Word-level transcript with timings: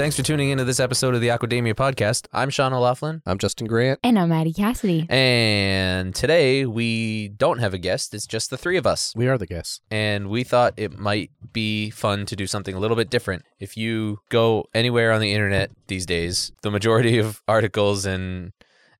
thanks 0.00 0.16
for 0.16 0.22
tuning 0.22 0.48
into 0.48 0.64
this 0.64 0.80
episode 0.80 1.14
of 1.14 1.20
the 1.20 1.28
Aquademia 1.28 1.74
podcast. 1.74 2.26
I'm 2.32 2.48
Sean 2.48 2.72
O'Laughlin, 2.72 3.20
I'm 3.26 3.36
Justin 3.36 3.66
Grant. 3.66 4.00
And 4.02 4.18
I'm 4.18 4.30
Maddie 4.30 4.54
Cassidy. 4.54 5.06
and 5.10 6.14
today 6.14 6.64
we 6.64 7.28
don't 7.28 7.58
have 7.58 7.74
a 7.74 7.78
guest, 7.78 8.14
it's 8.14 8.26
just 8.26 8.48
the 8.48 8.56
three 8.56 8.78
of 8.78 8.86
us. 8.86 9.12
We 9.14 9.28
are 9.28 9.36
the 9.36 9.46
guests. 9.46 9.82
And 9.90 10.30
we 10.30 10.42
thought 10.42 10.72
it 10.78 10.98
might 10.98 11.32
be 11.52 11.90
fun 11.90 12.24
to 12.24 12.34
do 12.34 12.46
something 12.46 12.74
a 12.74 12.78
little 12.78 12.96
bit 12.96 13.10
different. 13.10 13.44
If 13.58 13.76
you 13.76 14.20
go 14.30 14.64
anywhere 14.72 15.12
on 15.12 15.20
the 15.20 15.34
internet 15.34 15.70
these 15.88 16.06
days, 16.06 16.50
the 16.62 16.70
majority 16.70 17.18
of 17.18 17.42
articles 17.46 18.06
and 18.06 18.52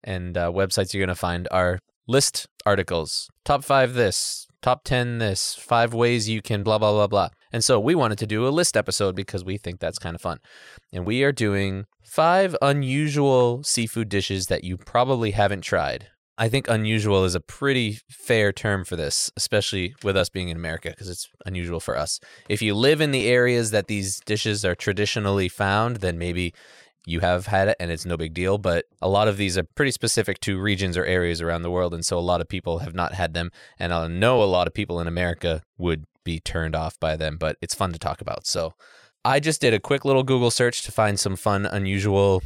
and 0.04 0.36
uh, 0.36 0.50
websites 0.50 0.92
you're 0.92 1.00
going 1.00 1.08
to 1.08 1.18
find 1.18 1.48
are 1.50 1.78
list 2.08 2.46
articles. 2.66 3.30
Top 3.46 3.64
5 3.64 3.94
this, 3.94 4.48
top 4.60 4.84
10 4.84 5.16
this, 5.16 5.54
5 5.54 5.94
ways 5.94 6.28
you 6.28 6.42
can 6.42 6.62
blah 6.62 6.76
blah 6.76 6.92
blah 6.92 7.06
blah. 7.06 7.30
And 7.52 7.64
so 7.64 7.80
we 7.80 7.94
wanted 7.94 8.18
to 8.18 8.26
do 8.26 8.46
a 8.46 8.50
list 8.50 8.76
episode 8.76 9.16
because 9.16 9.44
we 9.44 9.58
think 9.58 9.80
that's 9.80 9.98
kind 9.98 10.14
of 10.14 10.20
fun. 10.20 10.38
And 10.92 11.04
we 11.04 11.22
are 11.24 11.32
doing 11.32 11.86
5 12.04 12.56
unusual 12.62 13.62
seafood 13.62 14.08
dishes 14.08 14.46
that 14.46 14.64
you 14.64 14.76
probably 14.76 15.32
haven't 15.32 15.62
tried. 15.62 16.08
I 16.38 16.48
think 16.48 16.68
unusual 16.68 17.24
is 17.24 17.34
a 17.34 17.40
pretty 17.40 17.98
fair 18.08 18.50
term 18.50 18.84
for 18.84 18.96
this, 18.96 19.30
especially 19.36 19.94
with 20.02 20.16
us 20.16 20.30
being 20.30 20.48
in 20.48 20.56
America, 20.56 20.88
because 20.88 21.10
it's 21.10 21.28
unusual 21.44 21.80
for 21.80 21.98
us. 21.98 22.18
If 22.48 22.62
you 22.62 22.74
live 22.74 23.02
in 23.02 23.10
the 23.10 23.28
areas 23.28 23.72
that 23.72 23.88
these 23.88 24.20
dishes 24.20 24.64
are 24.64 24.74
traditionally 24.74 25.50
found, 25.50 25.96
then 25.96 26.16
maybe 26.16 26.54
you 27.04 27.20
have 27.20 27.46
had 27.46 27.68
it 27.68 27.76
and 27.78 27.90
it's 27.90 28.06
no 28.06 28.16
big 28.16 28.32
deal. 28.32 28.56
But 28.56 28.86
a 29.02 29.08
lot 29.08 29.28
of 29.28 29.36
these 29.36 29.58
are 29.58 29.64
pretty 29.74 29.90
specific 29.90 30.40
to 30.40 30.58
regions 30.58 30.96
or 30.96 31.04
areas 31.04 31.42
around 31.42 31.62
the 31.62 31.70
world. 31.70 31.92
And 31.92 32.06
so 32.06 32.18
a 32.18 32.20
lot 32.20 32.40
of 32.40 32.48
people 32.48 32.78
have 32.78 32.94
not 32.94 33.12
had 33.12 33.34
them. 33.34 33.50
And 33.78 33.92
I 33.92 34.06
know 34.06 34.42
a 34.42 34.44
lot 34.44 34.66
of 34.66 34.72
people 34.72 34.98
in 34.98 35.06
America 35.06 35.62
would 35.76 36.06
be 36.24 36.40
turned 36.40 36.74
off 36.76 36.98
by 37.00 37.16
them, 37.16 37.36
but 37.38 37.56
it's 37.60 37.74
fun 37.74 37.92
to 37.92 37.98
talk 37.98 38.20
about. 38.20 38.46
So 38.46 38.74
I 39.24 39.40
just 39.40 39.60
did 39.60 39.74
a 39.74 39.80
quick 39.80 40.04
little 40.04 40.22
Google 40.22 40.50
search 40.50 40.82
to 40.82 40.92
find 40.92 41.18
some 41.20 41.36
fun, 41.36 41.66
unusual 41.66 42.42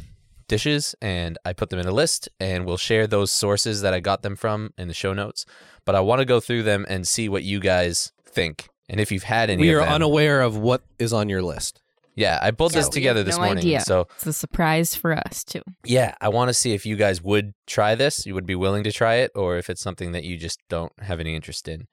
dishes 0.47 0.93
and 1.01 1.37
I 1.43 1.53
put 1.53 1.69
them 1.71 1.79
in 1.79 1.87
a 1.87 1.91
list 1.91 2.29
and 2.39 2.65
we'll 2.65 2.77
share 2.77 3.07
those 3.07 3.31
sources 3.31 3.81
that 3.81 3.93
I 3.95 3.99
got 3.99 4.21
them 4.21 4.35
from 4.35 4.73
in 4.77 4.87
the 4.87 4.93
show 4.93 5.13
notes. 5.13 5.45
But 5.85 5.95
I 5.95 6.01
want 6.01 6.19
to 6.19 6.25
go 6.25 6.39
through 6.39 6.63
them 6.63 6.85
and 6.87 7.07
see 7.07 7.27
what 7.29 7.43
you 7.43 7.59
guys 7.59 8.11
think. 8.25 8.69
And 8.87 8.99
if 8.99 9.11
you've 9.11 9.23
had 9.23 9.49
any 9.49 9.61
We 9.61 9.69
of 9.71 9.77
are 9.77 9.85
them. 9.85 9.93
unaware 9.93 10.41
of 10.41 10.55
what 10.57 10.83
is 10.99 11.13
on 11.13 11.29
your 11.29 11.41
list. 11.41 11.81
yeah, 12.15 12.37
I 12.41 12.51
pulled 12.51 12.73
this 12.73 12.85
So 12.85 12.89
we 12.91 12.93
together 12.93 13.19
have 13.21 13.25
this 13.25 13.35
no 13.37 13.43
morning. 13.45 13.63
idea. 13.63 13.81
So 13.81 14.07
It's 14.17 14.27
a 14.27 14.33
surprise 14.33 14.93
for 14.93 15.13
us 15.13 15.43
too. 15.43 15.61
yeah, 15.83 16.13
I 16.21 16.29
want 16.29 16.49
to 16.49 16.53
see 16.53 16.73
if 16.73 16.85
you 16.85 16.95
guys 16.95 17.21
would 17.23 17.53
try 17.65 17.95
this. 17.95 18.25
You 18.27 18.35
would 18.35 18.45
be 18.45 18.53
willing 18.55 18.83
to 18.83 18.91
try 18.91 19.15
it, 19.15 19.31
or 19.33 19.57
if 19.57 19.69
it's 19.71 19.81
something 19.81 20.11
that 20.11 20.23
you 20.23 20.37
just 20.37 20.59
don't 20.69 20.93
have 21.01 21.19
any 21.19 21.35
interest 21.35 21.67
in, 21.67 21.87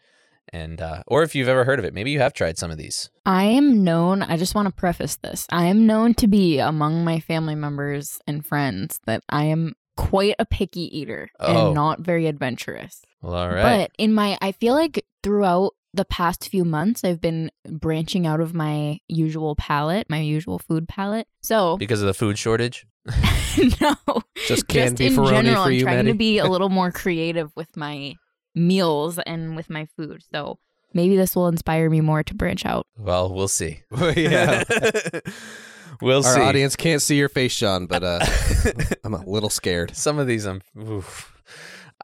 and 0.53 0.81
uh, 0.81 1.03
or 1.07 1.23
if 1.23 1.35
you've 1.35 1.49
ever 1.49 1.65
heard 1.65 1.79
of 1.79 1.85
it. 1.85 1.95
Maybe 1.95 2.11
you 2.11 2.19
have 2.21 2.33
tried 2.35 2.59
some 2.59 2.71
of 2.71 2.77
these. 2.79 3.11
I 3.27 3.45
am 3.45 3.85
known, 3.85 4.23
I 4.23 4.37
just 4.37 4.55
want 4.55 4.69
to 4.69 4.75
preface 4.75 5.17
this. 5.17 5.47
I 5.51 5.67
am 5.67 5.87
known 5.87 6.15
to 6.15 6.27
be 6.27 6.59
among 6.59 7.05
my 7.05 7.21
family 7.21 7.55
members 7.55 8.19
and 8.27 8.45
friends 8.45 9.01
that 9.07 9.23
I 9.29 9.45
am 9.45 9.75
quite 9.97 10.35
a 10.39 10.47
picky 10.47 10.97
eater 10.99 11.29
Oh. 11.39 11.67
and 11.67 11.75
not 11.75 12.01
very 12.01 12.27
adventurous. 12.27 13.03
Well, 13.21 13.35
all 13.35 13.49
right. 13.49 13.63
But 13.63 13.91
in 13.99 14.13
my 14.15 14.37
I 14.41 14.53
feel 14.53 14.75
like 14.75 15.05
throughout 15.23 15.73
the 15.95 16.05
past 16.07 16.49
few 16.49 16.65
months 16.65 17.05
I've 17.05 17.21
been 17.21 17.51
branching 17.69 18.27
out 18.27 18.41
of 18.41 18.55
my 18.55 18.99
usual 19.09 19.55
palette, 19.55 20.09
my 20.09 20.21
usual 20.21 20.59
food 20.59 20.89
palette. 20.89 21.29
So 21.43 21.77
because 21.77 22.01
of 22.01 22.07
the 22.07 22.15
food 22.15 22.39
shortage. 22.39 22.87
no. 23.81 23.95
Just 24.49 24.67
canned 24.69 24.99
in 25.01 25.13
beefaroni 25.13 25.31
general, 25.31 25.55
for 25.65 25.69
I'm 25.69 25.73
you, 25.73 25.83
trying 25.83 25.97
Maddie. 25.97 26.13
to 26.13 26.17
be 26.19 26.39
a 26.39 26.47
little 26.51 26.71
more 26.71 26.91
creative 26.91 27.51
with 27.55 27.77
my 27.77 28.15
meals 28.55 29.19
and 29.21 29.57
with 29.57 29.71
my 29.71 29.87
food. 29.97 30.23
So 30.33 30.59
maybe 30.95 31.17
this 31.17 31.35
will 31.35 31.49
inspire 31.49 31.89
me 31.91 32.01
more 32.01 32.23
to 32.23 32.35
branch 32.35 32.65
out. 32.67 32.87
Well, 32.99 33.33
we'll 33.33 33.49
see. 33.49 33.83
yeah. 34.17 34.65
we'll 36.01 36.25
Our 36.27 36.35
see. 36.35 36.41
audience 36.41 36.77
can't 36.77 37.03
see 37.03 37.17
your 37.17 37.29
face, 37.29 37.53
Sean, 37.53 37.87
but 37.87 38.03
uh, 38.03 38.25
I'm 39.05 39.15
a 39.15 39.25
little 39.25 39.51
scared. 39.51 39.97
Some 39.97 40.19
of 40.19 40.27
these, 40.27 40.47
I'm. 40.47 40.63
oof. 40.79 41.29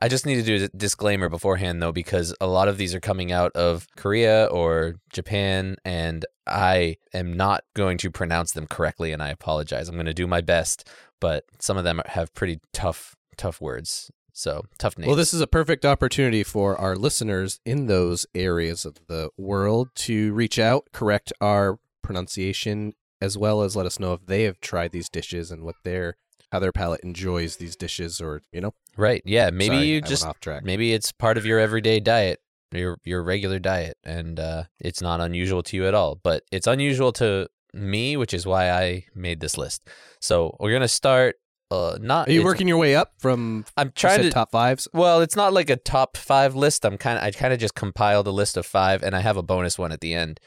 I 0.00 0.06
just 0.06 0.26
need 0.26 0.36
to 0.36 0.42
do 0.42 0.64
a 0.64 0.68
disclaimer 0.76 1.28
beforehand, 1.28 1.82
though, 1.82 1.90
because 1.90 2.32
a 2.40 2.46
lot 2.46 2.68
of 2.68 2.76
these 2.78 2.94
are 2.94 3.00
coming 3.00 3.32
out 3.32 3.50
of 3.56 3.88
Korea 3.96 4.44
or 4.44 4.94
Japan, 5.12 5.74
and 5.84 6.24
I 6.46 6.98
am 7.12 7.32
not 7.32 7.64
going 7.74 7.98
to 7.98 8.10
pronounce 8.12 8.52
them 8.52 8.68
correctly, 8.68 9.10
and 9.10 9.20
I 9.20 9.30
apologize. 9.30 9.88
I'm 9.88 9.96
going 9.96 10.06
to 10.06 10.14
do 10.14 10.28
my 10.28 10.40
best, 10.40 10.88
but 11.20 11.46
some 11.58 11.76
of 11.76 11.82
them 11.82 12.00
have 12.06 12.32
pretty 12.32 12.60
tough, 12.72 13.16
tough 13.36 13.60
words. 13.60 14.08
So 14.38 14.66
tough 14.78 14.96
names. 14.96 15.08
Well, 15.08 15.16
this 15.16 15.34
is 15.34 15.40
a 15.40 15.48
perfect 15.48 15.84
opportunity 15.84 16.44
for 16.44 16.76
our 16.76 16.94
listeners 16.94 17.58
in 17.66 17.86
those 17.86 18.24
areas 18.36 18.84
of 18.84 18.94
the 19.08 19.30
world 19.36 19.88
to 19.96 20.32
reach 20.32 20.60
out, 20.60 20.84
correct 20.92 21.32
our 21.40 21.80
pronunciation, 22.02 22.94
as 23.20 23.36
well 23.36 23.62
as 23.62 23.74
let 23.74 23.84
us 23.84 23.98
know 23.98 24.12
if 24.12 24.26
they 24.26 24.44
have 24.44 24.60
tried 24.60 24.92
these 24.92 25.08
dishes 25.08 25.50
and 25.50 25.64
what 25.64 25.74
their 25.82 26.14
how 26.52 26.60
their 26.60 26.70
palate 26.70 27.00
enjoys 27.02 27.56
these 27.56 27.74
dishes, 27.74 28.20
or 28.20 28.42
you 28.52 28.60
know, 28.60 28.74
right? 28.96 29.22
Yeah, 29.24 29.50
maybe 29.50 29.74
Sorry, 29.74 29.86
you 29.88 30.00
just 30.00 30.24
off 30.24 30.38
track. 30.38 30.62
maybe 30.62 30.92
it's 30.92 31.10
part 31.10 31.36
of 31.36 31.44
your 31.44 31.58
everyday 31.58 31.98
diet, 31.98 32.38
your 32.70 32.96
your 33.02 33.24
regular 33.24 33.58
diet, 33.58 33.96
and 34.04 34.38
uh, 34.38 34.62
it's 34.78 35.02
not 35.02 35.20
unusual 35.20 35.64
to 35.64 35.76
you 35.76 35.84
at 35.88 35.94
all. 35.94 36.14
But 36.14 36.44
it's 36.52 36.68
unusual 36.68 37.10
to 37.14 37.48
me, 37.74 38.16
which 38.16 38.32
is 38.32 38.46
why 38.46 38.70
I 38.70 39.04
made 39.16 39.40
this 39.40 39.58
list. 39.58 39.88
So 40.20 40.56
we're 40.60 40.72
gonna 40.72 40.86
start. 40.86 41.34
Uh, 41.70 41.98
not 42.00 42.28
Are 42.28 42.32
you 42.32 42.44
working 42.44 42.66
your 42.66 42.78
way 42.78 42.96
up 42.96 43.12
from 43.18 43.64
I'm 43.76 43.92
trying 43.94 44.22
to 44.22 44.30
top 44.30 44.50
fives? 44.52 44.88
Well, 44.94 45.20
it's 45.20 45.36
not 45.36 45.52
like 45.52 45.68
a 45.68 45.76
top 45.76 46.16
five 46.16 46.54
list. 46.54 46.84
I'm 46.86 46.96
kind 46.96 47.18
of 47.18 47.24
I 47.24 47.30
kind 47.30 47.52
of 47.52 47.58
just 47.58 47.74
compiled 47.74 48.26
a 48.26 48.30
list 48.30 48.56
of 48.56 48.64
five, 48.64 49.02
and 49.02 49.14
I 49.14 49.20
have 49.20 49.36
a 49.36 49.42
bonus 49.42 49.78
one 49.78 49.92
at 49.92 50.00
the 50.00 50.14
end. 50.14 50.40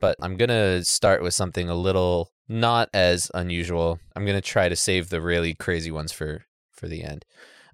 But 0.00 0.16
I'm 0.20 0.36
gonna 0.36 0.84
start 0.84 1.22
with 1.22 1.32
something 1.32 1.70
a 1.70 1.74
little 1.74 2.30
not 2.48 2.90
as 2.92 3.30
unusual. 3.32 3.98
I'm 4.14 4.26
gonna 4.26 4.42
try 4.42 4.68
to 4.68 4.76
save 4.76 5.08
the 5.08 5.22
really 5.22 5.54
crazy 5.54 5.90
ones 5.90 6.12
for 6.12 6.44
for 6.72 6.88
the 6.88 7.02
end. 7.02 7.24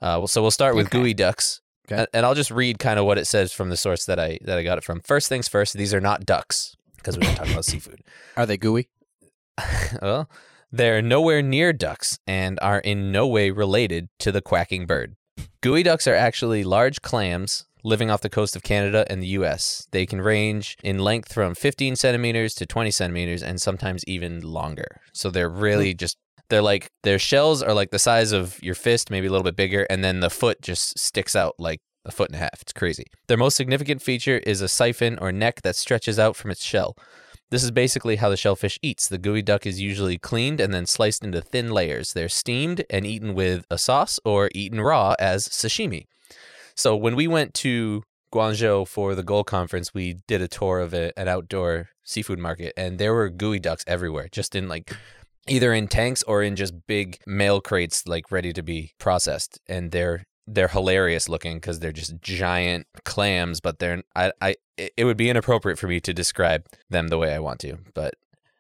Uh, 0.01 0.19
well, 0.19 0.29
so 0.29 0.41
we'll 0.41 0.53
start 0.53 0.77
with 0.77 0.87
Okay. 0.87 0.99
gooey 0.99 1.15
ducks, 1.15 1.61
Okay. 1.91 2.07
and, 2.15 2.25
I'll 2.27 2.35
just 2.35 2.51
read 2.53 2.79
kind 2.79 2.99
of 3.01 3.05
what 3.05 3.19
it 3.19 3.27
says 3.27 3.53
from 3.53 3.69
the 3.71 3.77
source 3.77 4.05
that 4.07 4.21
I 4.21 4.39
that 4.43 4.59
I 4.59 4.63
got 4.63 4.79
it 4.79 4.85
from. 4.85 5.01
First 5.01 5.29
things 5.29 5.49
first, 5.49 5.75
these 5.75 5.93
are 5.93 6.01
not 6.01 6.25
ducks 6.25 6.77
because 6.99 7.19
we're 7.19 7.35
talking 7.35 7.53
about 7.53 7.65
seafood. 7.73 8.01
Are 8.37 8.47
they 8.47 8.57
gooey? 8.57 8.89
well, 10.03 10.31
they're 10.73 11.03
nowhere 11.03 11.43
near 11.43 11.73
ducks 11.73 12.19
and 12.27 12.59
are 12.63 12.81
in 12.81 13.13
no 13.13 13.27
way 13.27 13.51
related 13.51 14.09
to 14.21 14.33
the 14.33 14.41
quacking 14.41 14.87
bird. 14.87 15.15
Gooey 15.61 15.83
ducks 15.83 16.07
are 16.07 16.15
actually 16.15 16.65
large 16.65 17.03
clams 17.03 17.67
living 17.85 18.11
off 18.11 18.21
the 18.21 18.31
coast 18.31 18.57
of 18.57 18.63
Canada 18.63 19.05
and 19.11 19.23
the 19.23 19.29
US. 19.29 19.87
They 19.91 20.07
can 20.07 20.23
range 20.23 20.77
in 20.83 20.99
length 20.99 21.33
from 21.33 21.55
15 21.55 21.97
centimeters 21.97 22.55
to 22.55 22.67
20 22.67 22.91
centimeters 22.91 23.43
and 23.43 23.61
sometimes 23.61 24.05
even 24.07 24.41
longer. 24.41 25.01
So 25.13 25.31
they're 25.31 25.49
really 25.49 25.93
hmm. 25.93 25.99
just, 25.99 26.17
they're 26.49 26.63
like, 26.63 26.91
their 27.03 27.19
shells 27.19 27.63
are 27.63 27.75
like 27.75 27.91
the 27.91 27.99
size 27.99 28.33
of 28.33 28.63
your 28.63 28.75
fist, 28.75 29.11
maybe 29.11 29.27
a 29.27 29.31
little 29.31 29.45
bit 29.45 29.57
bigger, 29.57 29.87
and 29.91 30.03
then 30.03 30.21
the 30.21 30.31
foot 30.31 30.63
just 30.63 30.99
sticks 30.99 31.37
out 31.37 31.55
like 31.59 31.81
a 32.05 32.13
foot 32.13 32.31
and 32.31 32.37
a 32.37 32.39
half. 32.39 32.63
It's 32.63 32.73
crazy. 32.73 33.07
Their 33.29 33.37
most 33.37 33.57
significant 33.57 34.03
feature 34.03 34.39
is 34.39 34.61
a 34.61 34.69
siphon 34.69 35.19
or 35.19 35.33
neck 35.33 35.63
that 35.63 35.77
stretches 35.77 36.19
out 36.19 36.37
from 36.37 36.51
its 36.51 36.65
shell. 36.65 36.97
This 37.53 37.63
is 37.63 37.71
basically 37.71 38.17
how 38.17 38.31
the 38.31 38.37
shellfish 38.39 38.79
eats. 38.81 39.09
The 39.09 39.19
gooey 39.19 39.43
duck 39.43 39.67
is 39.67 39.79
usually 39.79 40.17
cleaned 40.17 40.59
and 40.59 40.73
then 40.73 40.87
sliced 40.87 41.23
into 41.23 41.43
thin 41.43 41.71
layers. 41.71 42.15
They're 42.15 42.31
steamed 42.31 42.83
and 42.89 43.05
eaten 43.05 43.35
with 43.35 43.67
a 43.69 43.77
sauce 43.77 44.19
or 44.25 44.49
eaten 44.55 44.81
raw 44.81 45.15
as 45.19 45.49
sashimi. 45.49 46.07
So 46.75 46.97
when 46.97 47.15
we 47.15 47.29
went 47.29 47.53
to 47.57 48.05
Guangzhou 48.33 48.89
for 48.89 49.15
the 49.15 49.23
GOAL 49.23 49.45
Conference, 49.45 49.93
we 49.93 50.15
did 50.27 50.41
a 50.41 50.49
tour 50.49 50.81
of 50.81 50.95
a, 50.95 51.13
an 51.19 51.29
outdoor 51.29 51.91
seafood 52.05 52.39
market, 52.39 52.73
and 52.75 52.99
there 52.99 53.13
were 53.13 53.29
gooey 53.29 53.59
ducks 53.59 53.85
everywhere, 53.87 54.29
just 54.33 54.55
in 54.55 54.67
like 54.67 54.97
either 55.47 55.75
in 55.75 55.89
tanks 55.89 56.23
or 56.23 56.43
in 56.43 56.57
just 56.57 56.87
big 56.87 57.19
mail 57.27 57.61
crates, 57.61 58.09
like 58.09 58.33
ready 58.33 58.55
to 58.55 58.63
be 58.63 58.93
processed. 58.97 59.61
And 59.69 59.91
they're 59.91 60.25
they're 60.47 60.69
hilarious 60.69 61.29
looking 61.29 61.57
because 61.57 61.79
they're 61.81 61.93
just 61.93 62.21
giant 62.21 62.87
clams, 63.05 63.61
but 63.61 63.79
they're 63.79 64.03
I 64.17 64.33
I 64.41 64.57
it 64.77 64.93
it 64.97 65.05
would 65.05 65.17
be 65.17 65.31
inappropriate 65.31 65.79
for 65.79 65.89
me 65.89 66.01
to 66.01 66.13
describe 66.13 66.67
them 66.91 67.09
the 67.09 67.19
way 67.19 67.35
I 67.35 67.39
want 67.39 67.61
to. 67.61 67.79
But 67.95 68.15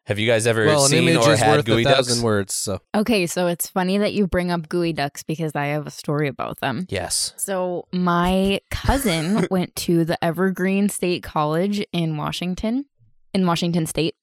have 0.06 0.18
you 0.18 0.26
guys 0.26 0.46
ever 0.48 0.66
Well, 0.66 0.84
an 0.84 0.90
seen 0.90 1.06
image 1.08 1.24
or 1.26 1.32
is 1.32 1.38
had 1.40 1.56
worth 1.58 1.64
gooey 1.64 1.82
a 1.82 1.84
thousand 1.84 2.14
ducks? 2.16 2.24
words. 2.24 2.54
So 2.54 2.80
Okay, 2.94 3.26
so 3.26 3.46
it's 3.46 3.68
funny 3.68 3.98
that 3.98 4.12
you 4.12 4.26
bring 4.26 4.50
up 4.50 4.68
gooey 4.68 4.92
ducks 4.92 5.22
because 5.22 5.54
I 5.54 5.66
have 5.66 5.86
a 5.86 5.90
story 5.92 6.26
about 6.28 6.58
them. 6.60 6.86
Yes. 6.88 7.34
So 7.36 7.86
my 7.92 8.60
cousin 8.70 9.46
went 9.50 9.76
to 9.76 10.04
the 10.04 10.22
Evergreen 10.24 10.88
State 10.88 11.22
College 11.22 11.84
in 11.92 12.16
Washington, 12.16 12.86
in 13.32 13.46
Washington 13.46 13.86
State, 13.86 14.16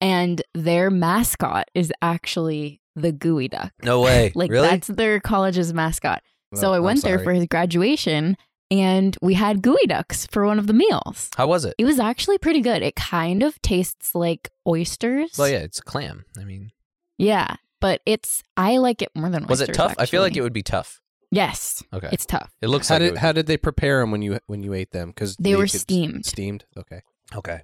and 0.00 0.40
their 0.54 0.88
mascot 0.90 1.68
is 1.74 1.92
actually 2.00 2.80
the 2.94 3.10
gooey 3.10 3.48
duck. 3.48 3.72
No 3.82 4.00
way. 4.02 4.30
Like 4.36 4.50
really? 4.52 4.68
that's 4.68 4.86
their 4.86 5.18
college's 5.18 5.72
mascot. 5.74 6.22
So 6.54 6.72
I 6.72 6.78
went 6.80 7.02
there 7.02 7.18
for 7.18 7.32
his 7.32 7.46
graduation 7.46 8.36
and 8.70 9.16
we 9.20 9.34
had 9.34 9.62
gooey 9.62 9.86
ducks 9.86 10.26
for 10.26 10.46
one 10.46 10.58
of 10.58 10.66
the 10.66 10.72
meals. 10.72 11.30
How 11.36 11.46
was 11.46 11.64
it? 11.64 11.74
It 11.78 11.84
was 11.84 11.98
actually 12.00 12.38
pretty 12.38 12.60
good. 12.60 12.82
It 12.82 12.96
kind 12.96 13.42
of 13.42 13.60
tastes 13.62 14.14
like 14.14 14.50
oysters. 14.66 15.36
Well, 15.38 15.48
yeah, 15.48 15.58
it's 15.58 15.78
a 15.80 15.82
clam. 15.82 16.24
I 16.38 16.44
mean, 16.44 16.72
Yeah, 17.18 17.56
but 17.80 18.00
it's 18.06 18.42
I 18.56 18.78
like 18.78 19.02
it 19.02 19.10
more 19.14 19.28
than 19.30 19.46
was 19.46 19.60
it 19.60 19.74
tough? 19.74 19.94
I 19.98 20.06
feel 20.06 20.22
like 20.22 20.36
it 20.36 20.42
would 20.42 20.52
be 20.54 20.62
tough. 20.62 21.00
Yes, 21.30 21.82
Okay. 21.92 22.08
it's 22.12 22.26
tough. 22.26 22.52
it 22.62 22.68
looks 22.68 22.88
How 22.88 22.94
like 22.94 23.00
did 23.02 23.10
would 23.12 23.18
how 23.18 23.32
did 23.32 23.46
they 23.46 23.56
prepare 23.56 24.00
them 24.00 24.10
when 24.12 24.22
you 24.22 24.38
when 24.46 24.62
you 24.62 24.72
ate 24.72 24.92
them? 24.92 25.08
Because 25.08 25.36
They 25.36 25.56
were 25.56 25.66
steamed. 25.66 26.24
Steamed. 26.26 26.64
Okay. 26.76 27.02
Okay. 27.34 27.62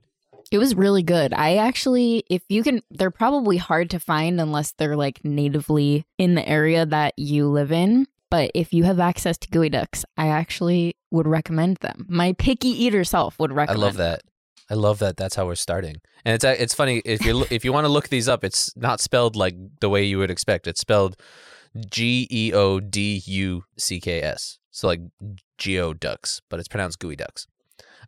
It 0.50 0.58
was 0.58 0.74
really 0.74 1.04
good. 1.04 1.32
I 1.32 1.56
actually, 1.56 2.24
if 2.28 2.42
you 2.48 2.64
can, 2.64 2.82
they're 2.90 3.12
probably 3.12 3.56
hard 3.56 3.88
to 3.90 4.00
find 4.00 4.40
unless 4.40 4.72
they're 4.72 4.96
like 4.96 5.20
natively 5.24 6.04
in 6.18 6.34
the 6.34 6.48
area 6.48 6.84
that 6.86 7.14
you 7.16 7.46
live 7.46 7.70
in. 7.70 8.08
But 8.30 8.52
if 8.54 8.72
you 8.72 8.84
have 8.84 9.00
access 9.00 9.36
to 9.38 9.48
gooey 9.48 9.68
ducks, 9.68 10.04
I 10.16 10.28
actually 10.28 10.96
would 11.10 11.26
recommend 11.26 11.78
them. 11.78 12.06
My 12.08 12.32
picky 12.32 12.68
eater 12.68 13.04
self 13.04 13.38
would 13.38 13.52
recommend. 13.52 13.82
I 13.82 13.86
recommend. 13.86 13.98
love 13.98 14.20
that. 14.20 14.22
I 14.70 14.74
love 14.74 14.98
that. 15.00 15.16
That's 15.16 15.34
how 15.34 15.46
we're 15.46 15.56
starting. 15.56 15.96
And 16.24 16.34
it's 16.34 16.44
uh, 16.44 16.54
it's 16.56 16.74
funny 16.74 17.02
if 17.04 17.24
you 17.24 17.44
if 17.50 17.64
you 17.64 17.72
want 17.72 17.86
to 17.86 17.88
look 17.88 18.08
these 18.08 18.28
up, 18.28 18.44
it's 18.44 18.74
not 18.76 19.00
spelled 19.00 19.34
like 19.34 19.56
the 19.80 19.88
way 19.88 20.04
you 20.04 20.18
would 20.18 20.30
expect. 20.30 20.68
It's 20.68 20.80
spelled 20.80 21.16
G 21.90 22.28
E 22.30 22.52
O 22.52 22.78
D 22.78 23.20
U 23.26 23.64
C 23.76 24.00
K 24.00 24.22
S. 24.22 24.58
So 24.70 24.86
like 24.86 25.00
geoducks, 25.58 26.40
but 26.48 26.60
it's 26.60 26.68
pronounced 26.68 27.00
gooey 27.00 27.16
ducks. 27.16 27.48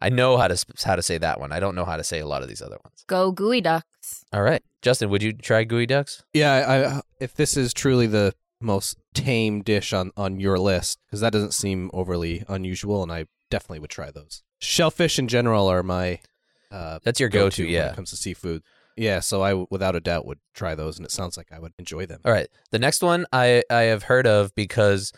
I 0.00 0.08
know 0.08 0.36
how 0.36 0.48
to 0.48 0.66
how 0.84 0.96
to 0.96 1.02
say 1.02 1.18
that 1.18 1.40
one. 1.40 1.52
I 1.52 1.58
don't 1.58 1.74
know 1.74 1.84
how 1.84 1.96
to 1.96 2.04
say 2.04 2.20
a 2.20 2.26
lot 2.26 2.42
of 2.42 2.48
these 2.48 2.62
other 2.62 2.78
ones. 2.84 3.04
Go 3.08 3.32
gooey 3.32 3.60
ducks. 3.60 4.24
All 4.32 4.42
right, 4.42 4.62
Justin, 4.82 5.10
would 5.10 5.22
you 5.22 5.32
try 5.32 5.64
gooey 5.64 5.86
ducks? 5.86 6.22
Yeah. 6.32 6.52
I, 6.52 6.96
I 6.96 7.00
if 7.20 7.34
this 7.34 7.56
is 7.56 7.72
truly 7.74 8.06
the 8.06 8.34
most 8.62 8.96
tame 9.14 9.62
dish 9.62 9.92
on 9.92 10.10
on 10.16 10.40
your 10.40 10.58
list, 10.58 10.98
because 11.06 11.20
that 11.20 11.32
doesn't 11.32 11.54
seem 11.54 11.90
overly 11.92 12.44
unusual, 12.48 13.02
and 13.02 13.12
I 13.12 13.26
definitely 13.50 13.80
would 13.80 13.90
try 13.90 14.10
those. 14.10 14.42
Shellfish 14.60 15.18
in 15.18 15.28
general 15.28 15.66
are 15.68 15.82
my 15.82 16.20
uh, 16.70 16.98
That's 17.04 17.20
your 17.20 17.28
go-to, 17.28 17.64
when 17.64 17.72
yeah. 17.72 17.90
it 17.90 17.96
comes 17.96 18.10
to 18.10 18.16
seafood. 18.16 18.62
Yeah, 18.96 19.20
so 19.20 19.42
I 19.42 19.66
without 19.70 19.96
a 19.96 20.00
doubt 20.00 20.26
would 20.26 20.38
try 20.54 20.74
those, 20.74 20.98
and 20.98 21.04
it 21.06 21.10
sounds 21.10 21.36
like 21.36 21.50
I 21.52 21.58
would 21.58 21.72
enjoy 21.78 22.06
them. 22.06 22.20
All 22.24 22.32
right. 22.32 22.48
The 22.70 22.78
next 22.78 23.02
one 23.02 23.26
I 23.32 23.62
I 23.70 23.82
have 23.82 24.04
heard 24.04 24.26
of 24.26 24.54
because 24.54 25.12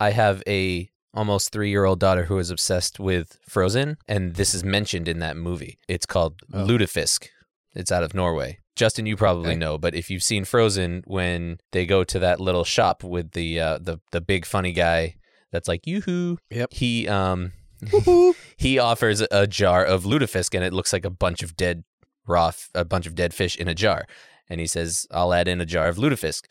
I 0.00 0.10
have 0.10 0.42
a 0.46 0.90
almost 1.14 1.52
3-year-old 1.52 2.00
daughter 2.00 2.24
who 2.24 2.38
is 2.38 2.50
obsessed 2.50 2.98
with 2.98 3.38
Frozen 3.46 3.98
and 4.08 4.34
this 4.36 4.54
is 4.54 4.64
mentioned 4.64 5.08
in 5.08 5.18
that 5.18 5.36
movie. 5.36 5.76
It's 5.86 6.06
called 6.06 6.40
Oh. 6.54 6.64
Lutefisk. 6.66 7.28
It's 7.74 7.90
out 7.92 8.02
of 8.02 8.14
Norway. 8.14 8.58
Justin, 8.76 9.06
you 9.06 9.16
probably 9.16 9.50
Okay. 9.50 9.58
know, 9.58 9.78
but 9.78 9.94
if 9.94 10.10
you've 10.10 10.22
seen 10.22 10.44
Frozen 10.44 11.04
when 11.06 11.58
they 11.72 11.84
go 11.86 12.04
to 12.04 12.18
that 12.18 12.40
little 12.40 12.64
shop 12.64 13.04
with 13.04 13.32
the 13.32 13.60
uh, 13.60 13.78
the 13.80 13.98
the 14.12 14.20
big 14.20 14.44
funny 14.46 14.72
guy 14.72 15.16
that's 15.50 15.68
like 15.68 15.86
yoo-hoo. 15.86 16.38
Yep. 16.50 16.72
He 16.72 17.06
um 17.08 17.52
he 18.56 18.78
offers 18.78 19.20
a 19.30 19.46
jar 19.46 19.84
of 19.84 20.04
lutefisk 20.04 20.54
and 20.54 20.64
it 20.64 20.72
looks 20.72 20.92
like 20.92 21.04
a 21.04 21.10
bunch 21.10 21.42
of 21.42 21.56
dead 21.56 21.84
raw 22.26 22.48
f- 22.48 22.70
a 22.74 22.84
bunch 22.84 23.06
of 23.06 23.14
dead 23.14 23.34
fish 23.34 23.56
in 23.56 23.66
a 23.68 23.74
jar 23.74 24.04
and 24.48 24.60
he 24.60 24.66
says 24.68 25.04
i'll 25.10 25.34
add 25.34 25.48
in 25.48 25.60
a 25.60 25.66
jar 25.66 25.88
of 25.88 25.96
lutefisk 25.96 26.42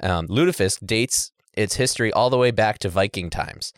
um, 0.00 0.28
lutefisk 0.28 0.86
dates 0.86 1.32
its 1.56 1.74
history 1.74 2.12
all 2.12 2.30
the 2.30 2.38
way 2.38 2.52
back 2.52 2.78
to 2.78 2.88
viking 2.88 3.28
times 3.28 3.72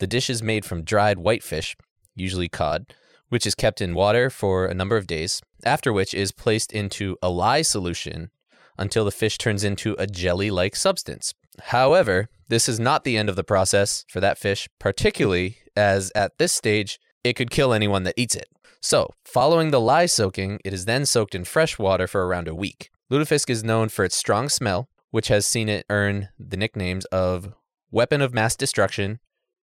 the 0.00 0.06
dish 0.06 0.28
is 0.28 0.42
made 0.42 0.66
from 0.66 0.84
dried 0.84 1.18
whitefish 1.18 1.74
usually 2.14 2.48
cod 2.50 2.92
which 3.32 3.46
is 3.46 3.54
kept 3.54 3.80
in 3.80 3.94
water 3.94 4.28
for 4.28 4.66
a 4.66 4.74
number 4.74 4.98
of 4.98 5.06
days 5.06 5.40
after 5.64 5.90
which 5.90 6.12
is 6.12 6.32
placed 6.32 6.70
into 6.70 7.16
a 7.22 7.30
lye 7.30 7.62
solution 7.62 8.30
until 8.76 9.06
the 9.06 9.10
fish 9.10 9.38
turns 9.38 9.64
into 9.64 9.96
a 9.98 10.06
jelly 10.06 10.50
like 10.50 10.76
substance 10.76 11.32
however 11.64 12.28
this 12.48 12.68
is 12.68 12.78
not 12.78 13.04
the 13.04 13.16
end 13.16 13.30
of 13.30 13.36
the 13.36 13.42
process 13.42 14.04
for 14.08 14.20
that 14.20 14.36
fish 14.36 14.68
particularly 14.78 15.56
as 15.74 16.12
at 16.14 16.36
this 16.36 16.52
stage 16.52 17.00
it 17.24 17.32
could 17.32 17.50
kill 17.50 17.72
anyone 17.72 18.02
that 18.02 18.14
eats 18.18 18.34
it 18.34 18.48
so, 18.84 19.14
following 19.24 19.70
the 19.70 19.80
lye 19.80 20.06
soaking, 20.06 20.58
it 20.64 20.72
is 20.72 20.86
then 20.86 21.06
soaked 21.06 21.36
in 21.36 21.44
fresh 21.44 21.78
water 21.78 22.08
for 22.08 22.26
around 22.26 22.48
a 22.48 22.54
week. 22.54 22.90
Lutefisk 23.12 23.48
is 23.48 23.62
known 23.62 23.88
for 23.88 24.04
its 24.04 24.16
strong 24.16 24.48
smell, 24.48 24.88
which 25.12 25.28
has 25.28 25.46
seen 25.46 25.68
it 25.68 25.86
earn 25.88 26.30
the 26.36 26.56
nicknames 26.56 27.04
of 27.06 27.54
weapon 27.92 28.20
of 28.20 28.34
mass 28.34 28.56
destruction, 28.56 29.20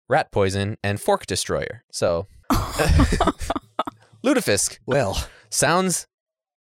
rat 0.08 0.30
poison, 0.30 0.76
and 0.84 1.00
fork 1.00 1.26
destroyer. 1.26 1.82
So, 1.90 2.28
Lutefisk 4.24 4.78
Well, 4.86 5.22
sounds 5.50 6.06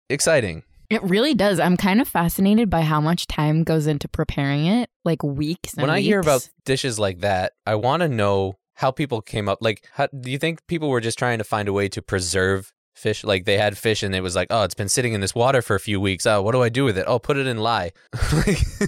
exciting. 0.10 0.64
It 0.90 1.02
really 1.04 1.34
does. 1.34 1.60
I'm 1.60 1.78
kind 1.78 2.02
of 2.02 2.08
fascinated 2.08 2.70
by 2.70 2.82
how 2.82 3.02
much 3.02 3.26
time 3.26 3.64
goes 3.64 3.88
into 3.88 4.08
preparing 4.08 4.66
it, 4.66 4.90
like 5.04 5.24
weeks. 5.24 5.74
And 5.74 5.82
when 5.82 5.90
I 5.90 6.02
hear 6.02 6.20
about 6.20 6.48
dishes 6.66 7.00
like 7.00 7.22
that, 7.22 7.54
I 7.66 7.76
want 7.76 8.02
to 8.02 8.08
know 8.08 8.58
how 8.76 8.92
people 8.92 9.22
came 9.22 9.50
up. 9.50 9.60
Like, 9.62 9.88
how, 9.94 10.08
do 10.08 10.30
you 10.30 10.38
think 10.38 10.66
people 10.68 10.90
were 10.90 11.02
just 11.02 11.18
trying 11.18 11.40
to 11.40 11.44
find 11.44 11.68
a 11.68 11.74
way 11.74 11.90
to 11.90 12.02
preserve 12.02 12.72
fish? 12.96 13.24
Like, 13.24 13.46
they 13.46 13.58
had 13.58 13.78
fish 13.78 14.04
and 14.04 14.14
it 14.14 14.22
was 14.22 14.36
like, 14.36 14.48
oh, 14.52 14.64
it's 14.64 14.76
been 14.76 14.90
sitting 14.90 15.14
in 15.14 15.22
this 15.22 15.34
water 15.34 15.62
for 15.62 15.76
a 15.76 15.80
few 15.80 16.00
weeks. 16.00 16.26
Oh, 16.28 16.42
what 16.42 16.52
do 16.52 16.62
I 16.62 16.70
do 16.70 16.84
with 16.84 16.98
it? 16.98 17.06
Oh, 17.08 17.18
put 17.18 17.38
it 17.38 17.48
in 17.48 17.58
lye. 17.58 17.92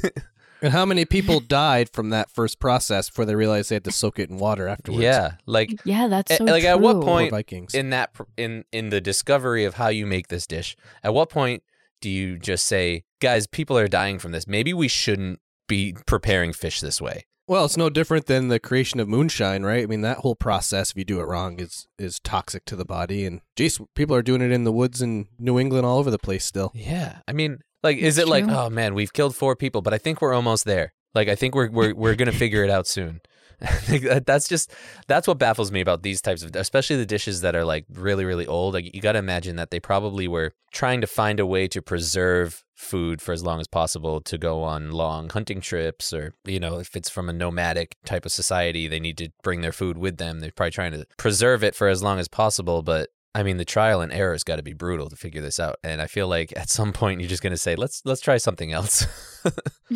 Like- 0.62 0.63
and 0.63 0.74
how 0.74 0.86
many 0.86 1.06
people 1.06 1.40
died 1.40 1.90
from 1.92 2.10
that 2.10 2.30
first 2.31 2.60
process 2.60 3.10
before 3.10 3.25
they 3.25 3.36
realized 3.36 3.69
they 3.69 3.75
had 3.75 3.84
to 3.86 3.92
soak 3.92 4.19
it 4.19 4.30
in 4.30 4.38
water 4.38 4.68
afterwards? 4.68 5.04
yeah, 5.04 5.36
like, 5.46 5.80
yeah, 5.86 6.07
that's 6.07 6.31
eh, 6.31 6.38
so 6.38 6.46
like 6.46 6.63
at 6.63 6.80
what 6.80 7.02
point 7.02 7.31
Vikings. 7.31 7.74
in 7.74 7.90
that 7.92 8.16
in 8.38 8.66
in 8.72 8.90
the 8.90 9.02
discovery 9.02 9.66
of 9.66 9.75
how 9.75 9.90
you 9.90 10.06
make 10.06 10.28
this 10.30 10.48
dish, 10.48 10.75
at 11.04 11.13
what 11.13 11.30
point 11.30 11.63
do 12.02 12.10
you 12.10 12.38
just 12.38 12.66
say, 12.66 13.04
guys, 13.19 13.48
people 13.48 13.78
are 13.78 13.88
dying 13.88 14.19
from 14.19 14.31
this. 14.31 14.48
Maybe 14.48 14.74
we 14.74 14.88
shouldn't 14.88 15.40
be 15.68 15.96
preparing 16.06 16.54
fish 16.54 16.80
this 16.80 17.01
way. 17.01 17.25
Well, 17.48 17.66
it's 17.66 17.78
no 17.78 17.92
different 17.92 18.25
than 18.25 18.48
the 18.48 18.60
creation 18.60 19.00
of 19.00 19.08
moonshine, 19.08 19.63
right? 19.63 19.84
I 19.84 19.86
mean, 19.86 20.01
that 20.01 20.18
whole 20.19 20.36
process, 20.36 20.90
if 20.92 20.98
you 20.98 21.06
do 21.06 21.19
it 21.19 21.25
wrong, 21.25 21.60
is 21.60 21.88
is 22.00 22.19
toxic 22.19 22.66
to 22.66 22.75
the 22.75 22.86
body. 22.86 23.24
And 23.25 23.42
geez, 23.56 23.80
people 23.94 24.16
are 24.16 24.24
doing 24.24 24.42
it 24.42 24.51
in 24.51 24.63
the 24.63 24.72
woods 24.72 25.00
in 25.01 25.28
New 25.38 25.60
England 25.60 25.86
all 25.86 26.00
over 26.00 26.10
the 26.10 26.18
place 26.18 26.44
still. 26.44 26.72
Yeah. 26.74 27.19
I 27.28 27.34
mean, 27.34 27.60
like, 27.86 27.98
is 27.98 28.18
it 28.18 28.28
like, 28.28 28.46
oh 28.48 28.70
man, 28.70 28.94
we've 28.96 29.14
killed 29.14 29.36
four 29.36 29.56
people, 29.56 29.82
but 29.82 29.94
I 29.94 29.98
think 29.98 30.22
we're 30.22 30.34
almost 30.34 30.66
there. 30.66 30.94
Like, 31.14 31.30
I 31.30 31.36
think 31.36 31.56
we're 31.56 31.70
we're 31.70 31.94
we're 31.96 32.16
gonna 32.16 32.34
figure 32.34 32.64
it 32.66 32.70
out 32.70 32.88
soon. 32.88 33.22
I 33.62 33.68
think 33.68 34.04
that- 34.04 34.26
that's 34.26 34.50
just 34.50 34.74
that's 35.08 35.28
what 35.30 35.38
baffles 35.40 35.72
me 35.72 35.80
about 35.80 36.04
these 36.04 36.22
types 36.22 36.44
of, 36.44 36.54
especially 36.58 36.98
the 36.98 37.06
dishes 37.06 37.39
that 37.42 37.56
are 37.56 37.63
like 37.63 37.86
really 37.89 38.25
really 38.25 38.46
old. 38.46 38.74
Like, 38.74 38.94
you 38.94 39.00
got 39.01 39.13
to 39.13 39.20
imagine 39.20 39.56
that 39.56 39.72
they 39.72 39.80
probably 39.80 40.27
were 40.27 40.51
trying 40.74 41.00
to 41.00 41.08
find 41.08 41.39
a 41.39 41.46
way 41.46 41.68
to 41.70 41.82
preserve 41.82 42.65
food 42.74 43.22
for 43.22 43.32
as 43.32 43.42
long 43.42 43.62
as 43.62 43.68
possible 43.70 44.20
to 44.20 44.38
go 44.38 44.62
on 44.62 44.92
long 44.92 45.30
hunting 45.30 45.62
trips, 45.62 46.12
or 46.12 46.34
you 46.44 46.60
know, 46.60 46.80
if 46.80 46.98
it's 46.98 47.10
from 47.10 47.30
a 47.30 47.34
nomadic 47.34 47.96
type 48.06 48.25
of 48.25 48.32
society, 48.34 48.89
they 48.89 49.00
need 49.00 49.18
to 49.20 49.30
bring 49.42 49.62
their 49.62 49.72
food 49.72 49.98
with 49.98 50.18
them. 50.18 50.42
They're 50.42 50.51
probably 50.51 50.72
trying 50.72 50.92
to 50.92 51.06
preserve 51.15 51.63
it 51.63 51.75
for 51.75 51.88
as 51.88 52.04
long 52.04 52.20
as 52.20 52.27
possible, 52.27 52.82
but 52.82 53.08
I 53.36 53.44
mean, 53.44 53.58
the 53.58 53.65
trial 53.65 54.00
and 54.00 54.13
error 54.13 54.32
has 54.32 54.46
got 54.46 54.56
to 54.56 54.63
be 54.63 54.72
brutal 54.72 55.10
to 55.10 55.15
figure 55.18 55.42
this 55.42 55.60
out. 55.60 55.75
And 55.84 56.01
I 56.01 56.08
feel 56.08 56.30
like 56.30 56.54
at 56.56 56.70
some 56.70 56.94
point 56.94 57.20
you're 57.20 57.30
just 57.30 57.44
going 57.44 57.51
to 57.51 57.58
say, 57.58 57.75
let's 57.75 58.01
let's 58.06 58.22
try 58.22 58.38
something 58.38 58.72
else. 58.72 59.06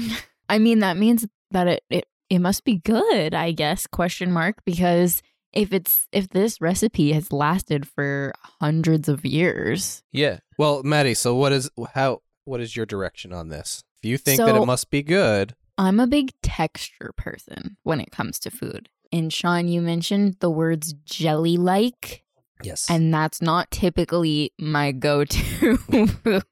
I 0.50 0.60
mean, 0.60 0.79
that 0.79 0.98
means 0.98 1.25
that 1.51 1.67
it, 1.67 1.84
it 1.89 2.05
it 2.29 2.39
must 2.39 2.65
be 2.65 2.77
good, 2.77 3.34
I 3.34 3.53
guess, 3.53 3.88
question 3.88 4.31
mark, 4.31 4.58
because 4.65 5.22
if 5.53 5.72
it's 5.72 6.05
if 6.12 6.27
this 6.29 6.60
recipe 6.60 7.13
has 7.13 7.31
lasted 7.31 7.88
for 7.88 8.34
hundreds 8.60 9.08
of 9.08 9.25
years. 9.25 10.03
yeah. 10.12 10.39
Well, 10.58 10.84
Maddie, 10.84 11.13
so 11.13 11.34
what 11.34 11.53
is 11.53 11.72
how 11.93 12.22
what 12.43 12.60
is 12.60 12.75
your 12.75 12.86
direction 12.86 13.31
on 13.31 13.48
this? 13.48 13.84
If 14.03 14.10
you 14.10 14.17
think 14.17 14.39
that 14.39 14.55
it 14.55 14.65
must 14.65 14.89
be 14.89 15.01
good, 15.01 15.55
I'm 15.77 16.01
a 16.01 16.08
big 16.08 16.34
texture 16.43 17.13
person 17.15 17.77
when 17.84 18.01
it 18.01 18.12
comes 18.12 18.38
to 18.39 18.51
food. 18.51 18.89
And 19.13 19.31
Sean, 19.31 19.69
you 19.69 19.81
mentioned 19.81 20.36
the 20.39 20.50
words 20.50 20.93
jelly 21.05 21.58
like, 21.58 22.24
Yes. 22.63 22.89
and 22.89 23.13
that's 23.13 23.41
not 23.41 23.71
typically 23.71 24.51
my 24.59 24.91
go 24.91 25.23
to 25.25 25.77
food. 25.77 26.43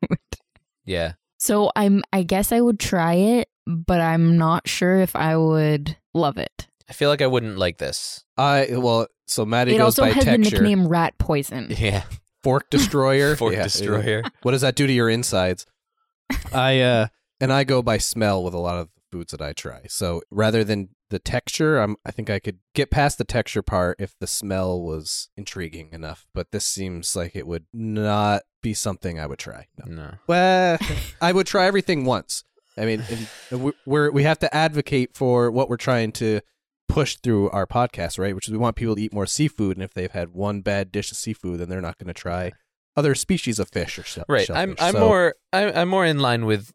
yeah. 0.86 1.14
So 1.40 1.72
I'm 1.76 2.04
I 2.14 2.24
guess 2.24 2.52
I 2.52 2.62
would 2.62 2.80
try 2.80 3.14
it, 3.14 3.50
but 3.66 4.02
I'm 4.02 4.38
not 4.38 4.68
sure 4.68 5.00
if 5.02 5.16
I 5.16 5.36
would 5.38 5.98
love 6.14 6.38
it. 6.38 6.68
I 6.90 6.94
feel 6.94 7.10
like 7.10 7.22
I 7.22 7.28
wouldn't 7.28 7.58
like 7.58 7.78
this. 7.78 8.24
I 8.38 8.68
well, 8.72 9.08
so 9.28 9.46
Maddie 9.46 9.76
it 9.76 9.78
goes 9.80 10.00
also 10.00 10.04
by 10.04 10.12
has 10.12 10.24
texture. 10.24 10.50
the 10.58 10.64
nickname 10.64 10.88
rat 10.88 11.18
poison. 11.18 11.68
Yeah. 11.78 12.04
Fork 12.44 12.70
destroyer. 12.72 13.36
Fork 13.36 13.54
Yeah, 13.54 13.64
destroyer. 13.64 14.24
What 14.44 14.52
does 14.52 14.62
that 14.62 14.76
do 14.76 14.88
to 14.88 14.94
your 14.94 15.10
insides? 15.10 15.66
I 16.54 16.80
uh 16.82 17.08
and 17.40 17.52
I 17.54 17.64
go 17.66 17.82
by 17.82 17.98
smell 17.98 18.44
with 18.44 18.54
a 18.54 18.60
lot 18.60 18.78
of 18.78 18.90
foods 19.12 19.32
that 19.32 19.42
I 19.42 19.54
try. 19.54 19.82
So 19.90 20.22
rather 20.32 20.64
than 20.64 20.90
the 21.10 21.20
texture, 21.20 21.78
I'm 21.80 21.96
I 22.06 22.12
think 22.12 22.30
I 22.30 22.40
could 22.40 22.60
get 22.74 22.92
past 22.92 23.18
the 23.18 23.24
texture 23.24 23.62
part 23.62 23.98
if 24.00 24.14
the 24.20 24.28
smell 24.28 24.82
was 24.82 25.30
intriguing 25.38 25.90
enough. 25.94 26.26
But 26.34 26.52
this 26.52 26.66
seems 26.66 27.16
like 27.16 27.36
it 27.36 27.48
would 27.48 27.66
not 27.74 28.44
be 28.62 28.74
something 28.74 29.20
I 29.20 29.26
would 29.28 29.40
try. 29.40 29.68
No. 29.86 29.94
No. 29.94 30.12
Well, 30.28 30.78
I 31.22 31.32
would 31.32 31.48
try 31.48 31.66
everything 31.66 32.06
once. 32.06 32.44
I 32.78 32.86
mean, 32.86 33.04
we- 33.52 33.72
we're 33.86 34.12
we 34.12 34.24
have 34.24 34.40
to 34.40 34.54
advocate 34.56 35.16
for 35.16 35.50
what 35.50 35.70
we're 35.70 35.78
trying 35.78 36.12
to 36.14 36.42
push 36.88 37.18
through 37.18 37.50
our 37.50 37.66
podcast, 37.68 38.18
right? 38.20 38.34
Which 38.36 38.48
is 38.48 38.52
we 38.52 38.58
want 38.58 38.76
people 38.76 38.96
to 38.96 39.02
eat 39.02 39.14
more 39.14 39.26
seafood, 39.26 39.78
and 39.78 39.84
if 39.84 39.94
they've 39.94 40.12
had 40.12 40.30
one 40.30 40.62
bad 40.62 40.92
dish 40.92 41.12
of 41.12 41.18
seafood, 41.18 41.60
then 41.60 41.70
they're 41.70 41.82
not 41.82 41.98
going 41.98 42.08
to 42.08 42.14
try 42.14 42.52
other 42.96 43.14
species 43.16 43.60
of 43.60 43.70
fish 43.70 44.00
or 44.00 44.04
so, 44.04 44.24
Right. 44.28 44.46
shellfish. 44.48 44.62
I'm 44.64 44.76
I'm 44.80 44.94
So- 44.94 45.00
more 45.00 45.36
I'm, 45.54 45.72
I'm 45.76 45.88
more 45.90 46.06
in 46.06 46.20
line 46.20 46.46
with 46.46 46.72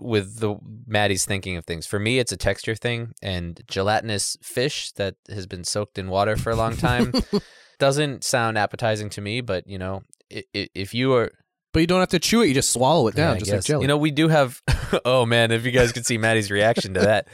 with 0.00 0.38
the 0.40 0.56
Maddie's 0.86 1.24
thinking 1.24 1.56
of 1.56 1.64
things. 1.64 1.86
For 1.86 1.98
me, 1.98 2.18
it's 2.18 2.32
a 2.32 2.36
texture 2.36 2.74
thing, 2.74 3.12
and 3.22 3.60
gelatinous 3.68 4.36
fish 4.42 4.92
that 4.92 5.16
has 5.28 5.46
been 5.46 5.64
soaked 5.64 5.98
in 5.98 6.08
water 6.08 6.36
for 6.36 6.50
a 6.50 6.56
long 6.56 6.76
time 6.76 7.12
doesn't 7.78 8.24
sound 8.24 8.58
appetizing 8.58 9.10
to 9.10 9.20
me. 9.20 9.40
But 9.40 9.66
you 9.66 9.78
know, 9.78 10.02
i- 10.32 10.44
i- 10.54 10.68
if 10.74 10.94
you 10.94 11.14
are 11.14 11.30
But 11.72 11.80
you 11.80 11.86
don't 11.86 12.00
have 12.00 12.08
to 12.10 12.18
chew 12.18 12.42
it; 12.42 12.46
you 12.48 12.54
just 12.54 12.72
swallow 12.72 13.06
it 13.08 13.14
down, 13.14 13.36
I 13.36 13.38
just 13.38 13.52
like 13.52 13.64
jelly. 13.64 13.82
You 13.84 13.88
know, 13.88 13.96
we 13.98 14.10
do 14.10 14.28
have. 14.28 14.62
oh 15.04 15.26
man, 15.26 15.50
if 15.50 15.64
you 15.66 15.72
guys 15.72 15.92
could 15.92 16.06
see 16.06 16.18
Maddie's 16.18 16.50
reaction 16.50 16.94
to 16.94 17.00
that, 17.00 17.28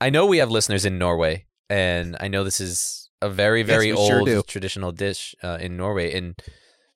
I 0.00 0.10
know 0.10 0.26
we 0.26 0.38
have 0.38 0.50
listeners 0.50 0.84
in 0.84 0.98
Norway, 0.98 1.46
and 1.70 2.16
I 2.20 2.28
know 2.28 2.44
this 2.44 2.60
is 2.60 3.08
a 3.22 3.30
very, 3.30 3.62
very 3.62 3.88
sure 3.94 4.18
old 4.18 4.26
do. 4.26 4.42
traditional 4.46 4.90
dish 4.92 5.34
uh, 5.42 5.58
in 5.60 5.76
Norway. 5.76 6.12
And 6.12 6.34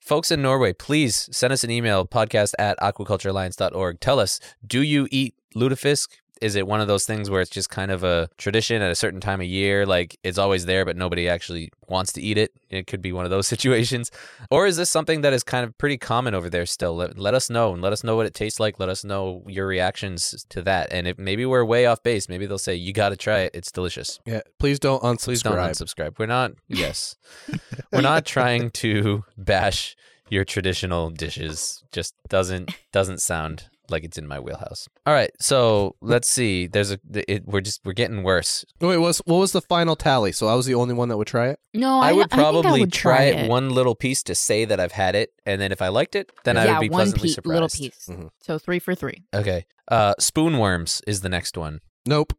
folks 0.07 0.31
in 0.31 0.41
Norway, 0.41 0.73
please 0.73 1.29
send 1.33 1.53
us 1.53 1.65
an 1.65 1.71
email 1.71 2.07
podcast 2.07 2.55
at 2.61 2.79
aquaculturealliance.org. 2.79 3.99
Tell 3.99 4.21
us, 4.21 4.39
do 4.65 4.81
you 4.81 5.09
eat 5.11 5.35
lutefisk? 5.57 6.09
Is 6.41 6.55
it 6.55 6.67
one 6.67 6.81
of 6.81 6.89
those 6.89 7.05
things 7.05 7.31
where 7.31 7.41
it's 7.41 7.51
just 7.51 7.71
kind 7.71 7.91
of 7.91 8.05
a 8.05 8.29
tradition 8.37 8.83
at 8.83 8.91
a 8.91 8.95
certain 8.95 9.21
time 9.21 9.41
of 9.41 9.47
year? 9.47 9.87
Like 9.87 10.19
it's 10.23 10.39
always 10.39 10.67
there, 10.67 10.85
but 10.85 10.97
nobody 10.97 11.29
actually 11.29 11.71
wants 11.89 12.13
to 12.15 12.21
eat 12.23 12.37
it. 12.39 12.53
It 12.69 12.87
could 12.87 13.01
be 13.01 13.13
one 13.13 13.25
of 13.25 13.31
those 13.31 13.47
situations. 13.55 14.11
Or 14.51 14.67
is 14.67 14.77
this 14.77 14.91
something 14.91 15.23
that 15.23 15.33
is 15.33 15.43
kind 15.43 15.65
of 15.65 15.77
pretty 15.79 15.99
common 15.99 16.35
over 16.35 16.51
there 16.51 16.67
still? 16.67 16.97
Let, 16.97 17.19
let 17.19 17.35
us 17.35 17.49
know 17.49 17.73
and 17.73 17.83
let 17.83 17.93
us 17.93 18.05
know 18.05 18.17
what 18.17 18.27
it 18.27 18.35
tastes 18.35 18.61
like. 18.61 18.79
Let 18.79 18.89
us 18.89 19.05
know 19.05 19.43
your 19.47 19.67
reactions 19.67 20.45
to 20.51 20.63
that. 20.63 20.93
And 20.93 21.07
if 21.07 21.19
maybe 21.19 21.47
we're 21.47 21.65
way 21.65 21.87
off 21.87 22.03
base, 22.03 22.29
maybe 22.29 22.47
they'll 22.47 22.59
say, 22.59 22.75
you 22.75 22.93
got 22.93 23.11
to 23.11 23.17
try 23.17 23.41
it. 23.41 23.53
It's 23.55 23.73
delicious. 23.73 24.19
yeah, 24.27 24.41
please 24.59 24.79
don't 24.79 25.03
unsubscribe. 25.03 25.25
Please 25.25 25.43
don't 25.43 25.57
unsubscribe. 25.59 26.19
We're 26.19 26.27
not, 26.27 26.53
yes, 26.69 27.17
we're 27.93 28.01
not 28.01 28.25
trying 28.25 28.71
to 28.73 29.25
bash 29.37 29.97
your 30.29 30.45
traditional 30.45 31.11
dishes. 31.11 31.85
Just 31.93 32.15
doesn't, 32.29 32.73
doesn't 32.93 33.23
sound 33.23 33.69
like 33.91 34.05
it's 34.05 34.19
in 34.19 34.27
my 34.27 34.39
wheelhouse. 34.41 34.89
All 35.07 35.15
right. 35.15 35.31
So 35.41 35.97
let's 36.01 36.29
see. 36.29 36.67
There's 36.67 36.91
a, 36.91 36.99
it, 37.13 37.47
we're 37.47 37.61
just, 37.61 37.81
we're 37.85 37.93
getting 37.93 38.23
worse. 38.23 38.65
Wait, 38.81 38.97
what 38.97 39.01
was 39.01 39.19
what 39.27 39.39
was 39.39 39.53
the 39.53 39.61
final 39.61 39.97
tally? 39.97 40.33
So 40.33 40.47
I 40.47 40.55
was 40.55 40.67
the 40.67 40.75
only 40.75 40.95
one 40.95 41.09
that 41.09 41.17
would 41.17 41.27
try 41.27 41.49
it. 41.49 41.61
No, 41.75 42.01
I, 42.01 42.11
I, 42.11 42.13
would 42.13 42.27
I 42.27 42.29
think 42.29 42.33
I 42.33 42.37
probably 42.37 42.81
would 42.81 42.93
try, 42.93 43.23
it, 43.25 43.45
it 43.45 43.49
one 43.49 43.71
little 43.71 43.95
piece 43.95 44.23
to 44.25 44.35
say 44.35 44.65
that 44.65 44.81
I've 44.81 44.93
had 44.93 45.15
it, 45.15 45.31
and 45.45 45.61
then 45.61 45.73
if 45.73 45.83
I 45.83 45.89
liked 45.89 46.15
it, 46.15 46.31
then 46.45 46.57
I 46.57 46.71
would 46.73 46.81
be 46.81 46.89
one 46.89 46.99
pleasantly 47.01 47.29
piece, 47.29 47.35
surprised. 47.35 47.55
little 47.55 47.69
piece. 47.69 48.07
Mhm. 48.09 48.31
So 48.41 48.59
three 48.59 48.79
for 48.79 48.95
three. 48.95 49.25
Okay. 49.35 49.67
Uh, 49.89 50.15
spoonworms 50.21 51.03
is 51.07 51.21
the 51.21 51.29
next 51.29 51.57
one. 51.57 51.81
Nope, 52.07 52.33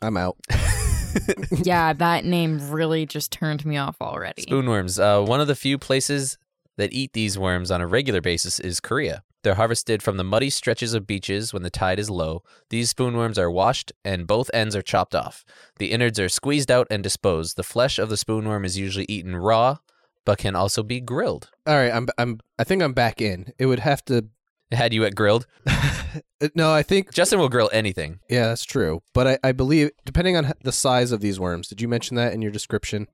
I'm 0.00 0.16
out. 0.16 0.36
yeah, 1.62 1.92
that 1.92 2.24
name 2.24 2.70
really 2.70 3.06
just 3.06 3.32
turned 3.32 3.64
me 3.64 3.76
off 3.76 3.96
already. 4.00 4.44
Spoonworms. 4.44 4.98
Uh, 5.00 5.24
one 5.24 5.40
of 5.40 5.46
the 5.46 5.54
few 5.56 5.78
places 5.78 6.38
that 6.76 6.92
eat 6.92 7.12
these 7.12 7.38
worms 7.38 7.70
on 7.70 7.80
a 7.80 7.86
regular 7.86 8.20
basis 8.20 8.60
is 8.60 8.80
Korea. 8.80 9.22
They're 9.48 9.54
harvested 9.54 10.02
from 10.02 10.18
the 10.18 10.24
muddy 10.24 10.50
stretches 10.50 10.92
of 10.92 11.06
beaches 11.06 11.54
when 11.54 11.62
the 11.62 11.70
tide 11.70 11.98
is 11.98 12.10
low. 12.10 12.42
These 12.68 12.92
spoonworms 12.92 13.38
are 13.38 13.50
washed 13.50 13.92
and 14.04 14.26
both 14.26 14.50
ends 14.52 14.76
are 14.76 14.82
chopped 14.82 15.14
off. 15.14 15.42
The 15.78 15.90
innards 15.90 16.20
are 16.20 16.28
squeezed 16.28 16.70
out 16.70 16.86
and 16.90 17.02
disposed. 17.02 17.56
The 17.56 17.62
flesh 17.62 17.98
of 17.98 18.10
the 18.10 18.16
spoonworm 18.16 18.66
is 18.66 18.76
usually 18.76 19.06
eaten 19.08 19.34
raw, 19.34 19.78
but 20.26 20.36
can 20.36 20.54
also 20.54 20.82
be 20.82 21.00
grilled. 21.00 21.48
All 21.66 21.76
right, 21.76 21.90
I'm 21.90 22.08
I'm 22.18 22.40
I 22.58 22.64
think 22.64 22.82
I'm 22.82 22.92
back 22.92 23.22
in. 23.22 23.54
It 23.58 23.64
would 23.64 23.78
have 23.78 24.04
to. 24.04 24.26
Had 24.70 24.92
you 24.92 25.06
at 25.06 25.14
grilled? 25.14 25.46
no, 26.54 26.70
I 26.70 26.82
think 26.82 27.14
Justin 27.14 27.38
will 27.38 27.48
grill 27.48 27.70
anything. 27.72 28.20
yeah, 28.28 28.48
that's 28.48 28.64
true. 28.66 29.00
But 29.14 29.26
I, 29.26 29.38
I 29.42 29.52
believe 29.52 29.92
depending 30.04 30.36
on 30.36 30.52
the 30.62 30.72
size 30.72 31.10
of 31.10 31.22
these 31.22 31.40
worms, 31.40 31.68
did 31.68 31.80
you 31.80 31.88
mention 31.88 32.16
that 32.16 32.34
in 32.34 32.42
your 32.42 32.52
description? 32.52 33.08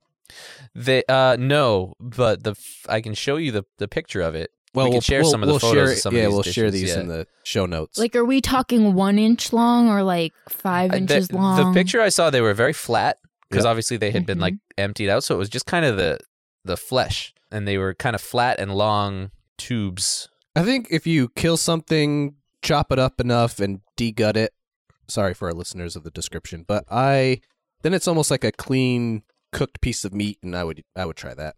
They 0.75 1.05
uh 1.09 1.37
no, 1.39 1.95
but 2.01 2.43
the 2.43 2.53
f- 2.53 2.87
I 2.89 3.01
can 3.01 3.15
show 3.15 3.37
you 3.37 3.53
the 3.53 3.65
the 3.79 3.87
picture 3.87 4.21
of 4.21 4.35
it. 4.35 4.51
Well, 4.75 4.87
we 4.87 4.91
can 4.91 4.95
we'll 4.95 5.01
share 5.03 5.23
we'll, 5.23 5.31
some 5.31 5.43
of 5.43 5.47
the 5.47 5.53
we'll 5.53 5.61
photos 5.61 5.89
share, 5.89 5.93
of 5.93 5.99
some 5.99 6.15
yeah, 6.17 6.23
of 6.23 6.27
these 6.27 6.35
we'll 6.35 6.43
share 6.43 6.71
these 6.71 6.89
yeah. 6.95 7.01
in 7.01 7.09
the 7.09 7.27
show 7.45 7.65
notes. 7.67 7.97
Like, 7.99 8.17
are 8.17 8.25
we 8.25 8.41
talking 8.41 8.95
one 8.95 9.19
inch 9.19 9.53
long 9.53 9.89
or 9.89 10.03
like 10.03 10.33
five 10.49 10.93
Uh, 10.93 10.97
inches 10.97 11.29
the, 11.29 11.37
long? 11.37 11.73
The 11.73 11.79
picture 11.79 12.01
I 12.01 12.09
saw, 12.09 12.31
they 12.31 12.41
were 12.41 12.55
very 12.55 12.73
flat 12.73 13.19
because 13.49 13.65
Yep. 13.65 13.71
obviously 13.71 13.97
they 13.99 14.11
had 14.11 14.27
been 14.27 14.39
Mhm. 14.39 14.43
like 14.43 14.55
emptied 14.77 15.09
out, 15.11 15.23
so 15.25 15.35
it 15.35 15.39
was 15.39 15.49
just 15.49 15.67
kind 15.67 15.85
of 15.85 15.97
the 15.97 16.19
the 16.65 16.77
flesh, 16.77 17.35
and 17.53 17.69
they 17.69 17.77
were 17.79 17.95
kind 17.95 18.15
of 18.17 18.21
flat 18.23 18.59
and 18.59 18.75
long 18.75 19.31
tubes. 19.59 20.29
I 20.57 20.63
think 20.65 20.89
if 20.91 21.07
you 21.07 21.29
kill 21.37 21.57
something, 21.57 22.37
chop 22.63 22.91
it 22.91 22.99
up 22.99 23.21
enough, 23.21 23.61
and 23.61 23.81
degut 23.99 24.37
it. 24.37 24.53
Sorry 25.09 25.35
for 25.35 25.49
our 25.49 25.55
listeners 25.55 25.95
of 25.97 26.05
the 26.05 26.11
description, 26.11 26.65
but 26.67 26.85
I 26.91 27.41
then 27.83 27.93
it's 27.95 28.09
almost 28.09 28.31
like 28.31 28.45
a 28.45 28.51
clean 28.53 29.23
cooked 29.53 29.81
piece 29.83 30.05
of 30.05 30.15
meat, 30.15 30.39
and 30.43 30.57
I 30.57 30.65
would 30.65 30.83
I 30.97 31.05
would 31.05 31.17
try 31.17 31.35
that. 31.35 31.57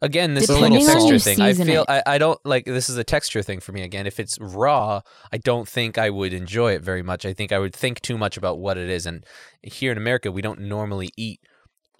Again, 0.00 0.34
this 0.34 0.46
Depending 0.46 0.80
is 0.80 0.88
a 0.88 0.92
little 0.92 1.10
texture 1.10 1.18
thing. 1.18 1.40
I 1.40 1.52
feel. 1.54 1.84
I, 1.88 2.02
I 2.06 2.18
don't 2.18 2.38
like 2.44 2.64
this 2.64 2.88
is 2.88 2.96
a 2.96 3.04
texture 3.04 3.42
thing 3.42 3.60
for 3.60 3.72
me. 3.72 3.82
Again, 3.82 4.06
if 4.06 4.18
it's 4.18 4.38
raw, 4.40 5.02
I 5.32 5.38
don't 5.38 5.68
think 5.68 5.98
I 5.98 6.10
would 6.10 6.32
enjoy 6.32 6.72
it 6.72 6.82
very 6.82 7.02
much. 7.02 7.24
I 7.24 7.32
think 7.32 7.52
I 7.52 7.58
would 7.58 7.74
think 7.74 8.00
too 8.00 8.18
much 8.18 8.36
about 8.36 8.58
what 8.58 8.78
it 8.78 8.88
is. 8.88 9.06
And 9.06 9.24
here 9.62 9.92
in 9.92 9.98
America, 9.98 10.32
we 10.32 10.42
don't 10.42 10.60
normally 10.60 11.10
eat 11.16 11.40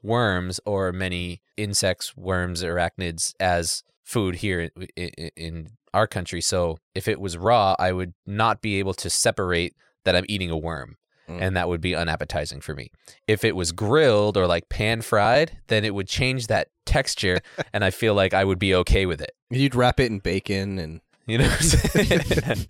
worms 0.03 0.61
or 0.67 0.93
many 0.93 1.43
insects, 1.57 2.17
worms, 2.17 2.63
arachnids 2.63 3.35
as 3.39 3.83
food 4.03 4.37
here 4.37 4.71
in, 4.97 5.09
in 5.37 5.69
our 5.95 6.07
country. 6.07 6.41
So 6.41 6.79
if 6.95 7.07
it 7.09 7.21
was 7.21 7.37
raw, 7.37 7.77
I 7.79 7.93
would 7.93 8.15
not 8.27 8.61
be 8.63 8.79
able 8.79 8.95
to 8.95 9.11
separate 9.11 9.75
that 10.05 10.17
I'm 10.17 10.27
eating 10.29 10.51
a 10.51 10.57
worm. 10.57 10.97
Mm. 11.29 11.41
And 11.41 11.57
that 11.57 11.69
would 11.69 11.81
be 11.81 11.95
unappetizing 11.95 12.61
for 12.61 12.75
me. 12.75 12.91
If 13.29 13.45
it 13.45 13.55
was 13.55 13.73
grilled 13.73 14.37
or 14.37 14.47
like 14.47 14.69
pan 14.69 15.03
fried, 15.03 15.59
then 15.69 15.85
it 15.85 15.95
would 15.95 16.09
change 16.09 16.49
that 16.49 16.69
texture, 16.85 17.41
and 17.73 17.85
I 17.85 17.91
feel 17.91 18.15
like 18.15 18.35
I 18.35 18.45
would 18.45 18.59
be 18.59 18.75
okay 18.75 19.07
with 19.07 19.21
it. 19.21 19.33
You'd 19.51 19.75
wrap 19.75 20.01
it 20.01 20.11
in 20.11 20.19
bacon, 20.19 20.79
and 20.79 21.01
You 21.27 21.39
know 21.39 21.45
what 21.45 21.55
I'm 21.55 21.63
saying? 22.39 22.69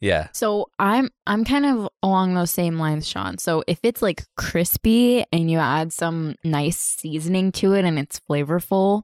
yeah. 0.00 0.28
So 0.32 0.70
I'm 0.78 1.10
I'm 1.26 1.44
kind 1.44 1.66
of 1.66 1.88
along 2.02 2.34
those 2.34 2.50
same 2.50 2.78
lines, 2.78 3.06
Sean. 3.06 3.36
So 3.38 3.62
if 3.66 3.80
it's 3.82 4.00
like 4.00 4.24
crispy 4.36 5.24
and 5.30 5.50
you 5.50 5.58
add 5.58 5.92
some 5.92 6.36
nice 6.42 6.78
seasoning 6.78 7.52
to 7.52 7.74
it 7.74 7.84
and 7.84 7.98
it's 7.98 8.20
flavorful, 8.20 9.02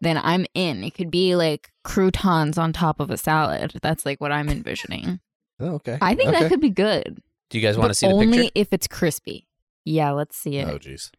then 0.00 0.16
I'm 0.16 0.46
in. 0.54 0.82
It 0.82 0.94
could 0.94 1.10
be 1.10 1.36
like 1.36 1.70
croutons 1.84 2.56
on 2.56 2.72
top 2.72 3.00
of 3.00 3.10
a 3.10 3.18
salad. 3.18 3.78
That's 3.82 4.06
like 4.06 4.18
what 4.18 4.32
I'm 4.32 4.48
envisioning. 4.48 5.20
oh, 5.60 5.74
okay. 5.74 5.98
I 6.00 6.14
think 6.14 6.30
okay. 6.30 6.40
that 6.40 6.48
could 6.48 6.60
be 6.60 6.70
good. 6.70 7.20
Do 7.50 7.58
you 7.58 7.66
guys 7.66 7.76
want 7.76 7.90
to 7.90 7.94
see 7.94 8.06
the 8.06 8.12
only 8.12 8.38
picture? 8.38 8.52
if 8.54 8.72
it's 8.72 8.86
crispy. 8.86 9.46
Yeah, 9.84 10.12
let's 10.12 10.36
see 10.36 10.56
it. 10.56 10.68
Oh, 10.68 10.78
jeez. 10.78 11.10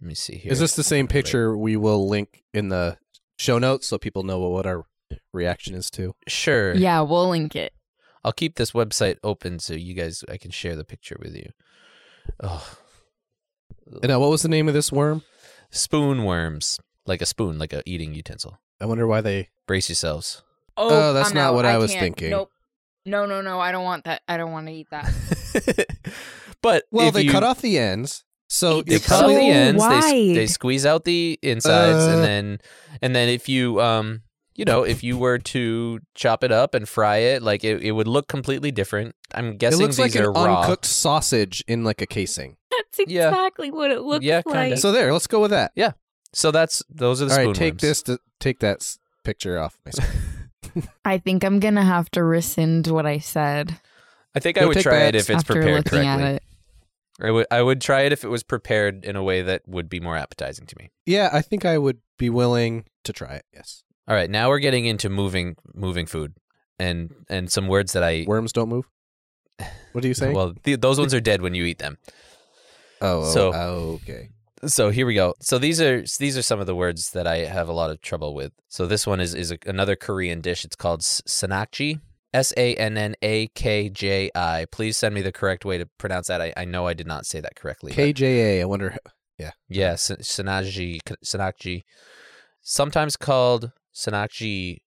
Let 0.00 0.08
me 0.08 0.14
see 0.14 0.36
here. 0.36 0.52
Is 0.52 0.58
this 0.58 0.74
the 0.74 0.82
same 0.82 1.06
picture 1.06 1.56
we 1.56 1.76
will 1.76 2.08
link 2.08 2.42
in 2.52 2.68
the 2.68 2.98
show 3.38 3.58
notes 3.58 3.86
so 3.86 3.98
people 3.98 4.24
know 4.24 4.40
what 4.40 4.66
our 4.66 4.84
reaction 5.32 5.74
is 5.74 5.90
to? 5.92 6.14
Sure. 6.26 6.74
yeah, 6.74 7.00
we'll 7.00 7.28
link 7.28 7.54
it. 7.54 7.72
I'll 8.24 8.32
keep 8.32 8.56
this 8.56 8.72
website 8.72 9.16
open 9.22 9.58
so 9.58 9.74
you 9.74 9.94
guys 9.94 10.24
I 10.28 10.36
can 10.36 10.50
share 10.50 10.76
the 10.76 10.84
picture 10.84 11.16
with 11.20 11.34
you. 11.36 11.50
Oh, 12.42 12.76
And 14.02 14.08
now, 14.08 14.20
what 14.20 14.30
was 14.30 14.42
the 14.42 14.48
name 14.48 14.68
of 14.68 14.74
this 14.74 14.92
worm? 14.92 15.22
spoon 15.72 16.24
worms, 16.24 16.78
like 17.06 17.22
a 17.22 17.26
spoon, 17.26 17.58
like 17.58 17.72
a 17.72 17.82
eating 17.86 18.14
utensil. 18.14 18.58
I 18.80 18.86
wonder 18.86 19.06
why 19.06 19.20
they. 19.20 19.48
Brace 19.66 19.88
yourselves. 19.88 20.42
Oh, 20.76 20.88
oh 20.90 21.12
that's 21.12 21.32
not 21.32 21.54
what 21.54 21.64
I 21.64 21.78
was 21.78 21.92
thinking. 21.92 22.30
Nope. 22.30 22.50
No, 23.04 23.26
no, 23.26 23.40
no. 23.40 23.58
I 23.58 23.72
don't 23.72 23.84
want 23.84 24.04
that. 24.04 24.22
I 24.28 24.36
don't 24.36 24.52
want 24.52 24.66
to 24.66 24.72
eat 24.72 24.88
that. 24.90 25.12
but 26.62 26.84
Well, 26.90 27.08
if 27.08 27.14
they 27.14 27.22
you- 27.22 27.30
cut 27.30 27.42
off 27.44 27.60
the 27.60 27.78
ends, 27.78 28.24
so 28.48 28.82
they 28.82 28.98
cut 28.98 29.20
so 29.20 29.24
off 29.24 29.28
the 29.28 29.48
ends 29.48 29.82
they, 29.88 30.34
they 30.34 30.46
squeeze 30.46 30.84
out 30.84 31.04
the 31.04 31.38
insides 31.42 32.04
Uh. 32.06 32.10
and 32.14 32.24
then 32.24 32.58
and 33.00 33.16
then 33.16 33.28
if 33.30 33.48
you 33.48 33.80
um 33.80 34.22
you 34.54 34.66
know 34.66 34.82
if 34.82 35.02
you 35.02 35.16
were 35.16 35.38
to 35.38 35.98
chop 36.14 36.44
it 36.44 36.52
up 36.52 36.74
and 36.74 36.86
fry 36.86 37.16
it 37.16 37.42
like 37.42 37.64
it, 37.64 37.80
it 37.82 37.92
would 37.92 38.06
look 38.06 38.28
completely 38.28 38.70
different 38.70 39.14
i'm 39.34 39.56
guessing 39.56 39.56
it 39.56 39.58
guessing 39.58 39.80
looks 39.80 39.96
these 39.96 40.14
like 40.16 40.24
an 40.26 40.30
raw 40.32 40.60
uncooked 40.60 40.84
sausage 40.84 41.64
in 41.66 41.82
like 41.84 42.02
a 42.02 42.06
casing. 42.06 42.56
That's 42.70 43.10
Yeah. 43.10 43.28
exactly 43.30 43.70
what 43.70 43.90
it 43.90 44.02
looks 44.02 44.24
Yeah, 44.24 44.42
kinda. 44.42 44.58
like. 44.70 44.78
So 44.78 44.92
there, 44.92 45.12
let's 45.12 45.26
go 45.26 45.40
with 45.40 45.50
that. 45.52 45.72
Yeah. 45.74 45.92
So 46.34 46.50
that's 46.50 46.82
those 46.90 47.20
are 47.22 47.26
the 47.26 47.32
All 47.40 47.46
right, 47.46 47.54
take 47.54 47.72
worms. 47.74 47.82
this. 47.82 48.02
To, 48.04 48.18
take 48.40 48.60
that 48.60 48.96
picture 49.24 49.58
off 49.58 49.78
my 49.86 49.92
screen. 49.92 50.88
I 51.04 51.18
think 51.18 51.44
I'm 51.44 51.58
gonna 51.60 51.84
have 51.84 52.10
to 52.12 52.22
rescind 52.22 52.86
what 52.88 53.04
I 53.06 53.18
said 53.18 53.78
i 54.34 54.40
think 54.40 54.56
i 54.56 54.60
Don't 54.60 54.68
would 54.74 54.80
try 54.80 55.04
it 55.04 55.14
if 55.14 55.28
it's 55.30 55.44
prepared 55.44 55.84
correctly 55.86 56.06
at 56.06 56.20
it. 56.20 56.42
I 57.20 57.30
would 57.30 57.46
I 57.50 57.60
would 57.62 57.80
try 57.80 58.02
it 58.02 58.12
if 58.12 58.24
it 58.24 58.28
was 58.28 58.42
prepared 58.42 59.04
in 59.04 59.16
a 59.16 59.22
way 59.22 59.42
that 59.42 59.62
would 59.68 59.88
be 59.88 60.00
more 60.00 60.16
appetizing 60.16 60.66
to 60.66 60.76
me. 60.78 60.90
yeah, 61.06 61.28
I 61.32 61.42
think 61.42 61.64
I 61.64 61.76
would 61.78 61.98
be 62.18 62.30
willing 62.30 62.84
to 63.04 63.12
try 63.12 63.34
it. 63.34 63.44
Yes, 63.52 63.84
All 64.08 64.14
right, 64.16 64.30
now 64.30 64.48
we're 64.48 64.58
getting 64.60 64.86
into 64.86 65.08
moving 65.10 65.56
moving 65.74 66.06
food 66.06 66.34
and 66.78 67.14
and 67.28 67.52
some 67.52 67.68
words 67.68 67.92
that 67.92 68.02
I 68.02 68.24
worms 68.26 68.52
don't 68.52 68.70
move. 68.70 68.86
What 69.92 70.00
do 70.00 70.08
you 70.08 70.14
say? 70.22 70.32
well 70.32 70.54
th- 70.64 70.80
those 70.80 70.98
ones 70.98 71.12
are 71.12 71.20
dead 71.20 71.42
when 71.42 71.54
you 71.54 71.64
eat 71.64 71.78
them. 71.78 71.98
oh, 73.02 73.20
oh, 73.20 73.32
so- 73.34 73.52
oh, 73.54 74.00
okay. 74.02 74.30
So 74.64 74.90
here 74.90 75.06
we 75.06 75.14
go. 75.14 75.34
So 75.40 75.58
these 75.58 75.80
are 75.80 76.04
these 76.18 76.38
are 76.38 76.42
some 76.42 76.60
of 76.60 76.66
the 76.66 76.74
words 76.74 77.10
that 77.10 77.26
I 77.26 77.38
have 77.38 77.68
a 77.68 77.72
lot 77.72 77.90
of 77.90 78.00
trouble 78.00 78.32
with. 78.34 78.52
So 78.68 78.86
this 78.86 79.06
one 79.06 79.20
is 79.20 79.34
is 79.34 79.50
a, 79.52 79.58
another 79.66 79.96
Korean 79.96 80.40
dish. 80.40 80.64
It's 80.64 80.76
called 80.76 81.00
s- 81.00 81.20
sannakji. 81.28 82.00
S 82.32 82.52
A 82.56 82.74
N 82.76 82.96
N 82.96 83.14
A 83.22 83.48
K 83.48 83.88
J 83.88 84.30
I. 84.34 84.66
Please 84.72 84.96
send 84.96 85.14
me 85.14 85.22
the 85.22 85.32
correct 85.32 85.64
way 85.64 85.78
to 85.78 85.86
pronounce 85.98 86.28
that. 86.28 86.40
I, 86.40 86.52
I 86.56 86.64
know 86.64 86.86
I 86.86 86.94
did 86.94 87.06
not 87.06 87.26
say 87.26 87.40
that 87.40 87.56
correctly. 87.56 87.92
K 87.92 88.12
J 88.12 88.58
A. 88.58 88.62
I 88.62 88.64
wonder. 88.64 88.96
Yeah, 89.68 89.96
san- 89.96 90.18
Sannakji, 90.18 91.00
Sannakji, 91.24 91.82
sometimes 92.60 93.16
called 93.16 93.72
Sannakji 93.92 94.78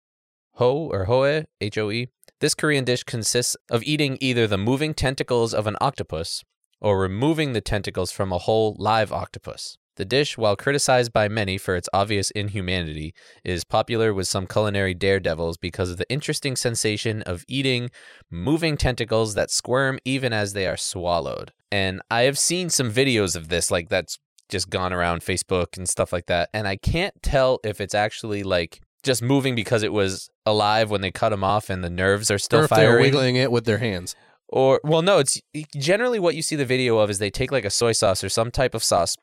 Ho 0.53 0.89
or 0.91 1.05
Hoe, 1.05 1.43
H 1.59 1.77
O 1.77 1.91
E. 1.91 2.07
This 2.39 2.55
Korean 2.55 2.85
dish 2.85 3.03
consists 3.03 3.57
of 3.69 3.83
eating 3.83 4.17
either 4.21 4.47
the 4.47 4.57
moving 4.57 4.93
tentacles 4.93 5.53
of 5.53 5.67
an 5.67 5.75
octopus 5.81 6.43
or 6.79 6.99
removing 6.99 7.53
the 7.53 7.61
tentacles 7.61 8.11
from 8.11 8.31
a 8.31 8.37
whole 8.37 8.75
live 8.79 9.11
octopus. 9.11 9.77
The 9.95 10.05
dish, 10.05 10.37
while 10.37 10.55
criticized 10.55 11.13
by 11.13 11.27
many 11.29 11.57
for 11.57 11.75
its 11.75 11.89
obvious 11.93 12.31
inhumanity, 12.31 13.13
is 13.43 13.63
popular 13.63 14.13
with 14.13 14.27
some 14.27 14.45
culinary 14.45 14.93
daredevils 14.93 15.57
because 15.57 15.89
of 15.89 15.97
the 15.97 16.09
interesting 16.09 16.55
sensation 16.55 17.21
of 17.21 17.45
eating 17.47 17.89
moving 18.29 18.75
tentacles 18.75 19.35
that 19.35 19.51
squirm 19.51 19.99
even 20.03 20.33
as 20.33 20.53
they 20.53 20.67
are 20.67 20.77
swallowed. 20.77 21.53
And 21.71 22.01
I 22.11 22.23
have 22.23 22.37
seen 22.37 22.69
some 22.69 22.91
videos 22.91 23.35
of 23.35 23.47
this, 23.47 23.71
like 23.71 23.89
that's 23.89 24.19
just 24.49 24.69
gone 24.69 24.93
around 24.93 25.21
Facebook 25.21 25.77
and 25.77 25.87
stuff 25.87 26.13
like 26.13 26.27
that. 26.27 26.49
And 26.53 26.67
I 26.67 26.75
can't 26.75 27.13
tell 27.23 27.59
if 27.63 27.79
it's 27.81 27.95
actually 27.95 28.43
like 28.43 28.81
just 29.03 29.21
moving 29.21 29.55
because 29.55 29.83
it 29.83 29.93
was 29.93 30.29
alive 30.45 30.89
when 30.89 31.01
they 31.01 31.11
cut 31.11 31.31
him 31.31 31.43
off 31.43 31.69
and 31.69 31.83
the 31.83 31.89
nerves 31.89 32.29
are 32.29 32.37
still 32.37 32.61
or 32.61 32.63
if 32.65 32.69
they're 32.69 32.99
wiggling 32.99 33.35
it 33.35 33.51
with 33.51 33.65
their 33.65 33.77
hands. 33.77 34.15
Or 34.47 34.79
well, 34.83 35.01
no, 35.01 35.19
it's 35.19 35.41
generally 35.75 36.19
what 36.19 36.35
you 36.35 36.41
see 36.41 36.55
the 36.55 36.65
video 36.65 36.99
of 36.99 37.09
is 37.09 37.19
they 37.19 37.31
take 37.31 37.51
like 37.51 37.65
a 37.65 37.69
soy 37.69 37.93
sauce 37.93 38.23
or 38.23 38.29
some 38.29 38.51
type 38.51 38.75
of 38.75 38.83
sauce, 38.83 39.15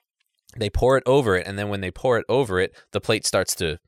they 0.56 0.70
pour 0.70 0.96
it 0.96 1.02
over 1.06 1.36
it, 1.36 1.46
and 1.46 1.58
then 1.58 1.68
when 1.68 1.80
they 1.80 1.90
pour 1.90 2.18
it 2.18 2.24
over 2.28 2.60
it, 2.60 2.74
the 2.92 3.00
plate 3.00 3.26
starts 3.26 3.54
to 3.56 3.78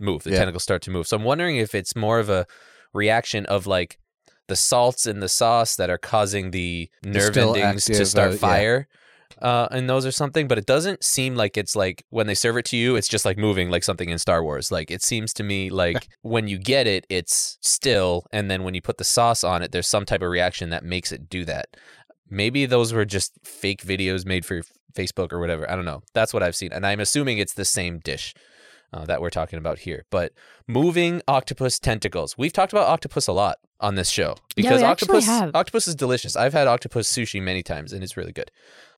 move. 0.00 0.22
The 0.22 0.30
Yeah. 0.30 0.38
tentacles 0.38 0.62
start 0.62 0.82
to 0.82 0.90
move. 0.90 1.06
So 1.06 1.16
I'm 1.16 1.24
wondering 1.24 1.56
if 1.56 1.74
it's 1.74 1.94
more 1.94 2.18
of 2.18 2.30
a 2.30 2.46
reaction 2.92 3.46
of 3.46 3.66
like 3.66 3.98
the 4.48 4.56
salts 4.56 5.06
in 5.06 5.20
the 5.20 5.28
sauce 5.28 5.76
that 5.76 5.90
are 5.90 5.98
causing 5.98 6.50
the 6.50 6.90
nerve 7.04 7.36
endings 7.36 7.84
to 7.84 8.04
start 8.04 8.30
uh, 8.30 8.32
yeah. 8.32 8.38
fire. 8.38 8.88
Uh, 9.40 9.68
and 9.70 9.88
those 9.88 10.04
or 10.04 10.10
something, 10.10 10.48
but 10.48 10.58
it 10.58 10.66
doesn't 10.66 11.02
seem 11.04 11.34
like 11.36 11.56
it's 11.56 11.74
like 11.76 12.04
when 12.10 12.26
they 12.26 12.34
serve 12.34 12.56
it 12.58 12.64
to 12.64 12.76
you, 12.76 12.96
it's 12.96 13.08
just 13.08 13.24
like 13.24 13.38
moving 13.38 13.70
like 13.70 13.84
something 13.84 14.10
in 14.10 14.18
Star 14.18 14.42
Wars. 14.42 14.70
Like 14.72 14.90
it 14.90 15.02
seems 15.02 15.32
to 15.34 15.42
me 15.44 15.70
like 15.70 16.08
when 16.22 16.48
you 16.48 16.58
get 16.58 16.86
it, 16.86 17.06
it's 17.08 17.56
still, 17.62 18.26
and 18.32 18.50
then 18.50 18.64
when 18.64 18.74
you 18.74 18.82
put 18.82 18.98
the 18.98 19.04
sauce 19.04 19.42
on 19.44 19.62
it, 19.62 19.70
there's 19.72 19.86
some 19.86 20.04
type 20.04 20.20
of 20.20 20.28
reaction 20.30 20.70
that 20.70 20.84
makes 20.84 21.10
it 21.12 21.30
do 21.30 21.44
that. 21.46 21.68
Maybe 22.30 22.66
those 22.66 22.92
were 22.92 23.04
just 23.04 23.32
fake 23.42 23.82
videos 23.82 24.24
made 24.24 24.44
for 24.44 24.62
Facebook 24.94 25.32
or 25.32 25.40
whatever. 25.40 25.70
I 25.70 25.76
don't 25.76 25.84
know. 25.84 26.02
That's 26.14 26.32
what 26.32 26.42
I've 26.42 26.56
seen, 26.56 26.72
and 26.72 26.86
I'm 26.86 27.00
assuming 27.00 27.38
it's 27.38 27.54
the 27.54 27.64
same 27.64 27.98
dish 27.98 28.34
uh, 28.92 29.04
that 29.06 29.20
we're 29.20 29.30
talking 29.30 29.58
about 29.58 29.80
here. 29.80 30.04
But 30.10 30.32
moving 30.66 31.22
octopus 31.28 31.78
tentacles. 31.78 32.36
We've 32.36 32.52
talked 32.52 32.72
about 32.72 32.88
octopus 32.88 33.26
a 33.26 33.32
lot 33.32 33.58
on 33.80 33.94
this 33.94 34.10
show 34.10 34.36
because 34.56 34.82
actually 34.82 35.18
octopus 35.18 35.28
octopus 35.54 35.88
is 35.88 35.94
delicious. 35.94 36.36
I've 36.36 36.52
had 36.52 36.66
octopus 36.66 37.10
sushi 37.10 37.42
many 37.42 37.62
times, 37.62 37.92
and 37.92 38.02
it's 38.02 38.16
really 38.16 38.32
good. 38.32 38.50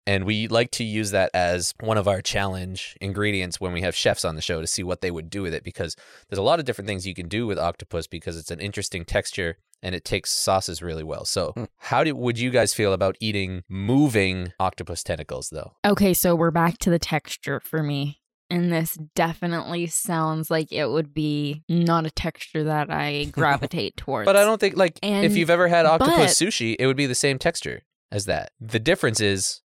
And 0.04 0.24
we 0.24 0.48
like 0.48 0.72
to 0.72 0.84
use 0.84 1.12
that 1.12 1.30
as 1.32 1.74
one 1.78 1.96
of 1.96 2.08
our 2.08 2.20
challenge 2.20 2.96
ingredients 3.00 3.60
when 3.60 3.72
we 3.72 3.82
have 3.82 3.94
chefs 3.94 4.24
on 4.24 4.34
the 4.34 4.42
show 4.42 4.60
to 4.60 4.66
see 4.66 4.82
what 4.82 5.00
they 5.00 5.12
would 5.12 5.30
do 5.30 5.42
with 5.42 5.54
it 5.54 5.62
because 5.62 5.94
there's 6.28 6.40
a 6.40 6.42
lot 6.42 6.58
of 6.58 6.64
different 6.64 6.88
things 6.88 7.06
you 7.06 7.14
can 7.14 7.28
do 7.28 7.46
with 7.46 7.56
octopus 7.56 8.08
because 8.08 8.36
it's 8.36 8.50
an 8.50 8.58
interesting 8.58 9.04
texture 9.04 9.58
and 9.82 9.94
it 9.94 10.04
takes 10.04 10.30
sauces 10.30 10.80
really 10.82 11.02
well. 11.04 11.24
So, 11.24 11.52
Hmm. 11.56 11.64
how 11.78 12.04
do, 12.04 12.14
would 12.14 12.38
you 12.38 12.50
guys 12.50 12.72
feel 12.74 12.92
about 12.92 13.16
eating 13.20 13.62
moving 13.68 14.52
octopus 14.60 15.02
tentacles 15.02 15.50
though? 15.50 15.72
Okay, 15.84 16.14
so 16.14 16.34
we're 16.34 16.50
back 16.50 16.78
to 16.78 16.90
the 16.90 16.98
texture 16.98 17.60
for 17.60 17.82
me. 17.82 18.20
And 18.50 18.70
this 18.70 18.98
definitely 19.14 19.86
sounds 19.86 20.50
like 20.50 20.70
it 20.72 20.86
would 20.90 21.14
be 21.14 21.62
not 21.70 22.04
a 22.04 22.10
texture 22.10 22.64
that 22.64 22.90
I 22.90 23.24
gravitate 23.32 23.96
towards. 23.96 24.26
But 24.26 24.36
I 24.36 24.44
don't 24.44 24.60
think 24.60 24.76
like 24.76 24.98
if 25.02 25.36
you've 25.36 25.48
ever 25.50 25.68
had 25.68 25.86
octopus 25.86 26.16
but- 26.38 26.46
sushi, 26.46 26.76
it 26.78 26.86
would 26.86 26.96
be 26.96 27.06
the 27.06 27.14
same 27.14 27.38
texture 27.38 27.82
as 28.10 28.26
that. 28.26 28.52
The 28.60 28.78
difference 28.78 29.20
is 29.20 29.62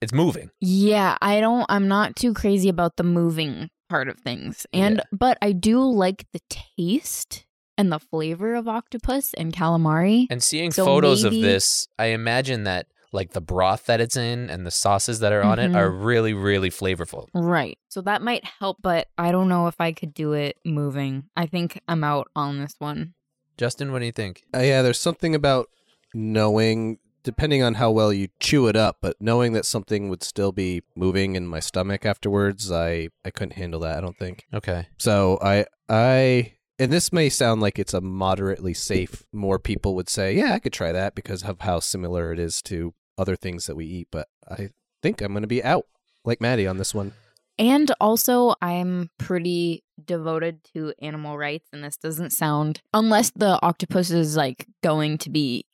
it's 0.00 0.12
moving. 0.12 0.50
Yeah, 0.60 1.16
I 1.20 1.40
don't 1.40 1.66
I'm 1.68 1.88
not 1.88 2.14
too 2.14 2.32
crazy 2.32 2.68
about 2.68 2.96
the 2.96 3.02
moving 3.04 3.70
part 3.88 4.08
of 4.08 4.18
things. 4.20 4.66
And 4.72 4.96
Yeah. 4.98 5.04
but 5.18 5.36
I 5.42 5.50
do 5.52 5.80
like 5.82 6.24
the 6.32 6.40
taste 6.48 7.44
and 7.78 7.90
the 7.92 7.98
flavor 7.98 8.54
of 8.54 8.68
octopus 8.68 9.34
and 9.34 9.52
calamari. 9.52 10.26
And 10.30 10.42
seeing 10.42 10.70
So 10.72 10.84
photos 10.84 11.24
maybe- 11.24 11.38
of 11.38 11.42
this, 11.42 11.88
I 11.98 12.06
imagine 12.06 12.64
that 12.64 12.86
like 13.14 13.32
the 13.32 13.40
broth 13.42 13.84
that 13.86 14.00
it's 14.00 14.16
in 14.16 14.48
and 14.48 14.64
the 14.66 14.70
sauces 14.70 15.20
that 15.20 15.32
are 15.34 15.42
on 15.42 15.58
Mhm. 15.58 15.70
it 15.70 15.76
are 15.76 15.90
really 15.90 16.32
really 16.32 16.70
flavorful. 16.70 17.26
Right. 17.34 17.76
So 17.88 18.00
that 18.02 18.22
might 18.22 18.42
help, 18.58 18.78
but 18.80 19.08
I 19.18 19.32
don't 19.32 19.48
know 19.48 19.66
if 19.66 19.78
I 19.80 19.92
could 19.92 20.14
do 20.14 20.32
it 20.32 20.56
moving. 20.64 21.24
I 21.36 21.44
think 21.46 21.78
I'm 21.86 22.02
out 22.04 22.28
on 22.34 22.58
this 22.58 22.74
one. 22.78 23.12
Justin, 23.58 23.92
what 23.92 23.98
do 23.98 24.06
you 24.06 24.12
think? 24.12 24.44
Uh, 24.54 24.60
yeah, 24.60 24.80
there's 24.80 24.98
something 24.98 25.34
about 25.34 25.68
knowing, 26.14 26.98
depending 27.22 27.62
on 27.62 27.74
how 27.74 27.90
well 27.90 28.12
you 28.12 28.28
chew 28.40 28.66
it 28.66 28.76
up, 28.76 28.98
but 29.00 29.16
knowing 29.20 29.52
that 29.52 29.66
something 29.66 30.08
would 30.08 30.22
still 30.22 30.52
be 30.52 30.82
moving 30.96 31.36
in 31.36 31.46
my 31.46 31.60
stomach 31.60 32.06
afterwards, 32.06 32.70
I 32.72 33.08
I 33.24 33.30
couldn't 33.30 33.54
handle 33.56 33.80
that. 33.80 33.98
I 33.98 34.00
don't 34.00 34.18
think. 34.18 34.46
Okay. 34.54 34.86
So 34.98 35.38
I 35.42 35.66
I 35.88 36.54
and 36.82 36.92
this 36.92 37.12
may 37.12 37.28
sound 37.28 37.60
like 37.60 37.78
it's 37.78 37.94
a 37.94 38.00
moderately 38.00 38.74
safe. 38.74 39.24
More 39.32 39.60
people 39.60 39.94
would 39.94 40.08
say, 40.08 40.34
yeah, 40.34 40.52
I 40.52 40.58
could 40.58 40.72
try 40.72 40.90
that 40.90 41.14
because 41.14 41.44
of 41.44 41.60
how 41.60 41.78
similar 41.78 42.32
it 42.32 42.40
is 42.40 42.60
to 42.62 42.92
other 43.16 43.36
things 43.36 43.66
that 43.66 43.76
we 43.76 43.86
eat. 43.86 44.08
But 44.10 44.26
I 44.50 44.70
think 45.00 45.20
I'm 45.20 45.32
going 45.32 45.42
to 45.42 45.46
be 45.48 45.62
out, 45.62 45.86
like 46.24 46.40
Maddie, 46.40 46.66
on 46.66 46.78
this 46.78 46.92
one. 46.92 47.12
And 47.56 47.92
also, 48.00 48.54
I'm 48.60 49.10
pretty 49.16 49.84
devoted 50.04 50.64
to 50.74 50.92
animal 51.00 51.38
rights, 51.38 51.68
and 51.72 51.84
this 51.84 51.96
doesn't 51.96 52.30
sound 52.30 52.80
unless 52.92 53.30
the 53.30 53.60
octopus 53.62 54.10
is 54.10 54.36
like 54.36 54.66
going 54.82 55.18
to 55.18 55.30
be 55.30 55.66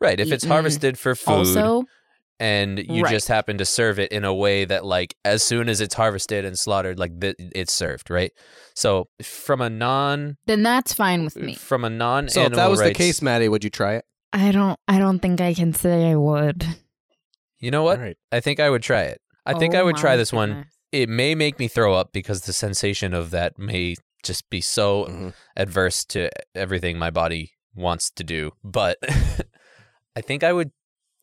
Right. 0.00 0.18
If 0.18 0.32
it's 0.32 0.44
harvested 0.44 0.98
for 0.98 1.14
food 1.14 1.32
also 1.32 1.84
and 2.38 2.78
you 2.78 3.02
Right. 3.04 3.10
just 3.10 3.28
happen 3.28 3.58
to 3.58 3.64
serve 3.64 3.98
it 3.98 4.12
in 4.12 4.24
a 4.24 4.34
way 4.34 4.64
that 4.64 4.84
like 4.84 5.14
as 5.24 5.42
soon 5.42 5.68
as 5.68 5.80
it's 5.80 5.94
harvested 5.94 6.44
and 6.44 6.58
slaughtered, 6.58 6.98
like 6.98 7.18
th- 7.20 7.36
it's 7.38 7.72
served, 7.72 8.10
right? 8.10 8.32
So 8.74 9.08
from 9.22 9.60
a 9.60 9.70
non 9.70 10.36
then 10.46 10.62
that's 10.62 10.92
fine 10.92 11.24
with 11.24 11.36
me. 11.36 11.54
from 11.54 11.84
a 11.84 11.90
non 11.90 12.28
So 12.28 12.42
if 12.42 12.52
that 12.52 12.68
was 12.70 12.80
the 12.80 12.92
case, 12.94 13.22
Maddie, 13.22 13.48
would 13.48 13.64
you 13.64 13.70
try 13.70 13.94
it? 13.94 14.04
I 14.32 14.50
don't 14.52 14.78
I 14.86 14.98
don't 14.98 15.20
think 15.20 15.40
I 15.40 15.54
can 15.54 15.72
say 15.72 16.10
I 16.10 16.16
would. 16.16 16.66
you 17.58 17.70
know 17.70 17.82
what? 17.82 17.98
All 17.98 18.04
right. 18.04 18.16
I 18.30 18.40
think 18.40 18.60
I 18.60 18.68
would 18.70 18.82
try 18.82 19.02
it. 19.02 19.20
I 19.46 19.54
think 19.54 19.74
Oh 19.74 19.78
I 19.78 19.82
would 19.82 19.96
try 19.96 20.10
my 20.12 20.16
this 20.16 20.32
one. 20.32 20.66
It 20.92 21.08
may 21.08 21.34
make 21.34 21.58
me 21.58 21.68
throw 21.68 21.94
up 21.94 22.12
because 22.12 22.42
the 22.42 22.52
sensation 22.52 23.14
of 23.14 23.30
that 23.30 23.58
may 23.58 23.94
just 24.22 24.48
be 24.50 24.60
so 24.60 25.04
Mhm. 25.06 25.32
adverse 25.56 26.04
to 26.06 26.28
everything 26.54 26.98
my 26.98 27.10
body 27.10 27.52
wants 27.74 28.10
to 28.10 28.24
do. 28.24 28.52
But 28.64 28.98
I 30.16 30.20
think 30.20 30.42
I 30.42 30.52
would 30.52 30.70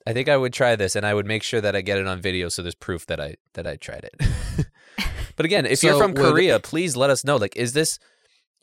I 0.06 0.14
think 0.14 0.28
I 0.30 0.38
would 0.38 0.54
try 0.54 0.76
this 0.76 0.96
and 0.96 1.06
I 1.06 1.14
would 1.14 1.26
make 1.26 1.44
sure 1.44 1.62
that 1.62 1.76
I 1.76 1.82
get 1.82 1.98
it 1.98 2.08
on 2.08 2.22
video 2.22 2.50
so 2.50 2.62
there's 2.62 2.76
proof 2.76 3.06
that 3.08 3.20
I 3.22 3.36
that 3.54 3.66
I 3.68 3.76
tried 3.78 4.04
it. 4.06 4.66
but 5.36 5.46
again, 5.46 5.66
if 5.66 5.82
you're 5.84 5.94
So 5.94 6.00
from 6.00 6.14
would- 6.14 6.32
Korea, 6.34 6.60
please 6.60 6.96
let 6.96 7.10
us 7.10 7.24
know 7.24 7.38
like 7.38 7.56
is 7.56 7.74
this 7.74 8.00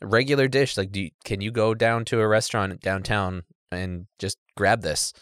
a 0.01 0.07
regular 0.07 0.47
dish? 0.47 0.77
Like 0.77 0.91
do 0.91 1.01
you, 1.01 1.09
can 1.23 1.41
you 1.41 1.51
go 1.51 1.73
down 1.73 2.05
to 2.05 2.19
a 2.19 2.27
restaurant 2.27 2.79
downtown 2.81 3.43
and 3.71 4.07
just 4.19 4.37
grab 4.55 4.81
this? 4.81 5.13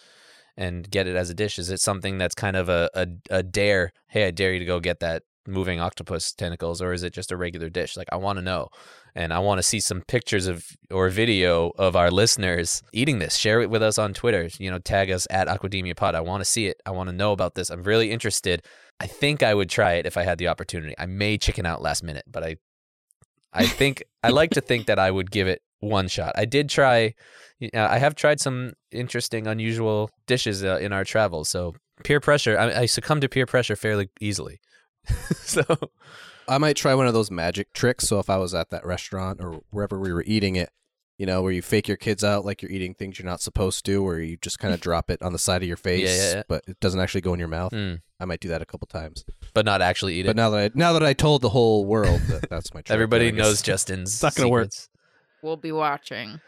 And 0.58 0.92
get 0.92 1.08
it 1.08 1.16
as 1.16 1.30
a 1.30 1.34
dish. 1.34 1.58
Is 1.58 1.70
it 1.70 1.80
something 1.80 2.18
that's 2.18 2.36
kind 2.36 2.58
of 2.58 2.68
a, 2.68 2.90
a, 2.94 3.08
a 3.30 3.42
dare? 3.44 3.94
Hey, 4.08 4.28
I 4.28 4.32
dare 4.32 4.52
you 4.52 4.60
to 4.60 4.66
go 4.66 4.82
get 4.82 5.00
that 5.00 5.24
moving 5.48 5.80
octopus 5.80 6.34
tentacles, 6.34 6.82
or 6.82 6.92
is 6.92 7.02
it 7.02 7.14
just 7.14 7.32
a 7.32 7.38
regular 7.38 7.70
dish? 7.70 7.96
Like 7.96 8.10
I 8.12 8.18
want 8.18 8.40
to 8.40 8.44
know 8.44 8.68
and 9.16 9.34
I 9.34 9.40
want 9.40 9.60
to 9.60 9.64
see 9.64 9.80
some 9.80 10.02
pictures 10.02 10.48
of 10.48 10.66
or 10.92 11.10
video 11.10 11.72
of 11.78 11.96
our 11.96 12.12
listeners 12.12 12.84
eating 12.94 13.20
this. 13.20 13.36
Share 13.36 13.62
it 13.62 13.70
with 13.70 13.84
us 13.84 13.98
on 13.98 14.14
Twitter. 14.14 14.50
You 14.58 14.72
know, 14.72 14.80
tag 14.80 15.12
us 15.12 15.28
at 15.30 15.48
Aquademia 15.48 15.96
Pod. 15.96 16.16
I 16.16 16.22
want 16.22 16.42
to 16.42 16.46
see 16.46 16.68
it. 16.68 16.82
I 16.86 16.92
want 16.92 17.10
to 17.10 17.16
know 17.16 17.32
about 17.32 17.56
this. 17.56 17.70
I'm 17.70 17.84
really 17.84 18.12
interested. 18.12 18.64
I 19.00 19.08
think 19.08 19.44
I 19.44 19.54
would 19.54 19.70
try 19.70 19.94
it 19.94 20.06
if 20.06 20.18
I 20.18 20.24
had 20.24 20.38
the 20.38 20.48
opportunity. 20.48 20.94
I 20.98 21.06
may 21.06 21.38
chicken 21.38 21.66
out 21.66 21.82
last 21.82 22.04
minute, 22.04 22.26
but 22.28 22.44
I, 22.44 22.58
I 23.54 23.66
think 23.66 24.04
I 24.24 24.30
like 24.30 24.52
to 24.52 24.62
think 24.62 24.88
that 24.88 25.00
I 25.00 25.10
would 25.10 25.32
give 25.32 25.48
it 25.48 25.62
one 25.80 26.08
shot. 26.08 26.34
I 26.36 26.46
did 26.46 26.70
try. 26.70 27.14
uh, 27.62 27.68
I 27.74 27.98
have 27.98 28.16
tried 28.16 28.40
some 28.40 28.74
interesting, 28.92 29.48
unusual 29.48 30.10
dishes 30.28 30.64
uh, 30.64 30.78
in 30.78 30.92
our 30.92 31.06
travels. 31.06 31.50
So 31.50 31.76
peer 32.04 32.20
pressure. 32.20 32.58
I, 32.58 32.82
I 32.82 32.86
succumb 32.86 33.22
to 33.22 33.30
peer 33.30 33.46
pressure 33.46 33.76
fairly 33.76 34.10
easily. 34.20 34.60
so 35.36 35.64
I 36.50 36.58
might 36.58 36.76
try 36.76 36.94
one 36.96 37.08
of 37.08 37.14
those 37.14 37.30
magic 37.32 37.72
tricks. 37.74 38.08
So 38.08 38.20
if 38.20 38.30
I 38.30 38.38
was 38.38 38.54
at 38.54 38.70
that 38.72 38.86
restaurant 38.86 39.40
or 39.42 39.62
wherever 39.70 40.00
we 40.00 40.12
were 40.12 40.24
eating 40.26 40.56
it, 40.56 40.70
you 41.18 41.26
know, 41.26 41.42
where 41.42 41.52
you 41.52 41.62
fake 41.62 41.88
your 41.88 41.98
kids 41.98 42.24
out 42.24 42.46
like 42.46 42.62
you're 42.62 42.72
eating 42.72 42.94
things 42.94 43.20
you're 43.20 43.26
not 43.26 43.42
supposed 43.42 43.86
to, 43.86 44.02
where 44.02 44.20
you 44.20 44.38
just 44.38 44.58
kind 44.60 44.74
of 44.74 44.80
drop 44.88 45.10
it 45.12 45.22
on 45.22 45.32
the 45.34 45.40
side 45.40 45.62
of 45.62 45.68
your 45.68 45.78
face, 45.78 46.18
yeah, 46.18 46.36
yeah. 46.38 46.44
but 46.48 46.64
it 46.68 46.80
doesn't 46.80 47.00
actually 47.00 47.22
go 47.22 47.34
in 47.34 47.40
your 47.40 47.48
mouth. 47.50 47.72
mm, 47.74 48.00
I 48.20 48.26
might 48.26 48.40
do 48.40 48.48
that 48.50 48.62
a 48.62 48.66
couple 48.66 48.88
times. 48.88 49.26
but 49.54 49.66
not 49.66 49.82
actually 49.82 50.16
eat 50.16 50.26
it. 50.26 50.28
But 50.30 50.36
now 50.38 50.50
that 50.52 50.60
I 50.60 50.78
now 50.78 50.94
that 50.94 51.04
I 51.04 51.14
told 51.14 51.42
the 51.42 51.50
whole 51.50 51.86
world 51.86 52.22
that 52.30 52.50
that's 52.50 52.74
my 52.74 52.82
trick, 52.84 52.94
Everybody 52.94 53.28
I 53.28 53.32
guess- 53.32 53.38
knows 53.46 53.62
Justin's. 53.62 54.14
It's 54.14 54.24
not 54.24 54.36
gonna 54.36 54.50
work. 54.50 54.72
secrets. 54.72 54.90
We'll 55.42 55.58
be 55.58 55.72
watching. 55.72 56.40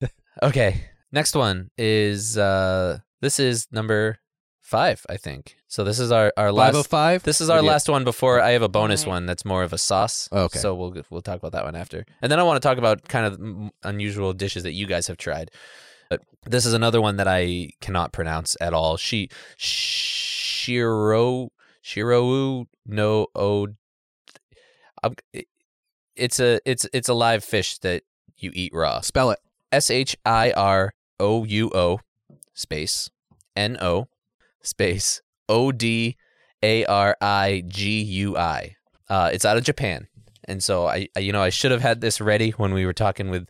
Okay, 0.42 0.84
next 1.12 1.34
one 1.34 1.70
is 1.78 2.36
uh 2.36 2.98
this 3.22 3.40
is 3.40 3.66
number 3.72 4.18
five, 4.60 5.06
I 5.08 5.16
think. 5.16 5.56
So 5.68 5.82
this 5.84 5.98
is 5.98 6.12
our 6.12 6.32
our 6.36 6.48
Five 6.48 6.54
last. 6.54 6.76
of 6.76 6.86
five. 6.86 7.22
This 7.24 7.40
is 7.40 7.50
our 7.50 7.62
Yeah. 7.62 7.70
last 7.72 7.88
one 7.88 8.04
before 8.04 8.40
I 8.40 8.50
have 8.52 8.62
a 8.62 8.68
bonus 8.68 9.02
Alright. 9.02 9.14
one 9.16 9.26
that's 9.26 9.44
more 9.44 9.62
of 9.64 9.72
a 9.72 9.78
sauce. 9.78 10.28
Oh, 10.30 10.44
okay. 10.44 10.58
So 10.60 10.74
we'll 10.74 10.94
we'll 11.10 11.22
talk 11.22 11.38
about 11.38 11.52
that 11.52 11.64
one 11.64 11.74
after, 11.74 12.04
and 12.22 12.30
then 12.30 12.38
I 12.38 12.44
want 12.44 12.60
to 12.62 12.66
talk 12.68 12.78
about 12.78 13.08
kind 13.08 13.26
of 13.26 13.72
unusual 13.82 14.32
dishes 14.32 14.62
that 14.62 14.72
you 14.72 14.86
guys 14.86 15.06
have 15.08 15.16
tried. 15.16 15.50
But 16.08 16.22
this 16.44 16.66
is 16.66 16.72
another 16.72 17.00
one 17.00 17.16
that 17.16 17.26
I 17.26 17.70
cannot 17.80 18.12
pronounce 18.12 18.56
at 18.60 18.72
all. 18.72 18.96
She 18.96 19.28
shiro 19.56 21.50
shirou 21.84 22.66
no 22.86 23.26
o. 23.34 23.66
I'm- 25.02 25.14
um, 25.34 25.42
It's 26.14 26.40
a 26.40 26.60
it's 26.64 26.86
it's 26.94 27.08
a 27.10 27.14
live 27.14 27.44
fish 27.44 27.78
that 27.78 28.02
you 28.38 28.50
eat 28.54 28.72
raw. 28.72 29.00
Spell 29.00 29.30
it. 29.32 29.38
S 29.72 29.90
H 29.90 30.16
I 30.24 30.52
R 30.52 30.94
O 31.20 31.44
U 31.44 31.70
O 31.74 31.98
space 32.54 33.10
N 33.54 33.76
O 33.82 34.08
space 34.62 35.20
O 35.48 35.72
D 35.72 36.16
A 36.62 36.84
R 36.84 37.16
I 37.20 37.62
G 37.66 38.02
U 38.02 38.36
I. 38.36 38.76
Uh, 39.08 39.30
it's 39.32 39.44
out 39.44 39.56
of 39.56 39.64
Japan, 39.64 40.08
and 40.44 40.62
so 40.62 40.86
I, 40.86 41.08
I, 41.16 41.20
you 41.20 41.32
know, 41.32 41.42
I 41.42 41.50
should 41.50 41.70
have 41.70 41.82
had 41.82 42.00
this 42.00 42.20
ready 42.20 42.50
when 42.50 42.74
we 42.74 42.84
were 42.84 42.92
talking 42.92 43.30
with 43.30 43.48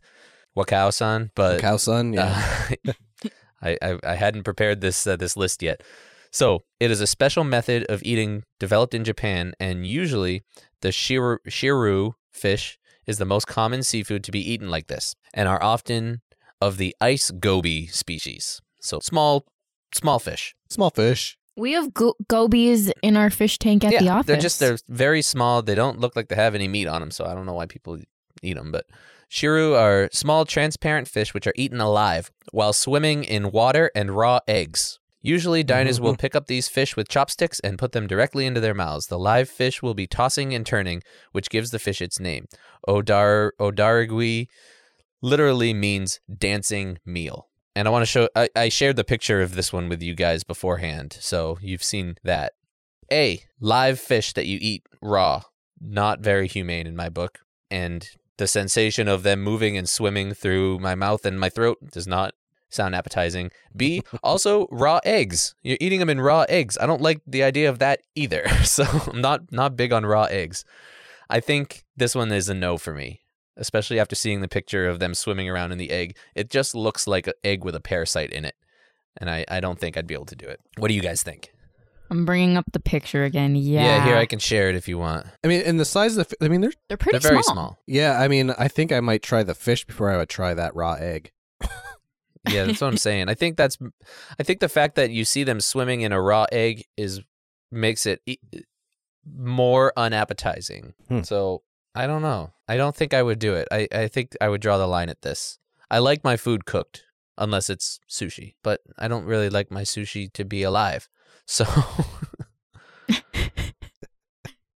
Wakao-san, 0.57 1.31
but 1.35 1.61
Cow-son, 1.61 2.13
yeah. 2.13 2.69
uh, 2.87 2.93
I, 3.63 3.79
I 3.81 3.99
I 4.05 4.15
hadn't 4.15 4.45
prepared 4.45 4.81
this 4.81 5.07
uh, 5.07 5.17
this 5.17 5.37
list 5.37 5.63
yet. 5.63 5.83
So 6.31 6.65
it 6.81 6.91
is 6.91 7.01
a 7.01 7.07
special 7.07 7.45
method 7.45 7.85
of 7.89 8.03
eating 8.03 8.45
developed 8.61 8.93
in 8.93 9.05
Japan, 9.05 9.55
and 9.59 9.87
usually 9.87 10.43
the 10.83 10.89
shiru, 10.89 11.39
shiru 11.49 12.13
fish 12.31 12.79
is 13.07 13.19
the 13.19 13.25
most 13.25 13.47
common 13.47 13.83
seafood 13.83 14.23
to 14.25 14.33
be 14.33 14.51
eaten 14.53 14.69
like 14.69 14.89
this, 14.89 15.15
and 15.33 15.49
are 15.49 15.63
often 15.63 16.21
of 16.61 16.77
the 16.77 16.95
ice 17.01 17.31
goby 17.31 17.87
species. 17.87 18.61
So 18.81 19.01
small, 19.01 19.47
small 19.95 20.19
fish. 20.19 20.55
Small 20.69 20.91
fish. 20.91 21.39
We 21.57 21.73
have 21.73 21.95
go- 21.95 22.17
gobies 22.29 22.93
in 23.03 23.17
our 23.17 23.31
fish 23.31 23.59
tank 23.59 23.85
at 23.85 23.93
yeah, 23.93 24.01
the 24.01 24.09
office. 24.11 24.27
they're 24.27 24.37
just 24.37 24.61
they're 24.61 24.79
very 24.89 25.23
small. 25.23 25.63
They 25.63 25.75
don't 25.75 26.01
look 26.01 26.15
like 26.15 26.29
they 26.29 26.37
have 26.37 26.55
any 26.55 26.69
meat 26.69 26.87
on 26.87 27.01
them, 27.01 27.11
so 27.11 27.25
I 27.25 27.35
don't 27.35 27.47
know 27.47 27.55
why 27.55 27.67
people 27.67 27.99
eat 28.43 28.55
them. 28.55 28.73
But 28.73 28.87
shiru 29.31 29.79
are 29.79 30.09
small, 30.13 30.45
transparent 30.45 31.09
fish 31.09 31.33
which 31.35 31.47
are 31.47 31.55
eaten 31.57 31.81
alive 31.81 32.31
while 32.53 32.73
swimming 32.73 33.25
in 33.25 33.51
water 33.53 33.91
and 33.95 34.11
raw 34.11 34.41
eggs. 34.47 34.99
Usually, 35.23 35.65
diners 35.65 36.01
will 36.01 36.13
mm-hmm. 36.13 36.21
pick 36.21 36.37
up 36.37 36.47
these 36.47 36.69
fish 36.69 36.95
with 36.95 37.09
chopsticks 37.09 37.59
and 37.61 37.81
put 37.81 37.91
them 37.91 38.07
directly 38.07 38.47
into 38.47 38.61
their 38.61 38.75
mouths. 38.75 39.09
The 39.09 39.19
live 39.19 39.49
fish 39.49 39.83
will 39.83 39.95
be 39.95 40.07
tossing 40.07 40.55
and 40.55 40.65
turning, 40.65 41.03
which 41.33 41.51
gives 41.51 41.71
the 41.71 41.81
fish 41.81 42.01
its 42.01 42.21
name. 42.21 42.47
Odar 42.87 43.51
odarigui 43.59 44.47
literally 45.21 45.75
means 45.75 46.21
dancing 46.33 46.99
meal. 47.05 47.49
And 47.77 47.87
I 47.87 47.91
want 47.91 48.03
to 48.03 48.07
show. 48.07 48.29
I, 48.35 48.49
I 48.57 48.69
shared 48.71 48.97
the 48.97 49.05
picture 49.05 49.43
of 49.43 49.55
this 49.55 49.71
one 49.71 49.91
with 49.91 50.03
you 50.03 50.15
guys 50.15 50.45
beforehand, 50.45 51.15
so 51.21 51.59
you've 51.61 51.85
seen 51.85 52.17
that. 52.25 52.55
A 53.13 53.43
live 53.61 54.01
fish 54.01 54.33
that 54.33 54.47
you 54.47 54.59
eat 54.63 54.85
raw, 55.03 55.43
not 55.79 56.21
very 56.21 56.49
humane 56.49 56.87
in 56.87 56.97
my 56.97 57.11
book, 57.11 57.41
and 57.71 58.09
the 58.39 58.47
sensation 58.47 59.09
of 59.09 59.25
them 59.25 59.43
moving 59.43 59.77
and 59.77 59.87
swimming 59.87 60.33
through 60.33 60.79
my 60.79 60.95
mouth 60.95 61.27
and 61.27 61.39
my 61.39 61.51
throat 61.51 61.77
does 61.93 62.07
not 62.07 62.33
sound 62.71 62.95
appetizing. 62.95 63.51
B 63.77 64.03
also 64.23 64.69
raw 64.71 65.01
eggs. 65.05 65.55
You're 65.63 65.77
eating 65.79 66.01
them 66.01 66.11
in 66.11 66.19
raw 66.19 66.47
eggs. 66.49 66.79
I 66.81 66.87
don't 66.87 67.03
like 67.03 67.21
the 67.27 67.43
idea 67.43 67.69
of 67.69 67.79
that 67.81 68.01
either. 68.15 68.47
So 68.65 68.85
I'm 69.13 69.21
not 69.21 69.53
not 69.53 69.77
big 69.77 69.93
on 69.93 70.07
raw 70.07 70.25
eggs. 70.25 70.65
I 71.29 71.41
think 71.41 71.85
this 71.95 72.15
one 72.15 72.33
is 72.33 72.49
a 72.49 72.55
no 72.55 72.79
for 72.79 72.95
me, 72.95 73.21
especially 73.57 73.99
after 74.01 74.15
seeing 74.15 74.41
the 74.41 74.49
picture 74.49 74.87
of 74.89 74.99
them 74.99 75.15
swimming 75.15 75.49
around 75.49 75.73
in 75.73 75.79
the 75.79 75.91
egg. 75.91 76.17
It 76.35 76.51
just 76.51 76.75
looks 76.75 77.07
like 77.07 77.27
an 77.27 77.35
egg 77.45 77.65
with 77.65 77.75
a 77.75 77.81
parasite 77.81 78.31
in 78.33 78.45
it. 78.45 78.55
And 79.19 79.31
I, 79.31 79.45
I 79.51 79.61
don't 79.61 79.79
think 79.79 79.97
I'd 79.97 80.07
be 80.07 80.15
able 80.15 80.27
to 80.27 80.37
do 80.37 80.47
it. 80.47 80.61
What 80.79 80.89
do 80.89 80.95
you 80.95 81.01
guys 81.01 81.23
think? 81.23 81.53
I'm 82.11 82.25
bringing 82.25 82.57
up 82.57 82.67
the 82.73 82.79
picture 82.81 83.25
again. 83.25 83.57
Yeah, 83.57 83.83
Yeah, 83.83 84.05
here 84.05 84.17
I 84.17 84.27
can 84.27 84.39
share 84.39 84.69
it 84.69 84.77
if 84.77 84.87
you 84.87 84.99
want. 84.99 85.27
I 85.43 85.49
mean, 85.49 85.63
and 85.63 85.81
the 85.81 85.85
size 85.85 86.17
of 86.17 86.29
the, 86.29 86.37
fi- 86.37 86.45
I 86.47 86.49
mean, 86.49 86.61
they're, 86.61 86.73
They're 86.89 86.97
pretty 86.97 87.19
They're 87.19 87.31
very 87.33 87.43
small. 87.43 87.55
small. 87.55 87.79
yeah, 87.87 88.21
I 88.21 88.29
mean, 88.29 88.51
I 88.59 88.69
think 88.69 88.93
I 88.93 89.01
might 89.01 89.23
try 89.23 89.43
the 89.43 89.55
fish 89.55 89.85
before 89.85 90.11
I 90.11 90.17
would 90.19 90.29
try 90.29 90.55
that 90.55 90.75
raw 90.77 90.93
egg. 90.95 91.33
Yeah, 92.49 92.65
that's 92.67 92.81
what 92.81 92.87
I'm 92.87 92.97
saying. 92.97 93.29
I 93.29 93.35
think 93.35 93.57
that's 93.57 93.77
I 94.39 94.45
think 94.45 94.61
the 94.61 94.69
fact 94.69 94.95
that 94.95 95.11
you 95.11 95.25
see 95.25 95.43
them 95.43 95.61
swimming 95.61 96.03
in 96.03 96.13
a 96.13 96.23
raw 96.23 96.47
egg 96.53 96.85
is 96.97 97.21
makes 97.73 98.07
it 98.07 98.21
e- 98.25 98.37
more 99.29 99.93
unappetizing. 99.97 100.95
Hmm. 101.09 101.23
So, 101.23 101.63
I 101.97 102.07
don't 102.07 102.23
know. 102.23 102.53
I 102.69 102.77
don't 102.77 102.95
think 102.95 103.15
I 103.15 103.23
would 103.23 103.39
do 103.39 103.55
it. 103.55 103.67
I 103.71 103.89
I 103.93 104.09
think 104.09 104.37
I 104.41 104.49
would 104.49 104.61
draw 104.61 104.77
the 104.79 104.87
line 104.87 105.09
at 105.09 105.23
this. 105.23 105.59
I 105.91 105.99
like 105.99 106.23
my 106.25 106.37
food 106.37 106.65
cooked 106.67 107.05
unless 107.39 107.71
it's 107.71 108.01
sushi, 108.09 108.55
but 108.63 108.81
I 108.99 109.09
don't 109.09 109.25
really 109.25 109.49
like 109.51 109.71
my 109.71 109.83
sushi 109.83 110.33
to 110.33 110.45
be 110.45 110.63
alive. 110.63 111.09
So, 111.49 111.65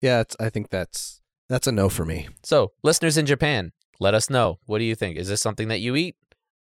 Yeah, 0.01 0.19
it's, 0.21 0.36
I 0.39 0.49
think 0.49 0.69
that's 0.69 1.21
that's 1.49 1.65
a 1.67 1.71
no 1.71 1.89
for 1.89 2.06
me. 2.06 2.27
so 2.43 2.73
listeners 2.84 3.17
in 3.17 3.25
Japan, 3.25 3.71
let 3.99 4.13
us 4.13 4.30
know. 4.30 4.60
What 4.65 4.80
do 4.80 4.84
you 4.84 4.95
think? 4.95 5.17
Is 5.17 5.27
this 5.30 5.41
something 5.41 5.69
that 5.69 5.80
you 5.80 5.95
eat? 5.95 6.15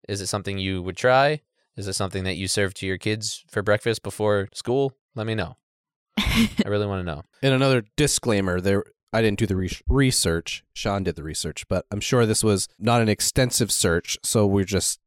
Is 0.09 0.19
it 0.21 0.27
something 0.27 0.57
you 0.57 0.81
would 0.81 0.97
try? 0.97 1.41
Is 1.77 1.87
it 1.87 1.93
something 1.93 2.23
that 2.25 2.35
you 2.35 2.47
serve 2.47 2.73
to 2.75 2.87
your 2.87 2.97
kids 2.97 3.43
for 3.47 3.61
breakfast 3.61 4.03
before 4.03 4.49
school? 4.53 4.93
Let 5.15 5.27
me 5.27 5.35
know. 5.35 5.55
I 6.17 6.49
really 6.65 6.87
want 6.87 6.99
to 7.05 7.05
know. 7.15 7.21
And 7.41 7.53
another 7.53 7.83
disclaimer: 7.95 8.59
there, 8.59 8.83
I 9.13 9.21
didn't 9.21 9.39
do 9.39 9.45
the 9.45 9.55
re- 9.55 9.77
research. 9.87 10.63
Sean 10.73 11.03
did 11.03 11.15
the 11.15 11.23
research, 11.23 11.67
but 11.67 11.85
I'm 11.91 11.99
sure 11.99 12.25
this 12.25 12.43
was 12.43 12.67
not 12.79 13.01
an 13.01 13.09
extensive 13.09 13.71
search. 13.71 14.17
So 14.23 14.45
we 14.45 14.63
just 14.65 14.99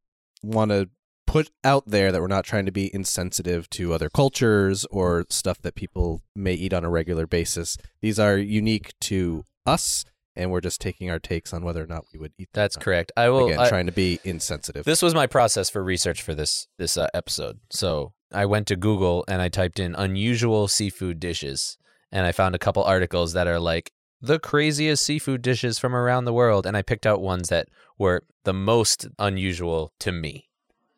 want 0.43 0.71
to 0.71 0.89
put 1.25 1.49
out 1.63 1.83
there 1.87 2.11
that 2.11 2.21
we're 2.21 2.27
not 2.27 2.45
trying 2.45 2.65
to 2.67 2.71
be 2.71 2.93
insensitive 2.93 3.67
to 3.71 3.93
other 3.93 4.09
cultures 4.09 4.85
or 4.91 5.25
stuff 5.29 5.59
that 5.63 5.73
people 5.75 6.21
may 6.35 6.53
eat 6.53 6.71
on 6.73 6.85
a 6.85 6.89
regular 6.89 7.25
basis. 7.25 7.77
These 8.01 8.19
are 8.19 8.37
unique 8.37 8.93
to 9.01 9.43
us, 9.65 10.05
and 10.35 10.51
we're 10.51 10.61
just 10.61 10.79
taking 10.81 11.09
our 11.09 11.17
takes 11.17 11.51
on 11.51 11.63
whether 11.63 11.83
or 11.83 11.87
not 11.87 12.05
we 12.13 12.19
would 12.19 12.33
eat. 12.37 12.49
them. 12.53 12.61
That's 12.61 12.75
correct. 12.75 13.11
I 13.17 13.29
will. 13.29 13.47
Again, 13.47 13.59
I- 13.59 13.69
trying 13.69 13.87
to 13.87 13.91
be 13.91 14.19
insensitive. 14.23 14.85
this 14.85 15.01
was 15.01 15.15
my 15.15 15.25
process 15.25 15.69
for 15.71 15.83
research 15.83 16.21
for 16.21 16.35
this 16.35 16.67
this 16.77 16.95
uh, 16.95 17.07
episode. 17.15 17.59
So 17.71 18.13
I 18.31 18.45
went 18.45 18.67
to 18.67 18.75
Google 18.75 19.25
and 19.27 19.41
I 19.41 19.49
typed 19.49 19.79
in 19.79 19.95
unusual 19.95 20.67
seafood 20.67 21.19
dishes, 21.19 21.77
and 22.11 22.27
I 22.27 22.31
found 22.33 22.53
a 22.53 22.59
couple 22.59 22.83
articles 22.83 23.33
that 23.33 23.47
are 23.47 23.59
like 23.59 23.91
the 24.21 24.39
craziest 24.39 25.05
seafood 25.05 25.41
dishes 25.41 25.79
from 25.79 25.95
around 25.95 26.25
the 26.25 26.33
world, 26.33 26.65
and 26.65 26.75
I 26.75 26.81
picked 26.81 27.05
out 27.05 27.21
ones 27.21 27.49
that 27.49 27.67
were 27.97 28.23
the 28.43 28.53
most 28.53 29.07
unusual 29.19 29.93
to 29.99 30.11
me. 30.11 30.49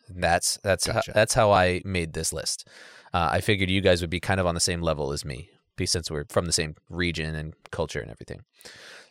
That's 0.09 0.57
that's 0.63 0.87
Gotcha. 0.87 1.11
how, 1.11 1.13
that's 1.13 1.33
how 1.33 1.51
I 1.51 1.81
made 1.83 2.13
this 2.13 2.31
list. 2.31 2.67
Uh, 3.13 3.29
I 3.31 3.41
figured 3.41 3.69
you 3.69 3.81
guys 3.81 4.01
would 4.01 4.09
be 4.09 4.19
kind 4.19 4.39
of 4.39 4.45
on 4.45 4.55
the 4.55 4.61
same 4.61 4.81
level 4.81 5.11
as 5.11 5.25
me, 5.25 5.49
since 5.85 6.09
we're 6.09 6.25
from 6.29 6.45
the 6.45 6.53
same 6.53 6.75
region 6.89 7.35
and 7.35 7.53
culture 7.71 7.99
and 7.99 8.11
everything. 8.11 8.41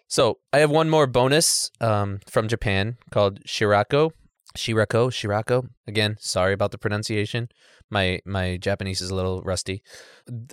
So 0.09 0.39
I 0.53 0.59
have 0.59 0.71
one 0.71 0.89
more 0.89 1.07
bonus 1.07 1.71
um, 1.81 2.21
from 2.29 2.49
Japan 2.49 2.97
called 3.11 3.43
Shirako. 3.45 4.13
Shirako, 4.57 5.11
Shirako. 5.11 5.69
Again, 5.87 6.17
sorry 6.19 6.53
about 6.53 6.71
the 6.71 6.79
pronunciation. 6.79 7.49
My 7.91 8.21
my 8.25 8.57
Japanese 8.57 9.01
is 9.01 9.11
a 9.11 9.15
little 9.15 9.43
rusty. 9.43 9.83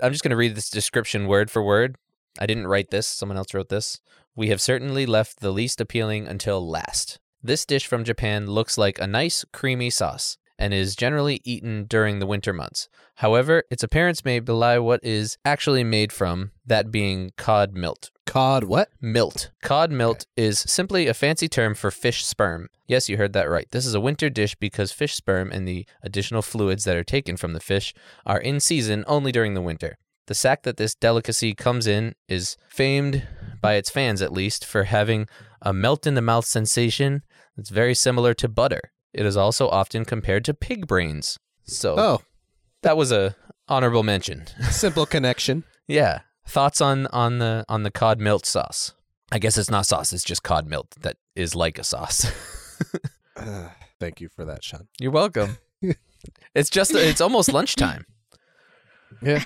I'm 0.02 0.12
just 0.12 0.24
going 0.24 0.32
to 0.32 0.38
read 0.38 0.56
this 0.56 0.70
description 0.70 1.28
word 1.28 1.50
for 1.50 1.64
word. 1.64 1.98
I 2.40 2.46
didn't 2.46 2.68
write 2.68 2.90
this. 2.90 3.08
Someone 3.08 3.38
else 3.38 3.54
wrote 3.54 3.70
this. 3.70 4.02
We 4.36 4.50
have 4.50 4.62
certainly 4.62 5.06
left 5.06 5.40
the 5.40 5.52
least 5.52 5.80
appealing 5.80 6.28
until 6.28 6.68
last. 6.68 7.20
This 7.42 7.66
dish 7.66 7.86
from 7.86 8.04
Japan 8.04 8.48
looks 8.48 8.78
like 8.78 9.00
a 9.00 9.08
nice 9.08 9.46
creamy 9.52 9.90
sauce 9.90 10.38
and 10.58 10.74
is 10.74 10.96
generally 10.96 11.42
eaten 11.44 11.86
during 11.86 12.20
the 12.20 12.26
winter 12.26 12.54
months. 12.54 12.88
However, 13.16 13.64
its 13.70 13.84
appearance 13.84 14.24
may 14.24 14.40
belie 14.40 14.78
what 14.78 15.04
is 15.04 15.38
actually 15.44 15.84
made 15.84 16.12
from, 16.12 16.52
that 16.66 16.90
being 16.90 17.32
cod 17.38 17.74
milt. 17.74 18.12
Cod, 18.26 18.64
what? 18.64 18.90
Milt. 19.02 19.52
Cod 19.62 19.92
milt 19.92 20.26
is 20.38 20.60
simply 20.60 21.08
a 21.08 21.14
fancy 21.14 21.48
term 21.48 21.76
for 21.76 21.92
fish 21.92 22.26
sperm. 22.26 22.70
Yes, 22.88 23.10
you 23.10 23.18
heard 23.18 23.34
that 23.34 23.50
right. 23.50 23.68
This 23.72 23.86
is 23.86 23.94
a 23.94 24.00
winter 24.00 24.30
dish 24.30 24.56
because 24.56 24.92
fish 24.92 25.16
sperm 25.16 25.52
and 25.52 25.68
the 25.68 25.86
additional 26.02 26.42
fluids 26.42 26.86
that 26.86 26.96
are 26.96 27.04
taken 27.04 27.38
from 27.38 27.54
the 27.54 27.60
fish 27.60 27.94
are 28.26 28.40
in 28.40 28.60
season 28.60 29.04
only 29.08 29.32
during 29.32 29.54
the 29.54 29.62
winter. 29.62 29.98
The 30.28 30.34
sack 30.36 30.64
that 30.64 30.78
this 30.78 30.96
delicacy 30.96 31.54
comes 31.54 31.86
in 31.88 32.16
is 32.28 32.56
famed 32.70 33.28
by 33.62 33.74
its 33.76 33.90
fans 33.90 34.22
at 34.22 34.32
least 34.32 34.66
for 34.66 34.86
having 34.86 35.28
a 35.62 35.74
melt 35.74 36.08
in 36.08 36.14
the 36.16 36.22
mouth 36.22 36.46
sensation 36.46 37.24
that's 37.58 37.70
very 37.70 37.94
similar 37.94 38.34
to 38.36 38.48
butter. 38.48 38.82
It 39.14 39.26
is 39.26 39.38
also 39.38 39.68
often 39.70 40.06
compared 40.06 40.46
to 40.46 40.54
pig 40.54 40.88
brains. 40.88 41.38
So 41.66 41.96
Oh, 41.98 42.22
that 42.82 42.98
was 42.98 43.12
a 43.12 43.36
honorable 43.68 44.04
mention. 44.04 44.46
simple 44.70 45.06
connection. 45.06 45.64
Yeah. 45.88 46.22
Thoughts 46.48 46.82
on 46.82 47.08
on 47.08 47.40
the 47.40 47.64
on 47.70 47.84
the 47.84 47.92
cod 47.92 48.20
milt 48.20 48.46
sauce? 48.46 48.94
I 49.32 49.40
guess 49.40 49.58
it's 49.58 49.70
not 49.72 49.86
sauce. 49.86 50.14
It's 50.14 50.24
just 50.24 50.44
cod 50.44 50.68
milt 50.68 50.92
that 51.02 51.18
is 51.36 51.56
like 51.56 51.78
a 51.80 51.84
sauce. 51.84 52.26
Uh, 53.36 53.70
thank 54.00 54.20
you 54.22 54.30
for 54.30 54.46
that, 54.46 54.64
Sean. 54.64 54.88
You're 55.00 55.12
welcome. 55.12 55.58
it's 56.56 56.70
just 56.70 56.94
it's 56.94 57.22
almost 57.22 57.52
lunchtime. 57.52 58.06
Yeah. 59.22 59.44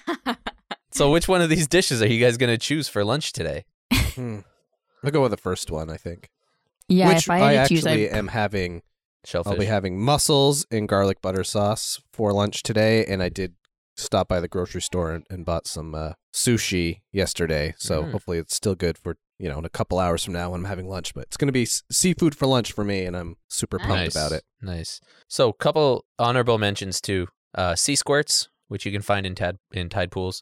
So 0.91 1.11
which 1.11 1.27
one 1.27 1.41
of 1.41 1.49
these 1.49 1.67
dishes 1.67 2.01
are 2.01 2.07
you 2.07 2.23
guys 2.23 2.37
going 2.37 2.49
to 2.49 2.57
choose 2.57 2.87
for 2.87 3.03
lunch 3.03 3.33
today? 3.33 3.65
Hmm. 3.93 4.39
I'll 5.03 5.11
go 5.11 5.21
with 5.21 5.31
the 5.31 5.37
first 5.37 5.69
one. 5.69 5.89
I 5.89 5.97
think. 5.97 6.29
Yeah, 6.87 7.09
Which 7.09 7.23
if 7.25 7.29
I 7.29 7.39
had 7.53 7.67
to 7.67 7.75
choose, 7.75 7.85
actually 7.85 8.09
I'd 8.09 8.17
am 8.17 8.27
having. 8.29 8.81
Shellfish. 9.25 9.51
I'll 9.51 9.59
be 9.59 9.65
having 9.65 9.99
mussels 9.99 10.65
in 10.71 10.85
garlic 10.87 11.21
butter 11.21 11.43
sauce 11.43 11.99
for 12.13 12.31
lunch 12.31 12.63
today, 12.63 13.03
and 13.05 13.21
I 13.21 13.27
did 13.29 13.55
stop 13.97 14.29
by 14.29 14.39
the 14.39 14.47
grocery 14.47 14.81
store 14.81 15.11
and, 15.11 15.25
and 15.29 15.43
bought 15.45 15.67
some 15.67 15.93
uh, 15.93 16.13
sushi 16.33 17.01
yesterday. 17.11 17.73
So 17.77 18.03
Mm. 18.03 18.11
hopefully 18.11 18.37
it's 18.37 18.55
still 18.55 18.75
good 18.75 18.97
for 18.97 19.17
you 19.37 19.49
know 19.49 19.59
in 19.59 19.65
a 19.65 19.69
couple 19.69 19.99
hours 19.99 20.23
from 20.23 20.33
now 20.33 20.51
when 20.51 20.61
I'm 20.61 20.65
having 20.65 20.87
lunch. 20.87 21.13
But 21.13 21.23
it's 21.25 21.35
going 21.37 21.47
to 21.49 21.51
be 21.53 21.63
s- 21.63 21.83
seafood 21.91 22.35
for 22.35 22.47
lunch 22.47 22.71
for 22.71 22.85
me, 22.85 23.03
and 23.05 23.17
I'm 23.17 23.35
super 23.49 23.77
pumped 23.79 23.95
nice. 23.95 24.15
about 24.15 24.31
it. 24.31 24.43
Nice. 24.61 25.01
So 25.27 25.49
a 25.49 25.53
couple 25.53 26.05
honorable 26.17 26.57
mentions 26.57 27.01
to 27.01 27.27
Uh, 27.55 27.75
sea 27.75 27.95
squirts, 27.95 28.49
which 28.67 28.85
you 28.85 28.91
can 28.91 29.01
find 29.01 29.25
in 29.25 29.33
tide 29.35 29.57
in 29.73 29.89
tide 29.89 30.11
pools. 30.11 30.41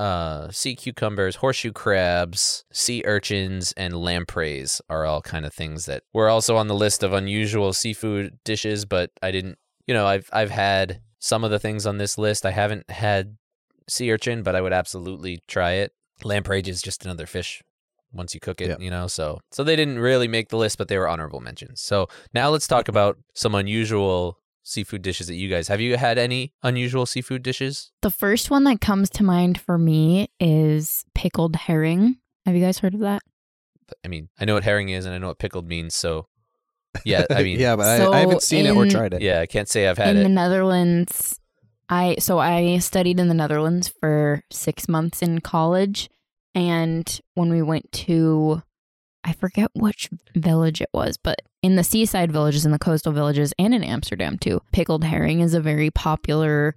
Uh, 0.00 0.50
sea 0.50 0.74
cucumbers, 0.74 1.36
horseshoe 1.36 1.72
crabs, 1.72 2.64
sea 2.72 3.02
urchins, 3.04 3.72
and 3.76 3.92
lampreys 3.94 4.80
are 4.88 5.04
all 5.04 5.20
kind 5.20 5.44
of 5.44 5.52
things 5.52 5.84
that 5.84 6.02
were 6.14 6.30
also 6.30 6.56
on 6.56 6.68
the 6.68 6.74
list 6.74 7.02
of 7.02 7.12
unusual 7.12 7.74
seafood 7.74 8.38
dishes, 8.42 8.86
but 8.86 9.10
I 9.20 9.30
didn't, 9.30 9.58
you 9.86 9.92
know, 9.92 10.06
I've 10.06 10.30
I've 10.32 10.50
had 10.50 11.02
some 11.18 11.44
of 11.44 11.50
the 11.50 11.58
things 11.58 11.84
on 11.86 11.98
this 11.98 12.16
list. 12.16 12.46
I 12.46 12.50
haven't 12.50 12.88
had 12.90 13.36
sea 13.90 14.10
urchin, 14.10 14.42
but 14.42 14.56
I 14.56 14.62
would 14.62 14.72
absolutely 14.72 15.42
try 15.46 15.72
it. 15.72 15.92
Lamprey 16.24 16.62
is 16.66 16.80
just 16.80 17.04
another 17.04 17.26
fish 17.26 17.62
once 18.12 18.32
you 18.34 18.40
cook 18.40 18.62
it, 18.62 18.68
Yeah. 18.70 18.76
you 18.78 18.90
know. 18.90 19.06
So 19.06 19.40
so 19.52 19.62
they 19.64 19.76
didn't 19.76 19.98
really 19.98 20.28
make 20.28 20.48
the 20.48 20.56
list, 20.56 20.78
but 20.78 20.88
they 20.88 20.96
were 20.96 21.08
honorable 21.08 21.40
mentions. 21.40 21.82
So 21.82 22.08
now 22.32 22.48
let's 22.48 22.66
talk 22.66 22.88
about 22.88 23.18
some 23.34 23.54
unusual 23.54 24.38
seafood 24.62 25.02
dishes 25.02 25.26
that 25.28 25.34
you 25.34 25.48
guys 25.48 25.68
have. 25.68 25.80
You 25.80 25.96
had 25.96 26.18
any 26.18 26.52
unusual 26.62 27.06
seafood 27.06 27.42
dishes? 27.42 27.92
The 28.02 28.10
first 28.10 28.50
one 28.50 28.64
that 28.64 28.80
comes 28.80 29.10
to 29.10 29.24
mind 29.24 29.60
for 29.60 29.78
me 29.78 30.28
is 30.38 31.04
pickled 31.14 31.56
herring. 31.56 32.16
Have 32.46 32.54
you 32.54 32.62
guys 32.64 32.78
heard 32.78 32.94
of 32.94 33.00
that? 33.00 33.22
I 34.04 34.08
mean, 34.08 34.28
I 34.38 34.44
know 34.44 34.54
what 34.54 34.64
herring 34.64 34.88
is 34.90 35.04
and 35.06 35.14
I 35.14 35.18
know 35.18 35.28
what 35.28 35.38
pickled 35.38 35.66
means. 35.68 35.94
So 35.94 36.26
yeah, 37.04 37.24
I 37.30 37.42
mean, 37.42 37.58
yeah, 37.58 37.76
but 37.76 37.86
I, 37.86 37.98
So 37.98 38.12
I 38.12 38.20
haven't 38.20 38.42
seen 38.42 38.66
it 38.66 38.76
or 38.76 38.86
tried 38.86 39.14
it. 39.14 39.22
yeah, 39.22 39.40
I 39.40 39.46
can't 39.46 39.68
say 39.68 39.88
I've 39.88 39.98
had 39.98 40.10
in 40.10 40.16
it. 40.16 40.20
In 40.20 40.34
the 40.34 40.40
Netherlands, 40.40 41.38
I 41.88 42.16
so 42.18 42.38
I 42.38 42.78
studied 42.78 43.18
in 43.18 43.28
the 43.28 43.34
Netherlands 43.34 43.88
for 43.88 44.42
six 44.52 44.88
months 44.88 45.22
in 45.22 45.40
college, 45.40 46.08
and 46.54 47.20
when 47.34 47.50
we 47.50 47.62
went 47.62 47.90
to, 47.92 48.62
I 49.24 49.32
forget 49.32 49.70
which 49.74 50.08
village 50.36 50.80
it 50.80 50.90
was, 50.92 51.16
but 51.16 51.40
in 51.62 51.76
the 51.76 51.84
seaside 51.84 52.32
villages, 52.32 52.64
in 52.64 52.72
the 52.72 52.78
coastal 52.78 53.12
villages, 53.12 53.52
and 53.58 53.74
in 53.74 53.82
Amsterdam 53.84 54.38
too, 54.38 54.60
pickled 54.72 55.04
herring 55.04 55.40
is 55.40 55.54
a 55.54 55.60
very 55.60 55.90
popular 55.90 56.74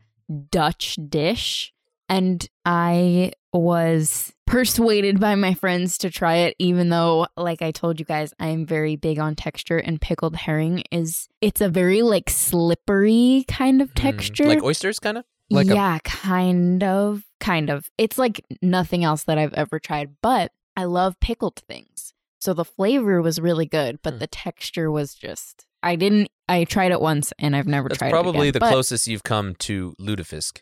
Dutch 0.52 0.98
dish, 1.10 1.74
and 2.10 2.48
I 2.66 3.34
was 3.52 4.34
persuaded 4.48 5.20
by 5.20 5.36
my 5.36 5.54
friends 5.54 5.98
to 6.00 6.10
try 6.10 6.36
it 6.38 6.56
even 6.60 6.90
though 6.90 7.28
like 7.38 7.62
I 7.62 7.70
told 7.72 8.00
you 8.00 8.06
guys 8.06 8.34
I'm 8.40 8.66
very 8.66 8.96
big 8.96 9.20
on 9.20 9.36
texture 9.36 9.78
and 9.78 10.02
pickled 10.02 10.36
herring 10.36 10.84
is 10.92 11.28
it's 11.40 11.62
a 11.62 11.70
very 11.70 12.02
like 12.02 12.30
slippery 12.32 13.46
kind 13.48 13.82
of 13.82 13.90
Mm, 13.94 14.02
texture. 14.02 14.46
like 14.48 14.64
oysters, 14.64 15.00
kind 15.00 15.18
of. 15.20 15.26
Like 15.50 15.70
a- 15.70 15.76
yeah, 15.76 16.00
kind 16.04 16.84
of 16.84 17.24
kind 17.40 17.70
of. 17.70 17.90
It's 17.98 18.18
like 18.18 18.44
nothing 18.62 19.04
else 19.04 19.24
that 19.26 19.38
I've 19.38 19.54
ever 19.54 19.78
tried, 19.80 20.16
but 20.22 20.52
I 20.76 20.86
love 20.86 21.20
pickled 21.20 21.58
things. 21.68 22.13
So 22.44 22.54
the 22.54 22.66
flavor 22.66 23.22
was 23.22 23.40
really 23.40 23.66
good, 23.66 24.00
but 24.04 24.14
Hmm. 24.16 24.20
the 24.20 24.28
texture 24.28 24.92
was 24.92 25.16
just 25.16 25.66
I 25.82 25.96
didn't 25.96 26.30
I 26.50 26.66
tried 26.66 26.92
it 26.92 27.00
once 27.00 27.32
and 27.40 27.56
I've 27.56 27.68
never 27.68 27.88
That's 27.88 28.00
tried 28.00 28.10
probably 28.12 28.48
it 28.48 28.50
again. 28.50 28.54
the 28.54 28.60
But 28.60 28.70
closest 28.72 29.08
you've 29.08 29.24
come 29.24 29.56
to 29.68 29.94
lutefisk. 30.00 30.60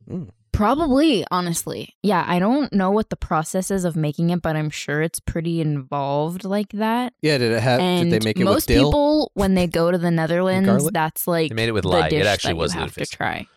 Probably, 0.51 1.25
honestly. 1.31 1.95
Yeah, 2.03 2.23
I 2.27 2.37
don't 2.37 2.71
know 2.71 2.91
what 2.91 3.09
the 3.09 3.15
process 3.15 3.71
is 3.71 3.83
of 3.83 3.95
making 3.95 4.29
it, 4.29 4.41
but 4.43 4.55
I'm 4.55 4.69
sure 4.69 5.01
it's 5.01 5.19
pretty 5.19 5.59
involved 5.61 6.43
like 6.43 6.69
that. 6.73 7.13
Yeah, 7.21 7.37
did 7.39 7.51
it 7.51 7.61
have? 7.63 7.79
and 7.79 8.09
did 8.11 8.21
they 8.21 8.25
make 8.25 8.39
it 8.39 8.43
most 8.43 8.55
with 8.55 8.65
dill? 8.67 8.85
people, 8.91 9.31
when 9.33 9.55
they 9.55 9.65
go 9.65 9.89
to 9.89 9.97
the 9.97 10.11
Netherlands, 10.11 10.89
that's 10.91 11.27
like 11.27 11.49
They 11.49 11.55
made 11.55 11.69
it 11.69 11.71
with 11.71 11.83
the 11.83 11.89
lye. 11.89 12.09
It 12.09 12.27
actually 12.27 12.53
was 12.55 12.75
you 12.75 12.81
have 12.81 12.93
to 12.93 13.05
try. 13.07 13.47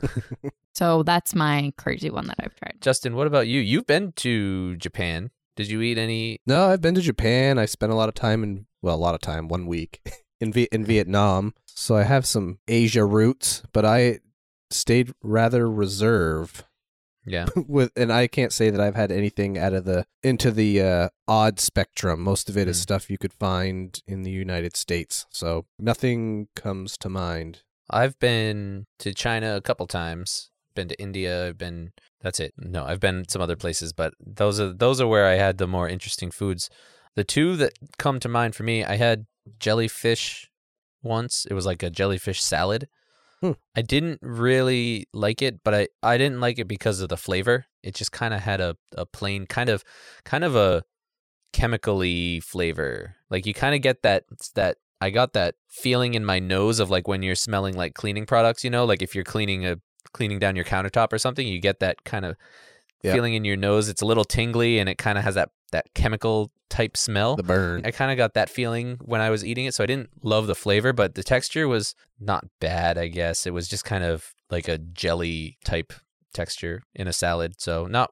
so 0.74 1.02
that's 1.02 1.34
my 1.34 1.72
crazy 1.76 2.10
one 2.10 2.26
that 2.26 2.36
I've 2.40 2.56
tried. 2.56 2.78
Justin, 2.80 3.14
what 3.14 3.26
about 3.26 3.46
you? 3.46 3.60
You've 3.60 3.86
been 3.86 4.12
to 4.16 4.74
Japan. 4.76 5.30
Did 5.56 5.68
you 5.68 5.80
eat 5.82 5.98
any? 5.98 6.38
No, 6.46 6.66
I've 6.70 6.80
been 6.80 6.94
to 6.94 7.00
Japan. 7.02 7.58
I 7.58 7.66
spent 7.66 7.92
a 7.92 7.96
lot 7.96 8.08
of 8.08 8.14
time 8.14 8.42
in 8.42 8.66
well, 8.80 8.96
a 8.96 8.96
lot 8.96 9.14
of 9.14 9.20
time, 9.20 9.48
one 9.48 9.66
week 9.66 10.00
in 10.40 10.52
v- 10.52 10.68
in 10.72 10.84
Vietnam. 10.84 11.54
So 11.66 11.96
I 11.96 12.02
have 12.02 12.26
some 12.26 12.58
Asia 12.68 13.04
roots, 13.04 13.62
but 13.72 13.84
I 13.84 14.18
stayed 14.70 15.12
rather 15.22 15.70
reserved 15.70 16.64
Yeah. 17.26 17.46
with, 17.56 17.92
and 17.96 18.12
I 18.12 18.26
can't 18.26 18.52
say 18.52 18.70
that 18.70 18.80
I've 18.80 18.94
had 18.94 19.12
anything 19.12 19.56
out 19.58 19.72
of 19.74 19.84
the 19.84 20.04
into 20.22 20.50
the 20.50 20.80
uh, 20.82 21.08
odd 21.28 21.60
spectrum. 21.60 22.20
Most 22.20 22.48
of 22.48 22.56
it 22.56 22.68
is 22.68 22.78
Mm. 22.78 22.82
stuff 22.82 23.10
you 23.10 23.18
could 23.18 23.32
find 23.32 24.00
in 24.06 24.22
the 24.22 24.30
United 24.30 24.76
States. 24.76 25.26
So 25.30 25.66
nothing 25.78 26.48
comes 26.56 26.96
to 26.98 27.08
mind. 27.08 27.62
I've 27.90 28.18
been 28.18 28.86
to 29.00 29.12
China 29.12 29.54
a 29.56 29.60
couple 29.60 29.86
times. 29.86 30.50
Been 30.74 30.88
to 30.88 31.00
India. 31.00 31.48
I've 31.48 31.58
been. 31.58 31.92
That's 32.20 32.40
it. 32.40 32.54
No, 32.56 32.84
I've 32.84 33.00
been 33.00 33.28
some 33.28 33.42
other 33.42 33.56
places, 33.56 33.92
but 33.92 34.14
those 34.20 34.60
are 34.60 34.72
those 34.72 35.00
are 35.00 35.06
where 35.06 35.26
I 35.26 35.34
had 35.34 35.58
the 35.58 35.66
more 35.66 35.88
interesting 35.88 36.30
foods. 36.30 36.70
The 37.14 37.24
two 37.24 37.56
that 37.56 37.72
come 37.98 38.20
to 38.20 38.28
mind 38.28 38.54
for 38.54 38.62
me, 38.62 38.84
I 38.84 38.96
had 38.96 39.26
jellyfish 39.58 40.50
once. 41.02 41.46
It 41.50 41.54
was 41.54 41.66
like 41.66 41.82
a 41.82 41.90
jellyfish 41.90 42.42
salad. 42.42 42.88
Hmm. 43.40 43.52
I 43.74 43.82
didn't 43.82 44.20
really 44.22 45.08
like 45.12 45.42
it, 45.42 45.64
but 45.64 45.74
I, 45.74 45.88
I 46.02 46.16
didn't 46.16 46.40
like 46.40 46.58
it 46.58 46.68
because 46.68 47.00
of 47.00 47.08
the 47.08 47.16
flavor. 47.16 47.66
It 47.82 47.94
just 47.94 48.12
kind 48.12 48.32
of 48.32 48.40
had 48.40 48.60
a, 48.60 48.76
a 48.96 49.04
plain 49.04 49.46
kind 49.46 49.68
of 49.68 49.82
kind 50.24 50.44
of 50.44 50.54
a 50.54 50.84
chemically 51.52 52.40
flavor. 52.40 53.16
Like 53.30 53.44
you 53.44 53.52
kind 53.52 53.74
of 53.74 53.82
get 53.82 54.02
that 54.02 54.24
that 54.54 54.76
I 55.00 55.10
got 55.10 55.32
that 55.32 55.56
feeling 55.68 56.14
in 56.14 56.24
my 56.24 56.38
nose 56.38 56.78
of 56.78 56.88
like 56.88 57.08
when 57.08 57.22
you're 57.22 57.34
smelling 57.34 57.76
like 57.76 57.94
cleaning 57.94 58.26
products, 58.26 58.62
you 58.62 58.70
know, 58.70 58.84
like 58.84 59.02
if 59.02 59.14
you're 59.14 59.24
cleaning 59.24 59.66
a 59.66 59.78
cleaning 60.12 60.38
down 60.38 60.56
your 60.56 60.64
countertop 60.64 61.12
or 61.12 61.18
something, 61.18 61.46
you 61.46 61.60
get 61.60 61.80
that 61.80 62.04
kind 62.04 62.24
of 62.24 62.36
Yeah. 63.02 63.12
feeling 63.14 63.34
in 63.34 63.44
your 63.44 63.56
nose. 63.56 63.88
It's 63.88 64.02
a 64.02 64.06
little 64.06 64.24
tingly 64.24 64.78
and 64.78 64.88
it 64.88 64.98
kind 64.98 65.18
of 65.18 65.24
has 65.24 65.34
that 65.34 65.50
that 65.72 65.86
chemical 65.94 66.50
type 66.68 66.96
smell. 66.98 67.34
The 67.36 67.42
burn. 67.42 67.82
I 67.86 67.90
kind 67.92 68.10
of 68.10 68.16
got 68.18 68.34
that 68.34 68.50
feeling 68.50 68.98
when 69.00 69.20
I 69.22 69.30
was 69.30 69.42
eating 69.44 69.64
it, 69.64 69.74
so 69.74 69.82
I 69.82 69.86
didn't 69.86 70.10
love 70.22 70.46
the 70.46 70.54
flavor, 70.54 70.92
but 70.92 71.14
the 71.14 71.22
texture 71.22 71.66
was 71.66 71.94
not 72.20 72.44
bad, 72.60 72.98
I 72.98 73.08
guess. 73.08 73.46
It 73.46 73.54
was 73.54 73.68
just 73.68 73.84
kind 73.84 74.04
of 74.04 74.34
like 74.50 74.68
a 74.68 74.76
jelly 74.78 75.56
type 75.64 75.94
texture 76.34 76.82
in 76.94 77.08
a 77.08 77.12
salad. 77.12 77.54
So 77.58 77.86
not 77.86 78.10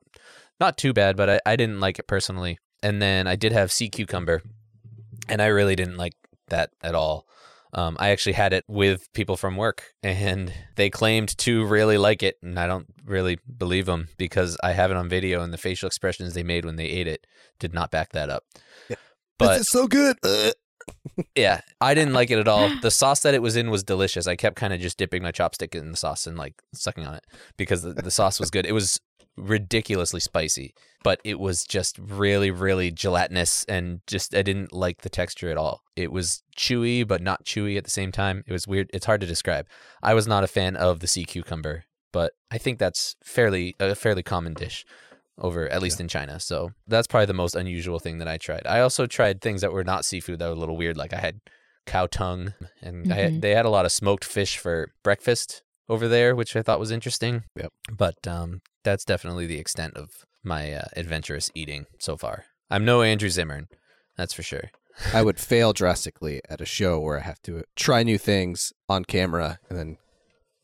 not 0.59 0.77
too 0.79 0.93
bad, 0.95 1.17
but 1.17 1.29
I, 1.31 1.41
I 1.47 1.57
didn't 1.57 1.81
like 1.81 1.99
it 1.99 2.07
personally. 2.07 2.59
And 2.83 3.01
then 3.03 3.27
I 3.27 3.37
did 3.37 3.53
have 3.53 3.71
sea 3.71 3.89
cucumber, 3.91 4.43
and 5.29 5.43
I 5.43 5.47
really 5.47 5.77
didn't 5.77 5.97
like 5.99 6.15
that 6.49 6.71
at 6.83 6.95
all. 6.95 7.27
Um, 7.73 7.97
I 8.01 8.11
actually 8.11 8.33
had 8.33 8.53
it 8.53 8.65
with 8.69 9.13
people 9.13 9.37
from 9.37 9.57
work, 9.57 9.85
and 10.03 10.53
they 10.77 10.91
claimed 10.91 11.37
to 11.39 11.65
really 11.67 11.99
like 11.99 12.23
it, 12.23 12.37
and 12.43 12.59
I 12.59 12.67
don't 12.67 12.87
really 13.05 13.39
believe 13.57 13.87
them 13.87 14.09
because 14.19 14.57
I 14.63 14.73
have 14.73 14.91
it 14.91 14.97
on 14.97 15.09
video, 15.09 15.43
and 15.43 15.53
the 15.53 15.59
facial 15.59 15.87
expressions 15.87 16.35
they 16.35 16.43
made 16.43 16.65
when 16.65 16.77
they 16.77 16.87
ate 16.87 17.07
it 17.07 17.27
did 17.59 17.75
not 17.75 17.91
back 17.91 18.13
that 18.13 18.31
up. 18.31 18.45
Yeah. 18.89 18.97
But 19.39 19.59
this 19.59 19.61
is 19.63 19.71
so 19.71 19.87
good. 19.87 20.17
Yeah, 21.37 21.61
I 21.81 21.95
didn't 21.95 22.15
like 22.15 22.31
it 22.31 22.39
at 22.39 22.49
all. 22.49 22.71
The 22.83 22.91
sauce 22.91 23.21
that 23.21 23.35
it 23.35 23.43
was 23.43 23.55
in 23.55 23.71
was 23.71 23.85
delicious. 23.85 24.27
I 24.27 24.35
kept 24.35 24.57
kind 24.57 24.73
of 24.73 24.81
just 24.81 24.99
dipping 24.99 25.23
my 25.23 25.31
chopstick 25.31 25.75
in 25.75 25.91
the 25.91 25.97
sauce 25.97 26.27
and 26.27 26.37
like 26.37 26.55
sucking 26.75 27.07
on 27.07 27.15
it 27.15 27.25
because 27.57 27.83
the, 27.83 27.93
the 27.93 28.11
sauce 28.11 28.41
was 28.41 28.51
good. 28.51 28.67
It 28.67 28.73
was 28.73 29.01
ridiculously 29.37 30.21
spicy, 30.21 30.75
but 31.03 31.21
it 31.25 31.39
was 31.39 31.65
just 31.65 31.99
really, 31.99 32.51
really 32.51 32.91
gelatinous 32.91 33.65
and 33.65 34.01
just 34.07 34.35
I 34.35 34.43
didn't 34.43 34.73
like 34.73 35.03
the 35.03 35.09
texture 35.09 35.51
at 35.51 35.57
all. 35.57 35.83
It 35.97 36.13
was 36.13 36.43
chewy, 36.57 37.07
but 37.07 37.23
not 37.23 37.45
chewy 37.45 37.77
at 37.77 37.85
the 37.85 37.91
same 37.91 38.13
time. 38.13 38.45
It 38.47 38.53
was 38.53 38.67
weird. 38.67 38.91
It's 38.93 39.07
hard 39.07 39.21
to 39.23 39.27
describe. 39.27 39.67
I 40.03 40.15
was 40.15 40.27
not 40.27 40.45
a 40.45 40.49
fan 40.49 40.77
of 40.77 41.01
the 41.01 41.07
sea 41.07 41.25
cucumber, 41.25 41.85
but 42.13 42.33
I 42.51 42.59
think 42.59 42.79
that's 42.79 43.17
fairly 43.25 43.77
a 43.81 43.95
fairly 43.95 44.23
common 44.23 44.55
dish 44.55 44.85
over 45.39 45.69
at 45.69 45.81
least 45.81 46.01
in 46.01 46.09
China. 46.09 46.39
So 46.39 46.71
that's 46.87 47.07
probably 47.07 47.27
the 47.27 47.33
most 47.33 47.55
unusual 47.55 47.99
thing 47.99 48.19
that 48.19 48.29
I 48.29 48.37
tried. 48.37 48.67
I 48.67 48.81
also 48.81 49.07
tried 49.07 49.41
things 49.41 49.63
that 49.63 49.73
were 49.73 49.85
not 49.85 50.05
seafood 50.05 50.39
that 50.39 50.47
were 50.47 50.53
a 50.53 50.59
little 50.59 50.77
weird. 50.77 50.97
Like 50.97 51.15
I 51.15 51.21
had 51.21 51.41
cow 51.87 52.07
tongue, 52.07 52.55
and 52.83 53.13
I 53.13 53.17
had, 53.17 53.43
they 53.43 53.55
had 53.55 53.65
a 53.65 53.71
lot 53.71 53.87
of 53.87 53.93
smoked 53.93 54.25
fish 54.25 54.59
for 54.59 54.93
breakfast 55.03 55.63
over 55.89 56.09
there, 56.09 56.37
which 56.37 56.55
I 56.55 56.63
thought 56.63 56.79
was 56.79 56.91
interesting. 56.91 57.45
Yep. 57.57 57.73
But 57.91 58.27
um, 58.27 58.61
that's 58.85 59.05
definitely 59.05 59.47
the 59.47 59.59
extent 59.59 59.97
of 59.97 60.11
my 60.43 60.73
uh, 60.73 60.85
adventurous 60.97 61.51
eating 61.55 61.87
so 61.99 62.17
far. 62.17 62.45
I'm 62.71 62.85
no 62.85 63.03
Andrew 63.03 63.29
Zimmern, 63.29 63.69
that's 64.17 64.33
for 64.33 64.43
sure. 64.43 64.71
I 65.15 65.23
would 65.23 65.39
fail 65.39 65.73
drastically 65.73 66.41
at 66.49 66.61
a 66.61 66.67
show 66.67 67.01
where 67.01 67.19
I 67.19 67.23
have 67.23 67.41
to 67.43 67.65
try 67.77 68.03
new 68.03 68.19
things 68.19 68.73
on 68.89 69.05
camera 69.05 69.59
and 69.69 69.79
then 69.79 69.97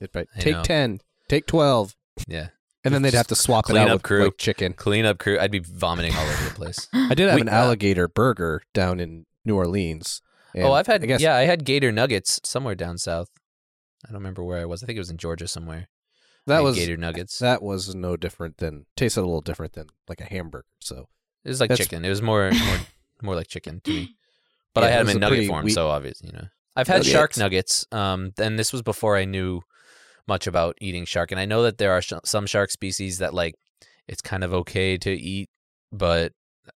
it'd 0.00 0.12
be, 0.12 0.20
I 0.36 0.40
take 0.40 0.54
know. 0.56 0.62
10, 0.62 1.00
take 1.28 1.46
12. 1.46 1.94
Yeah. 2.28 2.48
And 2.84 2.94
then 2.94 3.02
they'd 3.02 3.14
have 3.14 3.26
to 3.28 3.34
swap 3.34 3.68
it 3.68 3.76
out 3.76 3.88
up 3.88 3.94
with 3.94 4.02
crew. 4.04 4.24
like 4.24 4.38
chicken. 4.38 4.72
Cleanup 4.72 5.18
crew, 5.18 5.38
I'd 5.40 5.50
be 5.50 5.58
vomiting 5.58 6.14
all 6.14 6.24
over 6.24 6.44
the 6.44 6.54
place. 6.54 6.88
I 6.94 7.14
did 7.14 7.26
have 7.28 7.34
We- 7.36 7.40
an 7.40 7.48
uh, 7.48 7.52
alligator 7.52 8.06
burger 8.08 8.62
down 8.74 9.00
in 9.00 9.26
New 9.44 9.56
Orleans. 9.56 10.22
oh, 10.56 10.72
I've 10.72 10.86
had 10.86 11.02
I 11.02 11.06
guess 11.06 11.20
yeah, 11.20 11.34
I 11.36 11.42
had 11.42 11.64
gator 11.64 11.90
nuggets 11.92 12.40
somewhere 12.44 12.74
down 12.74 12.98
south. 12.98 13.28
I 14.04 14.08
don't 14.12 14.18
remember 14.20 14.44
where 14.44 14.58
I 14.58 14.64
was. 14.66 14.82
I 14.82 14.86
think 14.86 14.96
it 14.96 15.00
was 15.00 15.10
in 15.10 15.16
Georgia 15.16 15.48
somewhere. 15.48 15.88
That 16.46 16.62
was 16.62 16.76
gator 16.76 16.96
nuggets. 16.96 17.38
that 17.40 17.62
was 17.62 17.94
no 17.94 18.16
different 18.16 18.58
than 18.58 18.86
tasted 18.96 19.20
a 19.20 19.22
little 19.22 19.40
different 19.40 19.72
than 19.74 19.86
like 20.08 20.20
a 20.20 20.24
hamburger. 20.24 20.64
So 20.80 21.08
It 21.44 21.48
was 21.48 21.60
like 21.60 21.70
That's- 21.70 21.86
chicken. 21.88 22.04
It 22.04 22.08
was 22.08 22.22
more 22.22 22.50
more 22.52 22.78
more 23.22 23.34
like 23.34 23.48
chicken 23.48 23.80
to 23.84 23.90
me. 23.90 24.16
But 24.74 24.84
I 24.84 24.90
had 24.90 25.06
them 25.06 25.16
in 25.16 25.20
nugget 25.20 25.48
form, 25.48 25.64
wheat- 25.64 25.72
so 25.72 25.88
obviously 25.88 26.28
you 26.28 26.32
know. 26.34 26.48
I've 26.76 26.86
had 26.86 27.06
shark 27.06 27.34
Nuggets. 27.38 27.86
nuggets. 27.90 28.02
Um, 28.04 28.32
and 28.38 28.58
this 28.58 28.72
was 28.74 28.82
before 28.82 29.16
I 29.16 29.24
knew 29.24 29.62
much 30.28 30.46
about 30.46 30.76
eating 30.82 31.06
shark. 31.06 31.30
And 31.30 31.40
I 31.40 31.46
know 31.46 31.62
that 31.62 31.78
there 31.78 31.92
are 31.92 32.02
sh- 32.02 32.12
some 32.26 32.44
shark 32.46 32.70
species 32.70 33.16
that 33.18 33.32
like 33.32 33.54
it's 34.06 34.20
kind 34.20 34.44
of 34.44 34.52
okay 34.52 34.98
to 34.98 35.10
eat, 35.10 35.48
but 35.90 36.32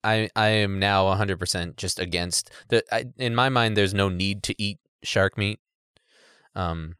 I 0.04 0.28
I 0.36 0.48
am 0.48 0.78
now 0.78 1.06
100% 1.12 1.76
just 1.76 1.98
against 1.98 2.50
the. 2.68 2.84
I, 2.94 3.06
in 3.16 3.34
my 3.34 3.48
mind, 3.48 3.76
there's 3.76 3.94
no 3.94 4.08
need 4.08 4.44
to 4.44 4.54
eat 4.62 4.78
shark 5.02 5.36
meat. 5.36 5.58
Um, 6.54 6.94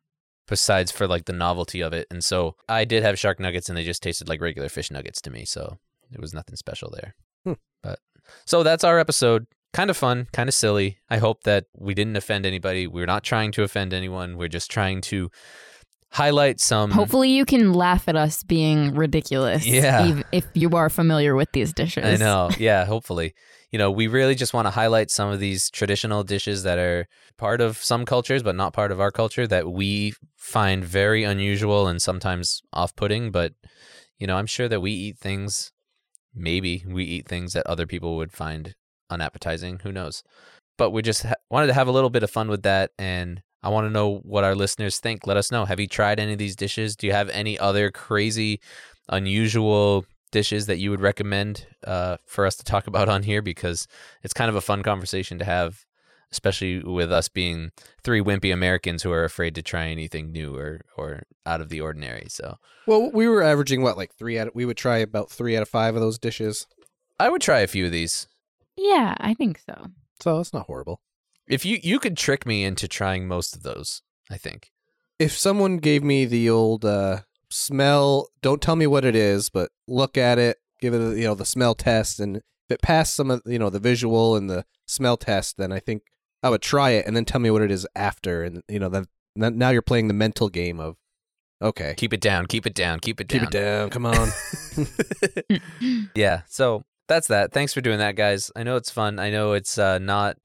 besides 0.49 0.91
for 0.91 1.07
like 1.07 1.27
the 1.27 1.33
novelty 1.33 1.81
of 1.81 1.93
it, 1.93 2.07
and 2.11 2.25
so 2.25 2.57
I 2.69 2.85
did 2.85 3.03
have 3.03 3.19
shark 3.19 3.39
nuggets, 3.39 3.69
and 3.69 3.79
they 3.79 3.85
just 3.85 4.03
tasted 4.03 4.29
like 4.29 4.41
regular 4.41 4.69
fish 4.69 4.91
nuggets 4.91 5.21
to 5.23 5.31
me. 5.31 5.45
So 5.45 5.79
it 6.13 6.21
was 6.21 6.35
nothing 6.35 6.57
special 6.57 6.91
there. 6.91 7.15
Hmm. 7.45 7.53
But 7.83 8.01
so 8.47 8.63
that's 8.63 8.85
our 8.85 8.99
episode. 8.99 9.47
kind 9.73 9.91
of 9.91 9.97
fun, 9.97 10.27
kind 10.33 10.49
of 10.49 10.55
silly. 10.55 10.99
I 11.11 11.19
hope 11.19 11.45
that 11.45 11.67
we 11.77 11.95
didn't 11.95 12.17
offend 12.17 12.47
anybody. 12.47 12.87
We're 12.87 13.07
not 13.07 13.25
trying 13.25 13.53
to 13.53 13.63
offend 13.63 13.93
anyone. 13.93 14.37
We're 14.37 14.49
just 14.49 14.71
trying 14.71 15.03
to 15.03 15.31
highlight 16.11 16.59
some. 16.61 16.91
Hopefully, 16.91 17.31
you 17.31 17.45
can 17.45 17.75
laugh 17.75 18.09
at 18.09 18.17
us 18.17 18.43
being 18.43 18.95
ridiculous. 18.95 19.67
Yeah. 19.67 20.23
If 20.33 20.47
you 20.55 20.71
are 20.71 20.89
familiar 20.89 21.35
with 21.35 21.53
these 21.53 21.73
dishes. 21.73 22.05
I 22.05 22.17
know. 22.17 22.51
Yeah, 22.59 22.87
hopefully. 22.87 23.35
You 23.71 23.79
know, 23.79 23.91
we 23.91 24.07
really 24.07 24.35
just 24.35 24.55
want 24.55 24.65
to 24.67 24.71
highlight 24.71 25.11
some 25.11 25.29
of 25.29 25.41
these 25.41 25.71
traditional 25.71 26.25
dishes 26.25 26.63
that 26.63 26.79
are 26.79 27.07
part 27.37 27.61
of 27.61 27.77
some 27.77 28.07
cultures, 28.07 28.43
but 28.43 28.57
not 28.57 28.73
part 28.73 28.91
of 28.91 29.01
our 29.01 29.11
culture 29.11 29.47
that 29.47 29.71
we 29.71 30.15
find 30.49 30.83
very 30.83 31.25
unusual 31.25 31.87
and 31.87 32.01
sometimes 32.01 32.63
off 32.73 32.97
putting. 32.97 33.31
But, 33.31 33.53
you 34.19 34.27
know, 34.27 34.37
I'm 34.37 34.47
sure 34.47 34.69
that 34.69 34.81
we 34.81 34.93
eat 34.93 35.19
things, 35.19 35.73
maybe 36.35 36.85
we 36.89 37.05
eat 37.05 37.29
things 37.29 37.53
that 37.53 37.67
other 37.67 37.87
people 37.87 38.17
would 38.17 38.33
find 38.33 38.75
unappetizing. 39.11 39.81
Who 39.83 39.93
knows? 39.93 40.23
But 40.79 40.91
we 40.91 41.03
just 41.03 41.25
ha- 41.25 41.35
wanted 41.51 41.67
to 41.67 41.75
have 41.75 41.89
a 41.89 41.93
little 41.93 42.11
bit 42.11 42.23
of 42.23 42.31
fun 42.31 42.49
with 42.49 42.63
that. 42.63 42.93
And 42.99 43.43
I 43.63 43.69
want 43.69 43.87
to 43.87 43.93
know 43.93 44.21
what 44.25 44.45
our 44.45 44.55
listeners 44.55 44.99
think. 44.99 45.27
Let 45.27 45.37
us 45.37 45.53
know. 45.53 45.67
Have 45.67 45.81
you 45.81 45.87
tried 45.87 46.19
any 46.19 46.33
of 46.33 46.39
these 46.39 46.57
dishes? 46.57 46.97
Do 46.97 47.07
you 47.07 47.13
have 47.13 47.29
any 47.29 47.59
other 47.59 47.91
crazy, 47.91 48.61
unusual 49.09 50.07
dishes 50.31 50.67
that 50.67 50.79
you 50.79 50.91
would 50.91 51.01
recommend 51.01 51.67
uh, 51.85 52.17
for 52.27 52.47
us 52.47 52.57
to 52.57 52.65
talk 52.65 52.87
about 52.87 53.09
on 53.09 53.23
here? 53.23 53.43
Because 53.43 53.87
it's 54.23 54.35
kind 54.35 54.49
of 54.49 54.57
a 54.57 54.63
fun 54.63 54.83
conversation 54.83 55.39
to 55.41 55.45
have, 55.45 55.85
especially 56.31 56.81
with 56.81 57.11
us 57.11 57.29
being 57.29 57.71
three 58.03 58.21
wimpy 58.21 58.53
Americans 58.53 59.03
who 59.03 59.13
are 59.13 59.25
afraid 59.25 59.55
to 59.55 59.63
try 59.63 59.87
anything 59.87 60.31
new 60.31 60.57
or, 60.57 60.83
or 60.97 61.23
out 61.47 61.61
of 61.61 61.69
the 61.69 61.81
ordinary. 61.81 62.27
So 62.29 62.57
Well, 62.87 63.11
we 63.13 63.29
were 63.29 63.43
averaging 63.43 63.83
what, 63.83 63.97
like 63.97 64.15
three 64.15 64.39
out. 64.39 64.49
Of, 64.49 64.55
we 64.55 64.65
would 64.65 64.77
try 64.77 64.99
about 64.99 65.31
three 65.31 65.57
out 65.57 65.63
of 65.63 65.69
five 65.69 65.95
of 65.95 66.01
those 66.01 66.19
dishes, 66.19 66.67
I 67.21 67.29
would 67.29 67.43
try 67.43 67.61
a 67.61 67.67
few 67.67 67.87
of 67.87 67.93
these. 67.93 68.29
Yeah, 68.77 69.15
I 69.19 69.35
think 69.35 69.59
so. 69.59 69.89
so 70.21 70.39
it's 70.39 70.53
not 70.53 70.67
horrible. 70.67 71.01
If 71.49 71.65
you 71.65 71.79
you 71.83 71.99
could 71.99 72.17
trick 72.17 72.47
me 72.47 72.65
into 72.65 72.87
trying 72.87 73.27
most 73.27 73.57
of 73.57 73.63
those, 73.63 74.03
I 74.31 74.37
think. 74.37 74.71
If 75.19 75.33
someone 75.33 75.79
gave 75.79 76.05
me 76.05 76.27
the 76.27 76.49
old 76.49 76.85
uh, 76.85 77.21
smell, 77.51 78.29
don't 78.41 78.63
tell 78.63 78.77
me 78.77 78.87
what 78.87 79.05
it 79.05 79.17
is, 79.17 79.51
but 79.51 79.71
look 79.89 80.17
at 80.17 80.39
it, 80.39 80.59
give 80.81 80.95
it, 80.95 81.17
you 81.17 81.25
know, 81.25 81.35
the 81.35 81.45
smell 81.45 81.75
test, 81.75 82.21
and 82.21 82.37
if 82.37 82.43
it 82.69 82.83
passed 82.83 83.17
some 83.17 83.31
of, 83.31 83.43
you 83.47 83.59
know, 83.59 83.71
the 83.71 83.81
visual 83.81 84.37
and 84.37 84.49
the 84.49 84.65
smell 84.87 85.17
test, 85.17 85.57
then 85.57 85.73
I 85.73 85.81
think 85.81 86.03
I 86.43 86.51
would 86.51 86.63
try 86.63 86.91
it, 86.91 87.07
and 87.07 87.17
then 87.17 87.25
tell 87.25 87.41
me 87.41 87.51
what 87.51 87.63
it 87.63 87.71
is 87.71 87.87
after, 87.97 88.43
and 88.45 88.63
you 88.69 88.79
know, 88.79 88.89
then 88.89 89.07
then- 89.37 89.59
now 89.59 89.71
you're 89.71 89.83
playing 89.83 90.09
the 90.09 90.15
mental 90.15 90.49
game 90.49 90.81
of, 90.81 90.97
okay, 91.63 91.95
Keep 91.97 92.13
it 92.13 92.21
down, 92.21 92.47
keep 92.47 92.67
it 92.67 92.75
down, 92.75 93.01
keep 93.01 93.21
it 93.21 93.29
down. 93.29 93.41
keep 93.41 93.49
it 93.49 93.53
down, 93.53 93.91
come 93.91 94.07
on. 94.07 94.29
yeah 96.15 96.43
so 96.49 96.85
that's 97.07 97.29
that. 97.29 97.53
Thanks 97.53 97.73
for 97.73 97.81
doing 97.81 97.99
that 97.99 98.17
guys. 98.17 98.51
I 98.55 98.63
know 98.65 98.77
it's 98.77 98.91
fun. 98.91 99.19
I 99.19 99.31
know 99.31 99.53
it's 99.55 99.79
uh, 99.79 99.99
not 99.99 100.37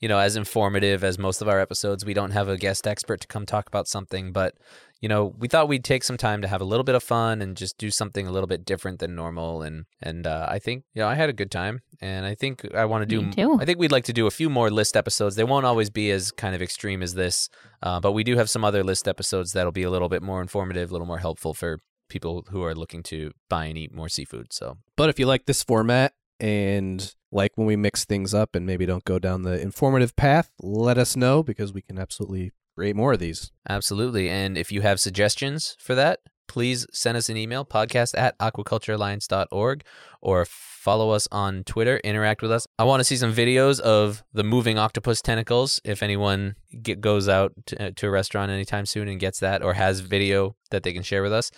you 0.00 0.08
know 0.08 0.18
as 0.18 0.36
informative 0.36 1.04
as 1.04 1.18
most 1.18 1.40
of 1.42 1.48
our 1.48 1.60
episodes. 1.60 2.04
We 2.04 2.14
don't 2.14 2.32
have 2.32 2.48
a 2.48 2.56
guest 2.56 2.86
expert 2.86 3.20
to 3.20 3.26
come 3.28 3.46
talk 3.46 3.68
about 3.68 3.86
something 3.88 4.32
but 4.32 4.54
you 5.00 5.08
know 5.08 5.34
we 5.38 5.46
thought 5.48 5.68
we'd 5.68 5.84
take 5.84 6.02
some 6.02 6.16
time 6.16 6.42
to 6.42 6.48
have 6.48 6.60
a 6.60 6.64
little 6.64 6.84
bit 6.84 6.94
of 6.96 7.02
fun 7.02 7.40
and 7.40 7.56
just 7.56 7.78
do 7.78 7.90
something 7.90 8.26
a 8.26 8.32
little 8.32 8.46
bit 8.48 8.64
different 8.64 8.98
than 8.98 9.14
normal 9.14 9.62
and 9.62 9.84
and 10.02 10.26
uh, 10.26 10.46
i 10.50 10.58
think 10.58 10.82
you 10.92 11.00
know 11.00 11.06
i 11.08 11.14
had 11.14 11.28
a 11.28 11.32
good 11.32 11.50
time 11.52 11.80
and 12.00 12.26
i 12.26 12.34
think 12.34 12.66
i 12.74 12.84
want 12.84 13.02
to 13.02 13.06
do 13.06 13.22
Me 13.22 13.32
too. 13.32 13.58
i 13.60 13.64
think 13.64 13.78
we'd 13.78 13.92
like 13.92 14.04
to 14.04 14.12
do 14.12 14.26
a 14.26 14.30
few 14.30 14.48
more 14.50 14.70
list 14.70 14.96
episodes 14.96 15.36
they 15.36 15.44
won't 15.44 15.66
always 15.66 15.90
be 15.90 16.10
as 16.10 16.30
kind 16.30 16.54
of 16.54 16.62
extreme 16.62 17.02
as 17.02 17.14
this 17.14 17.48
uh, 17.82 18.00
but 18.00 18.12
we 18.12 18.24
do 18.24 18.36
have 18.36 18.48
some 18.50 18.64
other 18.64 18.82
list 18.84 19.08
episodes 19.08 19.52
that'll 19.52 19.72
be 19.72 19.82
a 19.82 19.90
little 19.90 20.08
bit 20.08 20.22
more 20.22 20.40
informative 20.40 20.90
a 20.90 20.92
little 20.92 21.06
more 21.06 21.18
helpful 21.18 21.54
for 21.54 21.78
people 22.08 22.44
who 22.50 22.62
are 22.62 22.74
looking 22.74 23.02
to 23.02 23.30
buy 23.50 23.66
and 23.66 23.76
eat 23.76 23.94
more 23.94 24.08
seafood 24.08 24.52
so 24.52 24.78
But 24.96 25.08
if 25.10 25.18
you 25.18 25.26
like 25.26 25.46
this 25.46 25.62
format 25.62 26.14
and 26.40 27.14
like 27.30 27.52
when 27.56 27.66
we 27.66 27.76
mix 27.76 28.04
things 28.04 28.32
up 28.32 28.54
and 28.54 28.64
maybe 28.64 28.86
don't 28.86 29.04
go 29.04 29.18
down 29.18 29.42
the 29.42 29.60
informative 29.60 30.16
path, 30.16 30.50
let 30.62 30.96
us 30.96 31.16
know 31.16 31.42
because 31.42 31.72
we 31.74 31.82
can 31.82 31.98
absolutely 31.98 32.52
create 32.74 32.96
more 32.96 33.12
of 33.12 33.18
these. 33.18 33.50
Absolutely. 33.68 34.30
And 34.30 34.56
if 34.56 34.72
you 34.72 34.80
have 34.82 35.00
suggestions 35.00 35.76
for 35.78 35.94
that, 35.96 36.20
please 36.46 36.86
send 36.92 37.18
us 37.18 37.28
an 37.28 37.36
email, 37.36 37.64
podcast 37.64 38.16
at 38.16 38.38
aquaculturealliance.org, 38.38 39.84
or 40.20 40.46
follow 40.48 41.10
us 41.10 41.28
on 41.30 41.64
Twitter, 41.64 41.98
interact 41.98 42.42
with 42.42 42.50
us. 42.50 42.66
I 42.78 42.84
want 42.84 43.00
to 43.00 43.04
see 43.04 43.16
some 43.16 43.32
videos 43.32 43.80
of 43.80 44.22
the 44.32 44.44
moving 44.44 44.78
octopus 44.78 45.20
tentacles. 45.20 45.80
If 45.84 46.02
anyone 46.02 46.56
get, 46.82 47.00
goes 47.00 47.28
out 47.28 47.52
to, 47.66 47.92
to 47.92 48.06
a 48.06 48.10
restaurant 48.10 48.50
anytime 48.50 48.86
soon 48.86 49.08
and 49.08 49.20
gets 49.20 49.40
that, 49.40 49.62
or 49.62 49.74
has 49.74 50.00
video 50.00 50.56
that 50.70 50.82
they 50.82 50.92
can 50.92 51.02
share 51.02 51.22
with 51.22 51.32
us. 51.32 51.50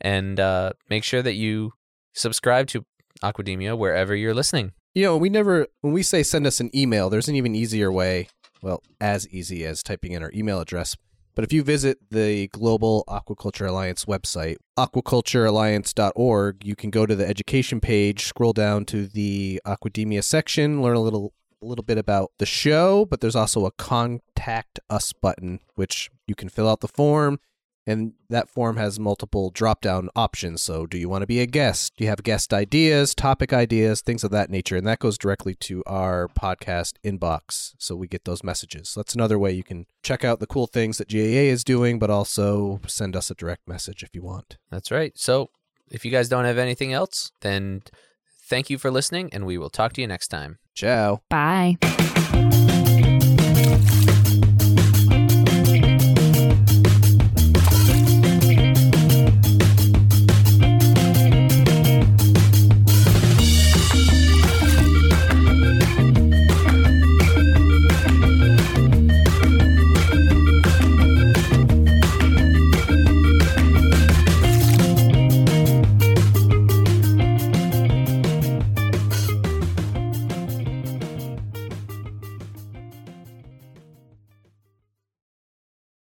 And 0.00 0.40
uh, 0.40 0.72
make 0.90 1.04
sure 1.04 1.22
that 1.22 1.34
you 1.34 1.72
subscribe 2.12 2.66
to 2.68 2.84
Aquademia 3.22 3.76
wherever 3.76 4.14
you're 4.14 4.34
listening. 4.34 4.72
You 4.94 5.04
know, 5.04 5.16
we 5.16 5.30
never, 5.30 5.66
when 5.80 5.92
we 5.92 6.02
say 6.02 6.22
send 6.22 6.46
us 6.46 6.60
an 6.60 6.70
email, 6.74 7.08
there's 7.08 7.28
an 7.28 7.36
even 7.36 7.54
easier 7.54 7.90
way. 7.90 8.28
Well, 8.62 8.82
as 9.00 9.28
easy 9.28 9.64
as 9.64 9.82
typing 9.82 10.12
in 10.12 10.22
our 10.22 10.30
email 10.34 10.60
address. 10.60 10.96
But 11.34 11.44
if 11.44 11.52
you 11.52 11.62
visit 11.62 11.98
the 12.10 12.48
Global 12.48 13.04
Aquaculture 13.08 13.66
Alliance 13.66 14.04
website, 14.04 14.56
aquaculturealliance.org, 14.78 16.64
you 16.64 16.76
can 16.76 16.90
go 16.90 17.06
to 17.06 17.16
the 17.16 17.26
education 17.26 17.80
page, 17.80 18.24
scroll 18.24 18.52
down 18.52 18.84
to 18.86 19.06
the 19.06 19.60
Aquademia 19.66 20.22
section, 20.22 20.82
learn 20.82 20.96
a 20.96 21.00
little 21.00 21.32
a 21.62 21.66
little 21.66 21.84
bit 21.84 21.96
about 21.96 22.32
the 22.38 22.46
show, 22.46 23.06
but 23.06 23.20
there's 23.20 23.36
also 23.36 23.66
a 23.66 23.70
contact 23.72 24.80
us 24.90 25.12
button 25.12 25.60
which 25.76 26.10
you 26.26 26.34
can 26.34 26.48
fill 26.48 26.68
out 26.68 26.80
the 26.80 26.88
form 26.88 27.38
and 27.86 28.12
that 28.28 28.48
form 28.48 28.76
has 28.76 28.98
multiple 29.00 29.50
drop-down 29.50 30.08
options. 30.14 30.62
So, 30.62 30.86
do 30.86 30.98
you 30.98 31.08
want 31.08 31.22
to 31.22 31.26
be 31.26 31.40
a 31.40 31.46
guest? 31.46 31.94
Do 31.96 32.04
you 32.04 32.10
have 32.10 32.22
guest 32.22 32.52
ideas, 32.52 33.14
topic 33.14 33.52
ideas, 33.52 34.02
things 34.02 34.24
of 34.24 34.30
that 34.30 34.50
nature? 34.50 34.76
And 34.76 34.86
that 34.86 34.98
goes 34.98 35.18
directly 35.18 35.54
to 35.56 35.82
our 35.86 36.28
podcast 36.28 36.94
inbox. 37.04 37.72
So 37.78 37.96
we 37.96 38.06
get 38.06 38.24
those 38.24 38.44
messages. 38.44 38.90
So 38.90 39.00
that's 39.00 39.14
another 39.14 39.38
way 39.38 39.52
you 39.52 39.64
can 39.64 39.86
check 40.02 40.24
out 40.24 40.40
the 40.40 40.46
cool 40.46 40.66
things 40.66 40.98
that 40.98 41.08
GAA 41.08 41.50
is 41.50 41.64
doing, 41.64 41.98
but 41.98 42.10
also 42.10 42.80
send 42.86 43.16
us 43.16 43.30
a 43.30 43.34
direct 43.34 43.68
message 43.68 44.02
if 44.02 44.14
you 44.14 44.22
want. 44.22 44.58
That's 44.70 44.90
right. 44.90 45.12
So 45.16 45.50
if 45.90 46.04
you 46.04 46.10
guys 46.10 46.28
don't 46.28 46.44
have 46.44 46.58
anything 46.58 46.92
else, 46.92 47.32
then 47.40 47.82
thank 48.48 48.70
you 48.70 48.78
for 48.78 48.90
listening, 48.90 49.30
and 49.32 49.46
we 49.46 49.58
will 49.58 49.70
talk 49.70 49.92
to 49.94 50.00
you 50.00 50.06
next 50.06 50.28
time. 50.28 50.58
Ciao. 50.74 51.22
Bye. 51.28 51.76